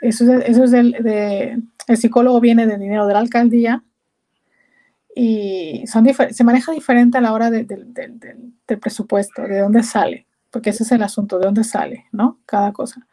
Eso 0.00 0.24
es, 0.24 0.44
eso 0.48 0.64
es 0.64 0.72
el 0.72 1.96
psicólogo 1.96 2.40
viene 2.40 2.66
de 2.66 2.78
dinero 2.78 3.06
de 3.06 3.14
la 3.14 3.20
alcaldía 3.20 3.82
y 5.14 5.86
son 5.86 6.06
se 6.30 6.44
maneja 6.44 6.72
diferente 6.72 7.18
a 7.18 7.20
la 7.20 7.32
hora 7.32 7.50
de, 7.50 7.64
del 7.64 8.78
presupuesto, 8.80 9.42
de 9.42 9.60
dónde 9.60 9.82
sale, 9.82 10.26
porque 10.50 10.70
ese 10.70 10.82
es 10.82 10.92
el 10.92 11.02
asunto, 11.02 11.38
de 11.38 11.46
dónde 11.46 11.64
sale, 11.64 12.06
¿no? 12.10 12.40
Cada 12.46 12.72
cosa. 12.72 13.06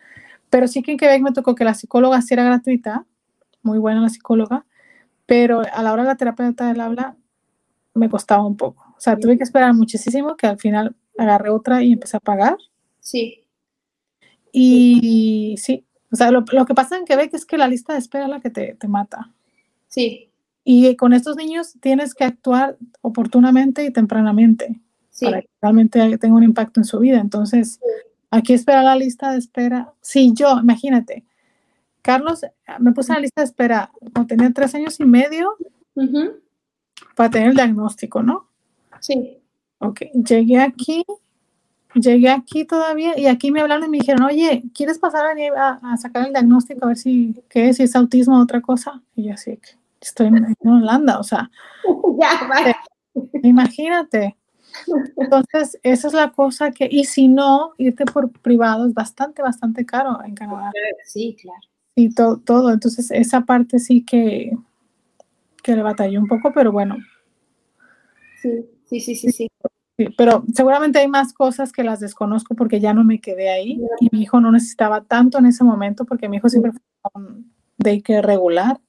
Pero 0.49 0.67
sí 0.67 0.81
que 0.81 0.91
en 0.91 0.97
Quebec 0.97 1.21
me 1.21 1.31
tocó 1.31 1.53
que 1.53 1.63
la 1.63 1.75
psicóloga 1.75 2.21
sí 2.21 2.33
era 2.33 2.43
gratuita, 2.43 3.05
muy 3.61 3.77
buena 3.77 4.01
la 4.01 4.09
psicóloga, 4.09 4.65
pero 5.27 5.61
a 5.61 5.83
la 5.83 5.93
hora 5.93 6.03
de 6.03 6.09
la 6.09 6.17
terapeuta 6.17 6.67
del 6.67 6.81
habla 6.81 7.15
me 7.93 8.09
costaba 8.09 8.45
un 8.45 8.57
poco. 8.57 8.90
O 9.01 9.03
sea, 9.03 9.17
tuve 9.17 9.35
que 9.35 9.43
esperar 9.43 9.73
muchísimo 9.73 10.37
que 10.37 10.45
al 10.45 10.59
final 10.59 10.95
agarré 11.17 11.49
otra 11.49 11.81
y 11.81 11.93
empecé 11.93 12.17
a 12.17 12.19
pagar. 12.19 12.55
Sí. 12.99 13.45
Y 14.51 15.55
sí, 15.57 15.83
o 16.11 16.15
sea, 16.15 16.29
lo, 16.29 16.45
que 16.45 16.75
pasa 16.75 16.97
en 16.97 17.05
Quebec 17.05 17.33
es 17.33 17.47
que 17.47 17.57
la 17.57 17.67
lista 17.67 17.93
de 17.93 17.99
espera 17.99 18.25
es 18.25 18.29
la 18.29 18.41
que 18.41 18.51
te, 18.51 18.75
te 18.75 18.87
mata. 18.87 19.31
Sí. 19.87 20.29
Y 20.63 20.95
con 20.97 21.13
estos 21.13 21.35
niños 21.35 21.73
tienes 21.81 22.13
que 22.13 22.25
actuar 22.25 22.77
oportunamente 23.01 23.83
y 23.83 23.89
tempranamente 23.89 24.79
para 25.19 25.41
que 25.41 25.49
realmente 25.59 26.17
tenga 26.19 26.35
un 26.35 26.43
impacto 26.43 26.79
en 26.79 26.85
su 26.85 26.99
vida. 26.99 27.17
Entonces, 27.17 27.79
aquí 28.29 28.53
espera 28.53 28.83
la 28.83 28.95
lista 28.95 29.31
de 29.31 29.39
espera. 29.39 29.95
Sí, 30.01 30.31
yo, 30.35 30.59
imagínate, 30.59 31.25
Carlos, 32.03 32.41
me 32.77 32.91
puse 32.91 33.13
en 33.13 33.15
la 33.15 33.21
lista 33.21 33.41
de 33.41 33.45
espera 33.45 33.89
cuando 34.13 34.27
tenía 34.27 34.51
tres 34.53 34.75
años 34.75 34.99
y 34.99 35.05
medio 35.05 35.57
para 37.15 37.31
tener 37.31 37.47
el 37.47 37.55
diagnóstico, 37.55 38.21
¿no? 38.21 38.50
Sí. 39.01 39.37
Ok, 39.79 40.01
llegué 40.13 40.59
aquí, 40.59 41.03
llegué 41.95 42.29
aquí 42.29 42.65
todavía 42.65 43.17
y 43.19 43.25
aquí 43.25 43.51
me 43.51 43.61
hablaron 43.61 43.87
y 43.87 43.89
me 43.89 43.97
dijeron, 43.97 44.23
oye, 44.23 44.63
¿quieres 44.73 44.99
pasar 44.99 45.25
a, 45.25 45.79
a 45.83 45.97
sacar 45.97 46.27
el 46.27 46.33
diagnóstico 46.33 46.85
a 46.85 46.89
ver 46.89 46.97
si, 46.97 47.35
¿qué 47.49 47.69
es? 47.69 47.77
Si 47.77 47.83
es 47.83 47.95
autismo 47.95 48.37
o 48.37 48.43
otra 48.43 48.61
cosa? 48.61 49.01
Y 49.15 49.25
yo 49.25 49.33
así, 49.33 49.59
estoy 49.99 50.27
en, 50.27 50.55
Holanda, 50.59 51.19
o 51.19 51.23
sea. 51.23 51.49
ya, 52.21 52.75
Imagínate. 53.43 54.37
Entonces, 55.17 55.79
esa 55.83 56.07
es 56.07 56.13
la 56.13 56.31
cosa 56.31 56.71
que, 56.71 56.87
y 56.89 57.05
si 57.05 57.27
no, 57.27 57.73
irte 57.77 58.05
por 58.05 58.31
privado 58.31 58.87
es 58.87 58.93
bastante, 58.93 59.41
bastante 59.41 59.85
caro 59.85 60.23
en 60.23 60.35
Canadá. 60.35 60.71
Sí, 61.05 61.35
claro. 61.41 61.59
Y 61.95 62.13
todo, 62.13 62.37
todo. 62.37 62.71
Entonces, 62.71 63.11
esa 63.11 63.41
parte 63.41 63.79
sí 63.79 64.05
que, 64.05 64.51
que 65.61 65.75
le 65.75 65.83
batallé 65.83 66.17
un 66.17 66.27
poco, 66.27 66.51
pero 66.53 66.71
bueno. 66.71 66.97
Sí, 68.41 68.65
sí, 68.99 69.15
sí, 69.15 69.15
sí, 69.15 69.31
sí. 69.31 70.07
pero 70.17 70.43
seguramente 70.53 70.99
hay 70.99 71.07
más 71.07 71.33
cosas 71.33 71.71
que 71.71 71.83
las 71.83 71.99
desconozco 71.99 72.55
porque 72.55 72.79
ya 72.79 72.93
no 72.93 73.03
me 73.03 73.19
quedé 73.19 73.49
ahí 73.49 73.79
y 73.99 74.09
mi 74.11 74.23
hijo 74.23 74.41
no 74.41 74.51
necesitaba 74.51 75.01
tanto 75.01 75.37
en 75.39 75.45
ese 75.45 75.63
momento 75.63 76.05
porque 76.05 76.27
mi 76.27 76.37
hijo 76.37 76.49
siempre 76.49 76.71
fue 76.71 76.81
un 77.13 77.51
que 78.03 78.21
regular 78.21 78.79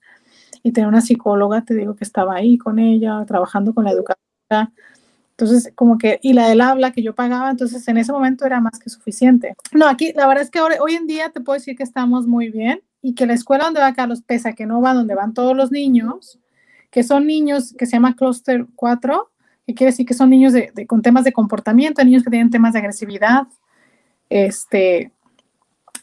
y 0.62 0.72
tenía 0.72 0.88
una 0.88 1.00
psicóloga, 1.00 1.64
te 1.64 1.74
digo 1.74 1.96
que 1.96 2.04
estaba 2.04 2.36
ahí 2.36 2.58
con 2.58 2.78
ella, 2.78 3.24
trabajando 3.26 3.74
con 3.74 3.84
la 3.84 3.90
educación. 3.90 4.72
Entonces, 5.30 5.72
como 5.74 5.98
que, 5.98 6.20
y 6.22 6.34
la 6.34 6.48
del 6.48 6.60
habla 6.60 6.92
que 6.92 7.02
yo 7.02 7.14
pagaba, 7.14 7.50
entonces 7.50 7.86
en 7.88 7.96
ese 7.96 8.12
momento 8.12 8.44
era 8.44 8.60
más 8.60 8.78
que 8.78 8.90
suficiente. 8.90 9.54
No, 9.72 9.88
aquí 9.88 10.12
la 10.14 10.26
verdad 10.28 10.44
es 10.44 10.50
que 10.50 10.60
hoy 10.60 10.94
en 10.94 11.06
día 11.06 11.30
te 11.30 11.40
puedo 11.40 11.58
decir 11.58 11.74
que 11.76 11.82
estamos 11.82 12.26
muy 12.26 12.50
bien 12.50 12.82
y 13.00 13.14
que 13.14 13.26
la 13.26 13.32
escuela 13.32 13.64
donde 13.64 13.80
va 13.80 13.94
Carlos, 13.94 14.22
pese 14.22 14.50
a 14.50 14.52
que 14.52 14.66
no 14.66 14.80
va 14.80 14.94
donde 14.94 15.14
van 15.14 15.34
todos 15.34 15.56
los 15.56 15.72
niños, 15.72 16.38
que 16.90 17.02
son 17.02 17.26
niños 17.26 17.74
que 17.76 17.86
se 17.86 17.92
llama 17.92 18.14
Cluster 18.14 18.66
4, 18.76 19.31
que 19.66 19.74
quiere 19.74 19.90
decir 19.92 20.06
que 20.06 20.14
son 20.14 20.30
niños 20.30 20.52
de, 20.52 20.72
con 20.86 21.02
temas 21.02 21.24
de 21.24 21.32
comportamiento, 21.32 22.04
niños 22.04 22.22
que 22.22 22.30
tienen 22.30 22.50
temas 22.50 22.72
de 22.72 22.80
agresividad, 22.80 23.46
este, 24.28 25.12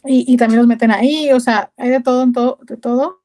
y, 0.05 0.33
y, 0.33 0.37
también 0.37 0.59
los 0.59 0.67
meten 0.67 0.91
ahí, 0.91 1.31
o 1.33 1.39
sea, 1.39 1.71
hay 1.77 1.89
de 1.89 1.99
todo, 1.99 2.31
todo, 2.31 2.59
de 2.63 2.77
todo. 2.77 3.19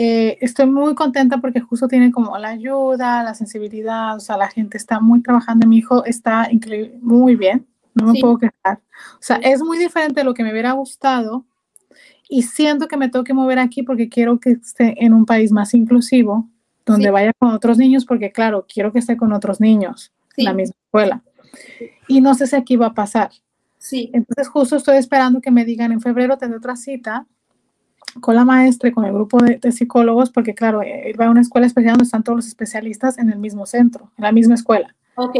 Eh, 0.00 0.38
estoy 0.40 0.66
muy 0.66 0.94
contenta 0.94 1.38
porque 1.38 1.60
justo 1.60 1.88
tiene 1.88 2.12
como 2.12 2.38
la 2.38 2.50
ayuda, 2.50 3.24
la 3.24 3.34
sensibilidad, 3.34 4.14
o 4.14 4.20
sea, 4.20 4.36
la 4.36 4.48
gente 4.48 4.76
está 4.76 5.00
muy 5.00 5.22
trabajando. 5.22 5.66
Mi 5.66 5.78
hijo 5.78 6.04
está 6.04 6.48
muy 7.02 7.34
bien, 7.34 7.66
no 7.94 8.12
me 8.12 8.20
puedo 8.20 8.38
quejar. 8.38 8.80
O 9.14 9.22
sea, 9.22 9.38
es 9.38 9.60
muy 9.60 9.76
diferente 9.76 10.20
de 10.20 10.24
lo 10.24 10.34
que 10.34 10.44
me 10.44 10.52
hubiera 10.52 10.70
gustado 10.70 11.44
y 12.28 12.42
siento 12.42 12.86
que 12.86 12.96
me 12.96 13.08
tengo 13.08 13.24
que 13.24 13.34
mover 13.34 13.58
aquí 13.58 13.82
porque 13.82 14.08
quiero 14.08 14.38
que 14.38 14.50
esté 14.50 15.04
en 15.04 15.14
un 15.14 15.26
país 15.26 15.50
más 15.50 15.74
inclusivo, 15.74 16.48
donde 16.92 17.10
vaya 17.10 17.32
con 17.38 17.50
otros 17.50 17.78
niños, 17.78 18.04
porque 18.04 18.32
claro, 18.32 18.66
quiero 18.72 18.92
que 18.92 18.98
esté 18.98 19.16
con 19.16 19.32
otros 19.32 19.60
niños 19.60 20.12
en 20.36 20.44
la 20.44 20.52
misma 20.52 20.76
escuela. 20.84 21.22
Y 22.06 22.20
no 22.20 22.34
sé 22.34 22.46
si 22.46 22.56
aquí 22.56 22.76
va 22.76 22.86
a 22.86 22.94
pasar. 22.94 23.30
Sí. 23.78 24.10
Entonces 24.12 24.48
justo 24.48 24.76
estoy 24.76 24.96
esperando 24.96 25.40
que 25.40 25.50
me 25.50 25.64
digan 25.64 25.92
en 25.92 26.00
febrero 26.00 26.36
tendré 26.36 26.58
otra 26.58 26.76
cita 26.76 27.26
con 28.20 28.34
la 28.34 28.44
maestra 28.44 28.88
y 28.88 28.92
con 28.92 29.04
el 29.04 29.12
grupo 29.12 29.38
de, 29.38 29.72
psicólogos, 29.72 30.30
porque 30.30 30.54
claro, 30.54 30.82
él 30.82 31.18
va 31.20 31.26
a 31.26 31.30
una 31.30 31.40
escuela 31.40 31.66
especial 31.66 31.94
donde 31.94 32.04
están 32.04 32.24
todos 32.24 32.36
los 32.36 32.46
especialistas 32.46 33.18
en 33.18 33.30
el 33.30 33.38
mismo 33.38 33.66
centro, 33.66 34.10
en 34.16 34.24
la 34.24 34.32
misma 34.32 34.54
escuela. 34.54 34.94
Ok. 35.14 35.36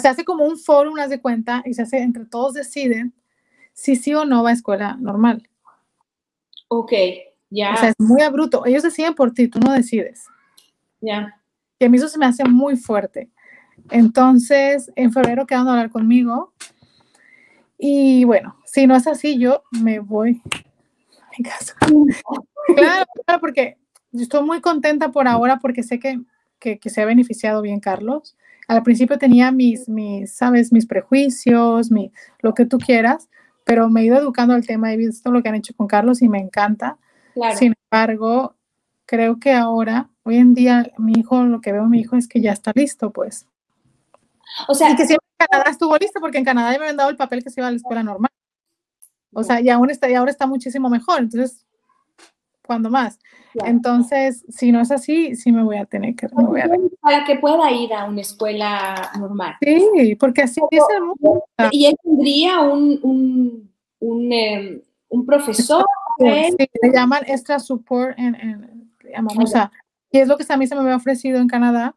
se 0.00 0.08
hace 0.08 0.24
como 0.24 0.44
un 0.44 0.58
foro, 0.58 0.92
unas 0.92 1.10
de 1.10 1.20
cuenta, 1.20 1.62
y 1.64 1.74
se 1.74 1.82
hace, 1.82 1.98
entre 1.98 2.24
todos 2.24 2.54
deciden 2.54 3.14
si 3.72 3.96
sí 3.96 4.14
o 4.14 4.24
no 4.24 4.42
va 4.42 4.50
a 4.50 4.52
escuela 4.52 4.96
normal. 4.98 5.48
Ok, 6.68 6.92
ya. 7.50 7.74
O 7.74 7.76
sea, 7.76 7.88
es 7.90 7.94
muy 7.98 8.22
abrupto. 8.22 8.64
Ellos 8.64 8.82
deciden 8.82 9.14
por 9.14 9.32
ti, 9.32 9.48
tú 9.48 9.60
no 9.60 9.72
decides. 9.72 10.26
Y 11.78 11.84
a 11.84 11.88
mí 11.88 11.96
eso 11.96 12.08
se 12.08 12.18
me 12.18 12.26
hace 12.26 12.44
muy 12.44 12.76
fuerte. 12.76 13.30
Entonces, 13.90 14.90
en 14.96 15.12
febrero 15.12 15.46
quedan 15.46 15.68
a 15.68 15.72
hablar 15.72 15.90
conmigo. 15.90 16.52
Y 17.78 18.24
bueno, 18.24 18.56
si 18.64 18.86
no 18.86 18.96
es 18.96 19.06
así, 19.06 19.38
yo 19.38 19.62
me 19.70 19.98
voy 19.98 20.40
casa. 21.42 21.74
Claro, 22.74 23.06
claro, 23.24 23.40
porque 23.40 23.78
estoy 24.12 24.44
muy 24.44 24.60
contenta 24.60 25.10
por 25.10 25.28
ahora 25.28 25.58
porque 25.58 25.82
sé 25.82 25.98
que, 25.98 26.20
que, 26.58 26.90
se 26.90 27.02
ha 27.02 27.04
beneficiado 27.04 27.62
bien 27.62 27.80
Carlos. 27.80 28.36
Al 28.68 28.82
principio 28.82 29.18
tenía 29.18 29.52
mis, 29.52 29.88
mis 29.88 30.34
sabes, 30.34 30.72
mis 30.72 30.86
prejuicios, 30.86 31.90
mi, 31.90 32.10
lo 32.40 32.54
que 32.54 32.66
tú 32.66 32.78
quieras, 32.78 33.28
pero 33.64 33.88
me 33.88 34.00
he 34.00 34.04
ido 34.06 34.16
educando 34.16 34.54
al 34.54 34.66
tema, 34.66 34.92
he 34.92 34.96
visto 34.96 35.30
lo 35.30 35.42
que 35.42 35.48
han 35.48 35.54
hecho 35.54 35.74
con 35.76 35.86
Carlos 35.86 36.22
y 36.22 36.28
me 36.28 36.38
encanta. 36.38 36.98
Sin 37.56 37.74
embargo, 37.90 38.55
creo 39.06 39.38
que 39.38 39.52
ahora, 39.52 40.10
hoy 40.24 40.36
en 40.36 40.54
día, 40.54 40.92
mi 40.98 41.12
hijo, 41.16 41.42
lo 41.44 41.60
que 41.60 41.72
veo 41.72 41.86
mi 41.86 42.00
hijo 42.00 42.16
es 42.16 42.28
que 42.28 42.40
ya 42.40 42.52
está 42.52 42.72
listo, 42.74 43.10
pues. 43.12 43.46
O 44.68 44.74
sea, 44.74 44.90
y 44.90 44.96
que 44.96 45.06
siempre 45.06 45.26
en 45.38 45.46
Canadá 45.46 45.70
estuvo 45.70 45.96
listo, 45.96 46.20
porque 46.20 46.38
en 46.38 46.44
Canadá 46.44 46.72
ya 46.72 46.78
me 46.78 46.84
habían 46.84 46.96
dado 46.96 47.10
el 47.10 47.16
papel 47.16 47.42
que 47.42 47.50
se 47.50 47.60
iba 47.60 47.68
a 47.68 47.70
la 47.70 47.76
escuela 47.76 48.02
normal. 48.02 48.30
O 49.32 49.42
sea, 49.42 49.60
y 49.60 49.68
aún 49.68 49.90
está, 49.90 50.10
y 50.10 50.14
ahora 50.14 50.30
está 50.30 50.46
muchísimo 50.46 50.88
mejor. 50.88 51.20
Entonces, 51.20 51.66
¿cuándo 52.66 52.90
más? 52.90 53.18
Entonces, 53.64 54.44
si 54.48 54.72
no 54.72 54.80
es 54.80 54.90
así, 54.90 55.34
sí 55.34 55.52
me 55.52 55.62
voy 55.62 55.76
a 55.76 55.86
tener 55.86 56.14
que... 56.14 56.28
Para 57.00 57.24
que 57.24 57.36
pueda 57.36 57.70
ir 57.70 57.92
a 57.94 58.04
una 58.04 58.20
escuela 58.20 59.12
normal. 59.18 59.56
Sí, 59.60 60.16
porque 60.18 60.42
así 60.42 60.60
es 60.70 60.84
el 60.94 61.04
mundo. 61.04 61.44
Y 61.70 61.86
él 61.86 61.96
tendría 62.02 62.60
un, 62.60 62.98
un, 63.02 63.72
un, 64.00 64.32
em, 64.32 64.82
un 65.08 65.26
profesor. 65.26 65.84
Sí, 66.18 66.56
le 66.82 66.92
llaman 66.92 67.22
extra 67.26 67.58
support 67.58 68.18
en, 68.18 68.34
en 68.34 68.75
llamamos 69.12 69.54
a, 69.54 69.70
y 70.10 70.18
es 70.18 70.28
lo 70.28 70.36
que 70.36 70.44
a 70.48 70.56
mí 70.56 70.66
se 70.66 70.74
me 70.74 70.90
ha 70.90 70.96
ofrecido 70.96 71.38
en 71.38 71.48
Canadá, 71.48 71.94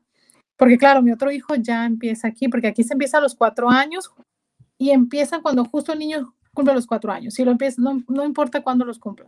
porque 0.58 0.78
claro, 0.78 1.02
mi 1.02 1.12
otro 1.12 1.32
hijo 1.32 1.56
ya 1.56 1.86
empieza 1.86 2.28
aquí, 2.28 2.48
porque 2.50 2.68
aquí 2.68 2.84
se 2.84 2.94
empieza 2.94 3.18
a 3.18 3.22
los 3.22 3.36
cuatro 3.36 3.70
años 3.70 4.12
y 4.78 4.92
empiezan 4.92 5.42
cuando 5.42 5.66
justo 5.66 5.94
el 5.94 6.00
niño 6.00 6.36
cumple 6.54 6.74
los 6.74 6.88
cuatro 6.88 7.12
años. 7.12 7.34
Si 7.34 7.46
lo 7.46 7.52
empieza, 7.52 7.82
no, 7.82 8.02
no 8.08 8.26
importa 8.26 8.62
cuándo 8.62 8.86
los 8.86 9.00
cumpla. 9.00 9.28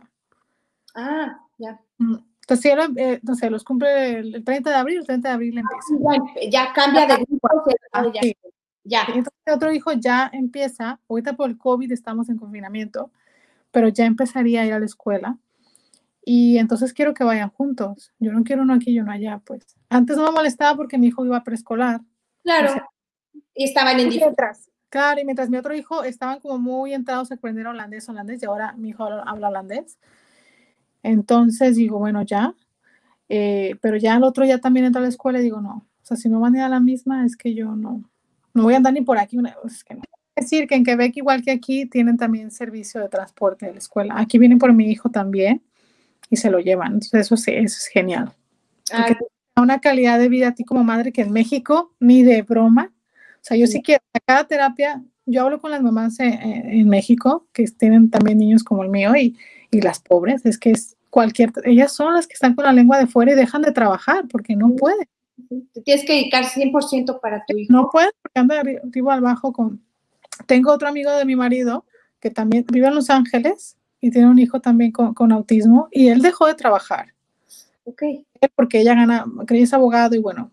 Ah, 0.94 1.38
ya. 1.58 1.80
Mm, 1.98 2.16
entonces, 2.42 2.62
si 2.62 2.68
él, 2.70 2.80
eh, 2.96 3.20
no 3.22 3.34
sé, 3.34 3.48
los 3.50 3.64
cumple 3.64 4.18
el 4.18 4.44
30 4.44 4.70
de 4.70 4.76
abril, 4.76 4.98
el 4.98 5.06
30 5.06 5.28
de 5.28 5.34
abril 5.34 5.58
empieza. 5.58 6.50
Ya, 6.50 6.72
cambia 6.72 7.06
de 7.06 7.16
grupo. 7.16 7.48
Ah, 7.92 8.04
ya. 8.84 9.02
Entonces, 9.08 9.32
otro 9.54 9.72
hijo 9.72 9.92
ya 9.92 10.28
empieza, 10.32 10.98
ahorita 11.08 11.34
por 11.34 11.48
el 11.48 11.56
COVID 11.56 11.92
estamos 11.92 12.28
en 12.28 12.36
confinamiento, 12.36 13.10
pero 13.70 13.88
ya 13.88 14.06
empezaría 14.06 14.62
a 14.62 14.66
ir 14.66 14.72
a 14.72 14.80
la 14.80 14.86
escuela. 14.86 15.38
Y 16.24 16.58
entonces 16.58 16.92
quiero 16.92 17.14
que 17.14 17.24
vayan 17.24 17.50
juntos. 17.50 18.12
Yo 18.18 18.32
no 18.32 18.44
quiero 18.44 18.62
uno 18.62 18.74
aquí 18.74 18.92
y 18.92 19.00
uno 19.00 19.10
allá, 19.10 19.40
pues. 19.44 19.64
Antes 19.88 20.16
no 20.16 20.24
me 20.24 20.32
molestaba 20.32 20.76
porque 20.76 20.98
mi 20.98 21.08
hijo 21.08 21.24
iba 21.24 21.36
a 21.36 21.44
preescolar. 21.44 22.00
Claro. 22.44 22.74
y 23.54 23.64
estaban 23.64 23.98
en 24.00 24.10
diferentes. 24.10 24.70
Claro, 24.88 25.20
y 25.20 25.24
mientras 25.24 25.48
mi 25.48 25.56
otro 25.56 25.74
hijo 25.74 26.04
estaban 26.04 26.38
como 26.40 26.58
muy 26.58 26.92
entrados 26.92 27.30
a 27.30 27.36
aprender 27.36 27.66
holandés, 27.66 28.08
holandés, 28.08 28.42
y 28.42 28.46
ahora 28.46 28.74
mi 28.74 28.90
hijo 28.90 29.04
habla 29.04 29.48
holandés. 29.48 29.98
Entonces 31.02 31.76
digo, 31.76 31.98
bueno, 31.98 32.22
ya. 32.22 32.54
Eh, 33.28 33.76
pero 33.80 33.96
ya 33.96 34.16
el 34.16 34.22
otro 34.22 34.44
ya 34.44 34.58
también 34.58 34.86
entra 34.86 35.00
a 35.00 35.02
la 35.02 35.08
escuela 35.08 35.40
y 35.40 35.44
digo, 35.44 35.60
no. 35.60 35.86
O 36.02 36.04
sea, 36.04 36.16
si 36.16 36.28
no 36.28 36.40
van 36.40 36.54
a 36.54 36.58
ir 36.58 36.64
a 36.64 36.68
la 36.68 36.80
misma, 36.80 37.24
es 37.24 37.36
que 37.36 37.54
yo 37.54 37.74
no, 37.74 38.02
no 38.52 38.62
voy 38.62 38.74
a 38.74 38.76
andar 38.76 38.92
ni 38.92 39.00
por 39.00 39.18
aquí. 39.18 39.38
es 39.64 39.82
que 39.82 39.94
no. 39.94 40.02
Es 40.36 40.44
decir, 40.44 40.68
que 40.68 40.74
en 40.74 40.84
Quebec, 40.84 41.16
igual 41.16 41.42
que 41.42 41.52
aquí, 41.52 41.86
tienen 41.86 42.16
también 42.16 42.50
servicio 42.50 43.00
de 43.00 43.08
transporte 43.08 43.66
de 43.66 43.72
la 43.72 43.78
escuela. 43.78 44.14
Aquí 44.18 44.38
vienen 44.38 44.58
por 44.58 44.72
mi 44.72 44.90
hijo 44.90 45.10
también 45.10 45.62
y 46.32 46.36
se 46.38 46.50
lo 46.50 46.60
llevan. 46.60 46.94
Entonces, 46.94 47.26
eso 47.26 47.36
sí, 47.36 47.50
eso 47.52 47.76
es 47.78 47.86
genial. 47.88 48.32
una 49.54 49.80
calidad 49.80 50.18
de 50.18 50.30
vida 50.30 50.48
a 50.48 50.54
ti 50.54 50.64
como 50.64 50.82
madre 50.82 51.12
que 51.12 51.20
en 51.20 51.30
México 51.30 51.92
ni 52.00 52.22
de 52.22 52.40
broma. 52.40 52.90
O 53.36 53.42
sea, 53.44 53.56
yo 53.56 53.66
sí, 53.66 53.82
quiero, 53.82 54.02
cada 54.24 54.44
terapia, 54.44 55.04
yo 55.26 55.42
hablo 55.42 55.60
con 55.60 55.70
las 55.70 55.82
mamás 55.82 56.18
en, 56.20 56.88
México 56.88 57.46
que 57.52 57.64
tienen 57.66 58.08
también 58.10 58.38
niños 58.38 58.64
como 58.64 58.82
el 58.82 58.88
mío 58.88 59.14
y, 59.14 59.36
y 59.70 59.82
las 59.82 60.00
pobres, 60.00 60.46
es 60.46 60.58
que 60.58 60.70
es 60.70 60.96
cualquier, 61.10 61.52
ellas 61.64 61.92
son 61.92 62.14
las 62.14 62.26
que 62.26 62.32
están 62.32 62.54
con 62.54 62.64
la 62.64 62.72
lengua 62.72 62.98
de 62.98 63.06
fuera 63.06 63.32
y 63.32 63.34
dejan 63.34 63.60
de 63.60 63.72
trabajar 63.72 64.26
porque 64.28 64.56
no 64.56 64.74
pueden. 64.74 65.06
tienes 65.84 66.06
que 66.06 66.14
dedicar 66.14 66.44
100% 66.44 67.20
para 67.20 67.44
tu 67.46 67.58
hijo. 67.58 67.70
No 67.70 67.90
pueden 67.92 68.10
porque 68.22 68.40
anda 68.40 68.60
arriba 68.60 69.12
al 69.12 69.20
bajo 69.20 69.52
con... 69.52 69.82
Tengo 70.46 70.72
otro 70.72 70.88
amigo 70.88 71.10
de 71.12 71.26
mi 71.26 71.36
marido 71.36 71.84
que 72.20 72.30
también 72.30 72.64
vive 72.72 72.86
en 72.86 72.94
Los 72.94 73.10
Ángeles 73.10 73.76
y 74.02 74.10
tiene 74.10 74.28
un 74.28 74.38
hijo 74.38 74.60
también 74.60 74.90
con, 74.90 75.14
con 75.14 75.32
autismo 75.32 75.88
y 75.92 76.08
él 76.08 76.20
dejó 76.20 76.46
de 76.46 76.54
trabajar. 76.54 77.14
Ok. 77.84 78.02
Porque 78.56 78.80
ella 78.80 78.94
gana, 78.94 79.24
que 79.46 79.62
es 79.62 79.72
abogado 79.72 80.16
y 80.16 80.18
bueno, 80.18 80.50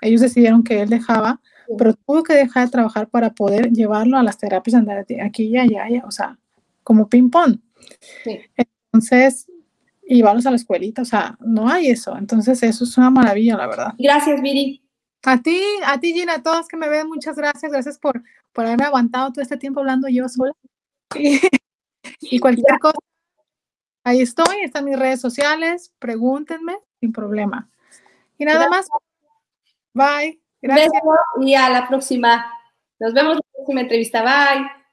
ellos 0.00 0.20
decidieron 0.20 0.62
que 0.62 0.80
él 0.80 0.88
dejaba, 0.88 1.40
pero 1.76 1.94
tuvo 1.94 2.22
que 2.22 2.34
dejar 2.34 2.66
de 2.66 2.70
trabajar 2.70 3.08
para 3.08 3.30
poder 3.30 3.72
llevarlo 3.72 4.16
a 4.16 4.22
las 4.22 4.38
terapias 4.38 4.76
andar 4.76 5.04
aquí 5.22 5.44
y 5.44 5.56
allá, 5.58 6.04
o 6.06 6.10
sea, 6.12 6.38
como 6.84 7.08
ping-pong. 7.08 7.58
Sí. 8.22 8.38
Entonces, 8.92 9.48
y 10.06 10.22
vamos 10.22 10.46
a 10.46 10.50
la 10.50 10.56
escuelita, 10.56 11.02
o 11.02 11.06
sea, 11.06 11.36
no 11.40 11.68
hay 11.68 11.88
eso. 11.88 12.16
Entonces, 12.16 12.62
eso 12.62 12.84
es 12.84 12.96
una 12.96 13.10
maravilla, 13.10 13.56
la 13.56 13.66
verdad. 13.66 13.94
Gracias, 13.98 14.40
Viri. 14.40 14.80
A 15.24 15.42
ti, 15.42 15.60
a 15.84 15.98
ti, 15.98 16.12
Gina, 16.12 16.34
a 16.34 16.42
todos 16.42 16.68
que 16.68 16.76
me 16.76 16.88
ven, 16.88 17.08
muchas 17.08 17.34
gracias. 17.34 17.72
Gracias 17.72 17.98
por, 17.98 18.22
por 18.52 18.66
haberme 18.66 18.84
aguantado 18.84 19.32
todo 19.32 19.42
este 19.42 19.56
tiempo 19.56 19.80
hablando 19.80 20.06
yo 20.08 20.28
sola. 20.28 20.52
Y, 21.16 21.40
cualquier 22.40 22.78
cosa, 22.78 22.98
ahí 24.04 24.20
estoy, 24.20 24.60
están 24.62 24.84
mis 24.84 24.98
redes 24.98 25.20
sociales, 25.20 25.92
pregúntenme 25.98 26.78
sin 27.00 27.12
problema. 27.12 27.68
Y 28.38 28.44
nada 28.44 28.68
más. 28.68 28.88
Bye. 29.92 30.40
Gracias. 30.60 30.90
y 31.40 31.54
a 31.54 31.68
la 31.70 31.86
próxima. 31.86 32.50
Nos 32.98 33.12
vemos 33.12 33.32
en 33.32 33.36
la 33.36 33.52
próxima 33.54 33.80
entrevista. 33.82 34.22
Bye. 34.22 34.83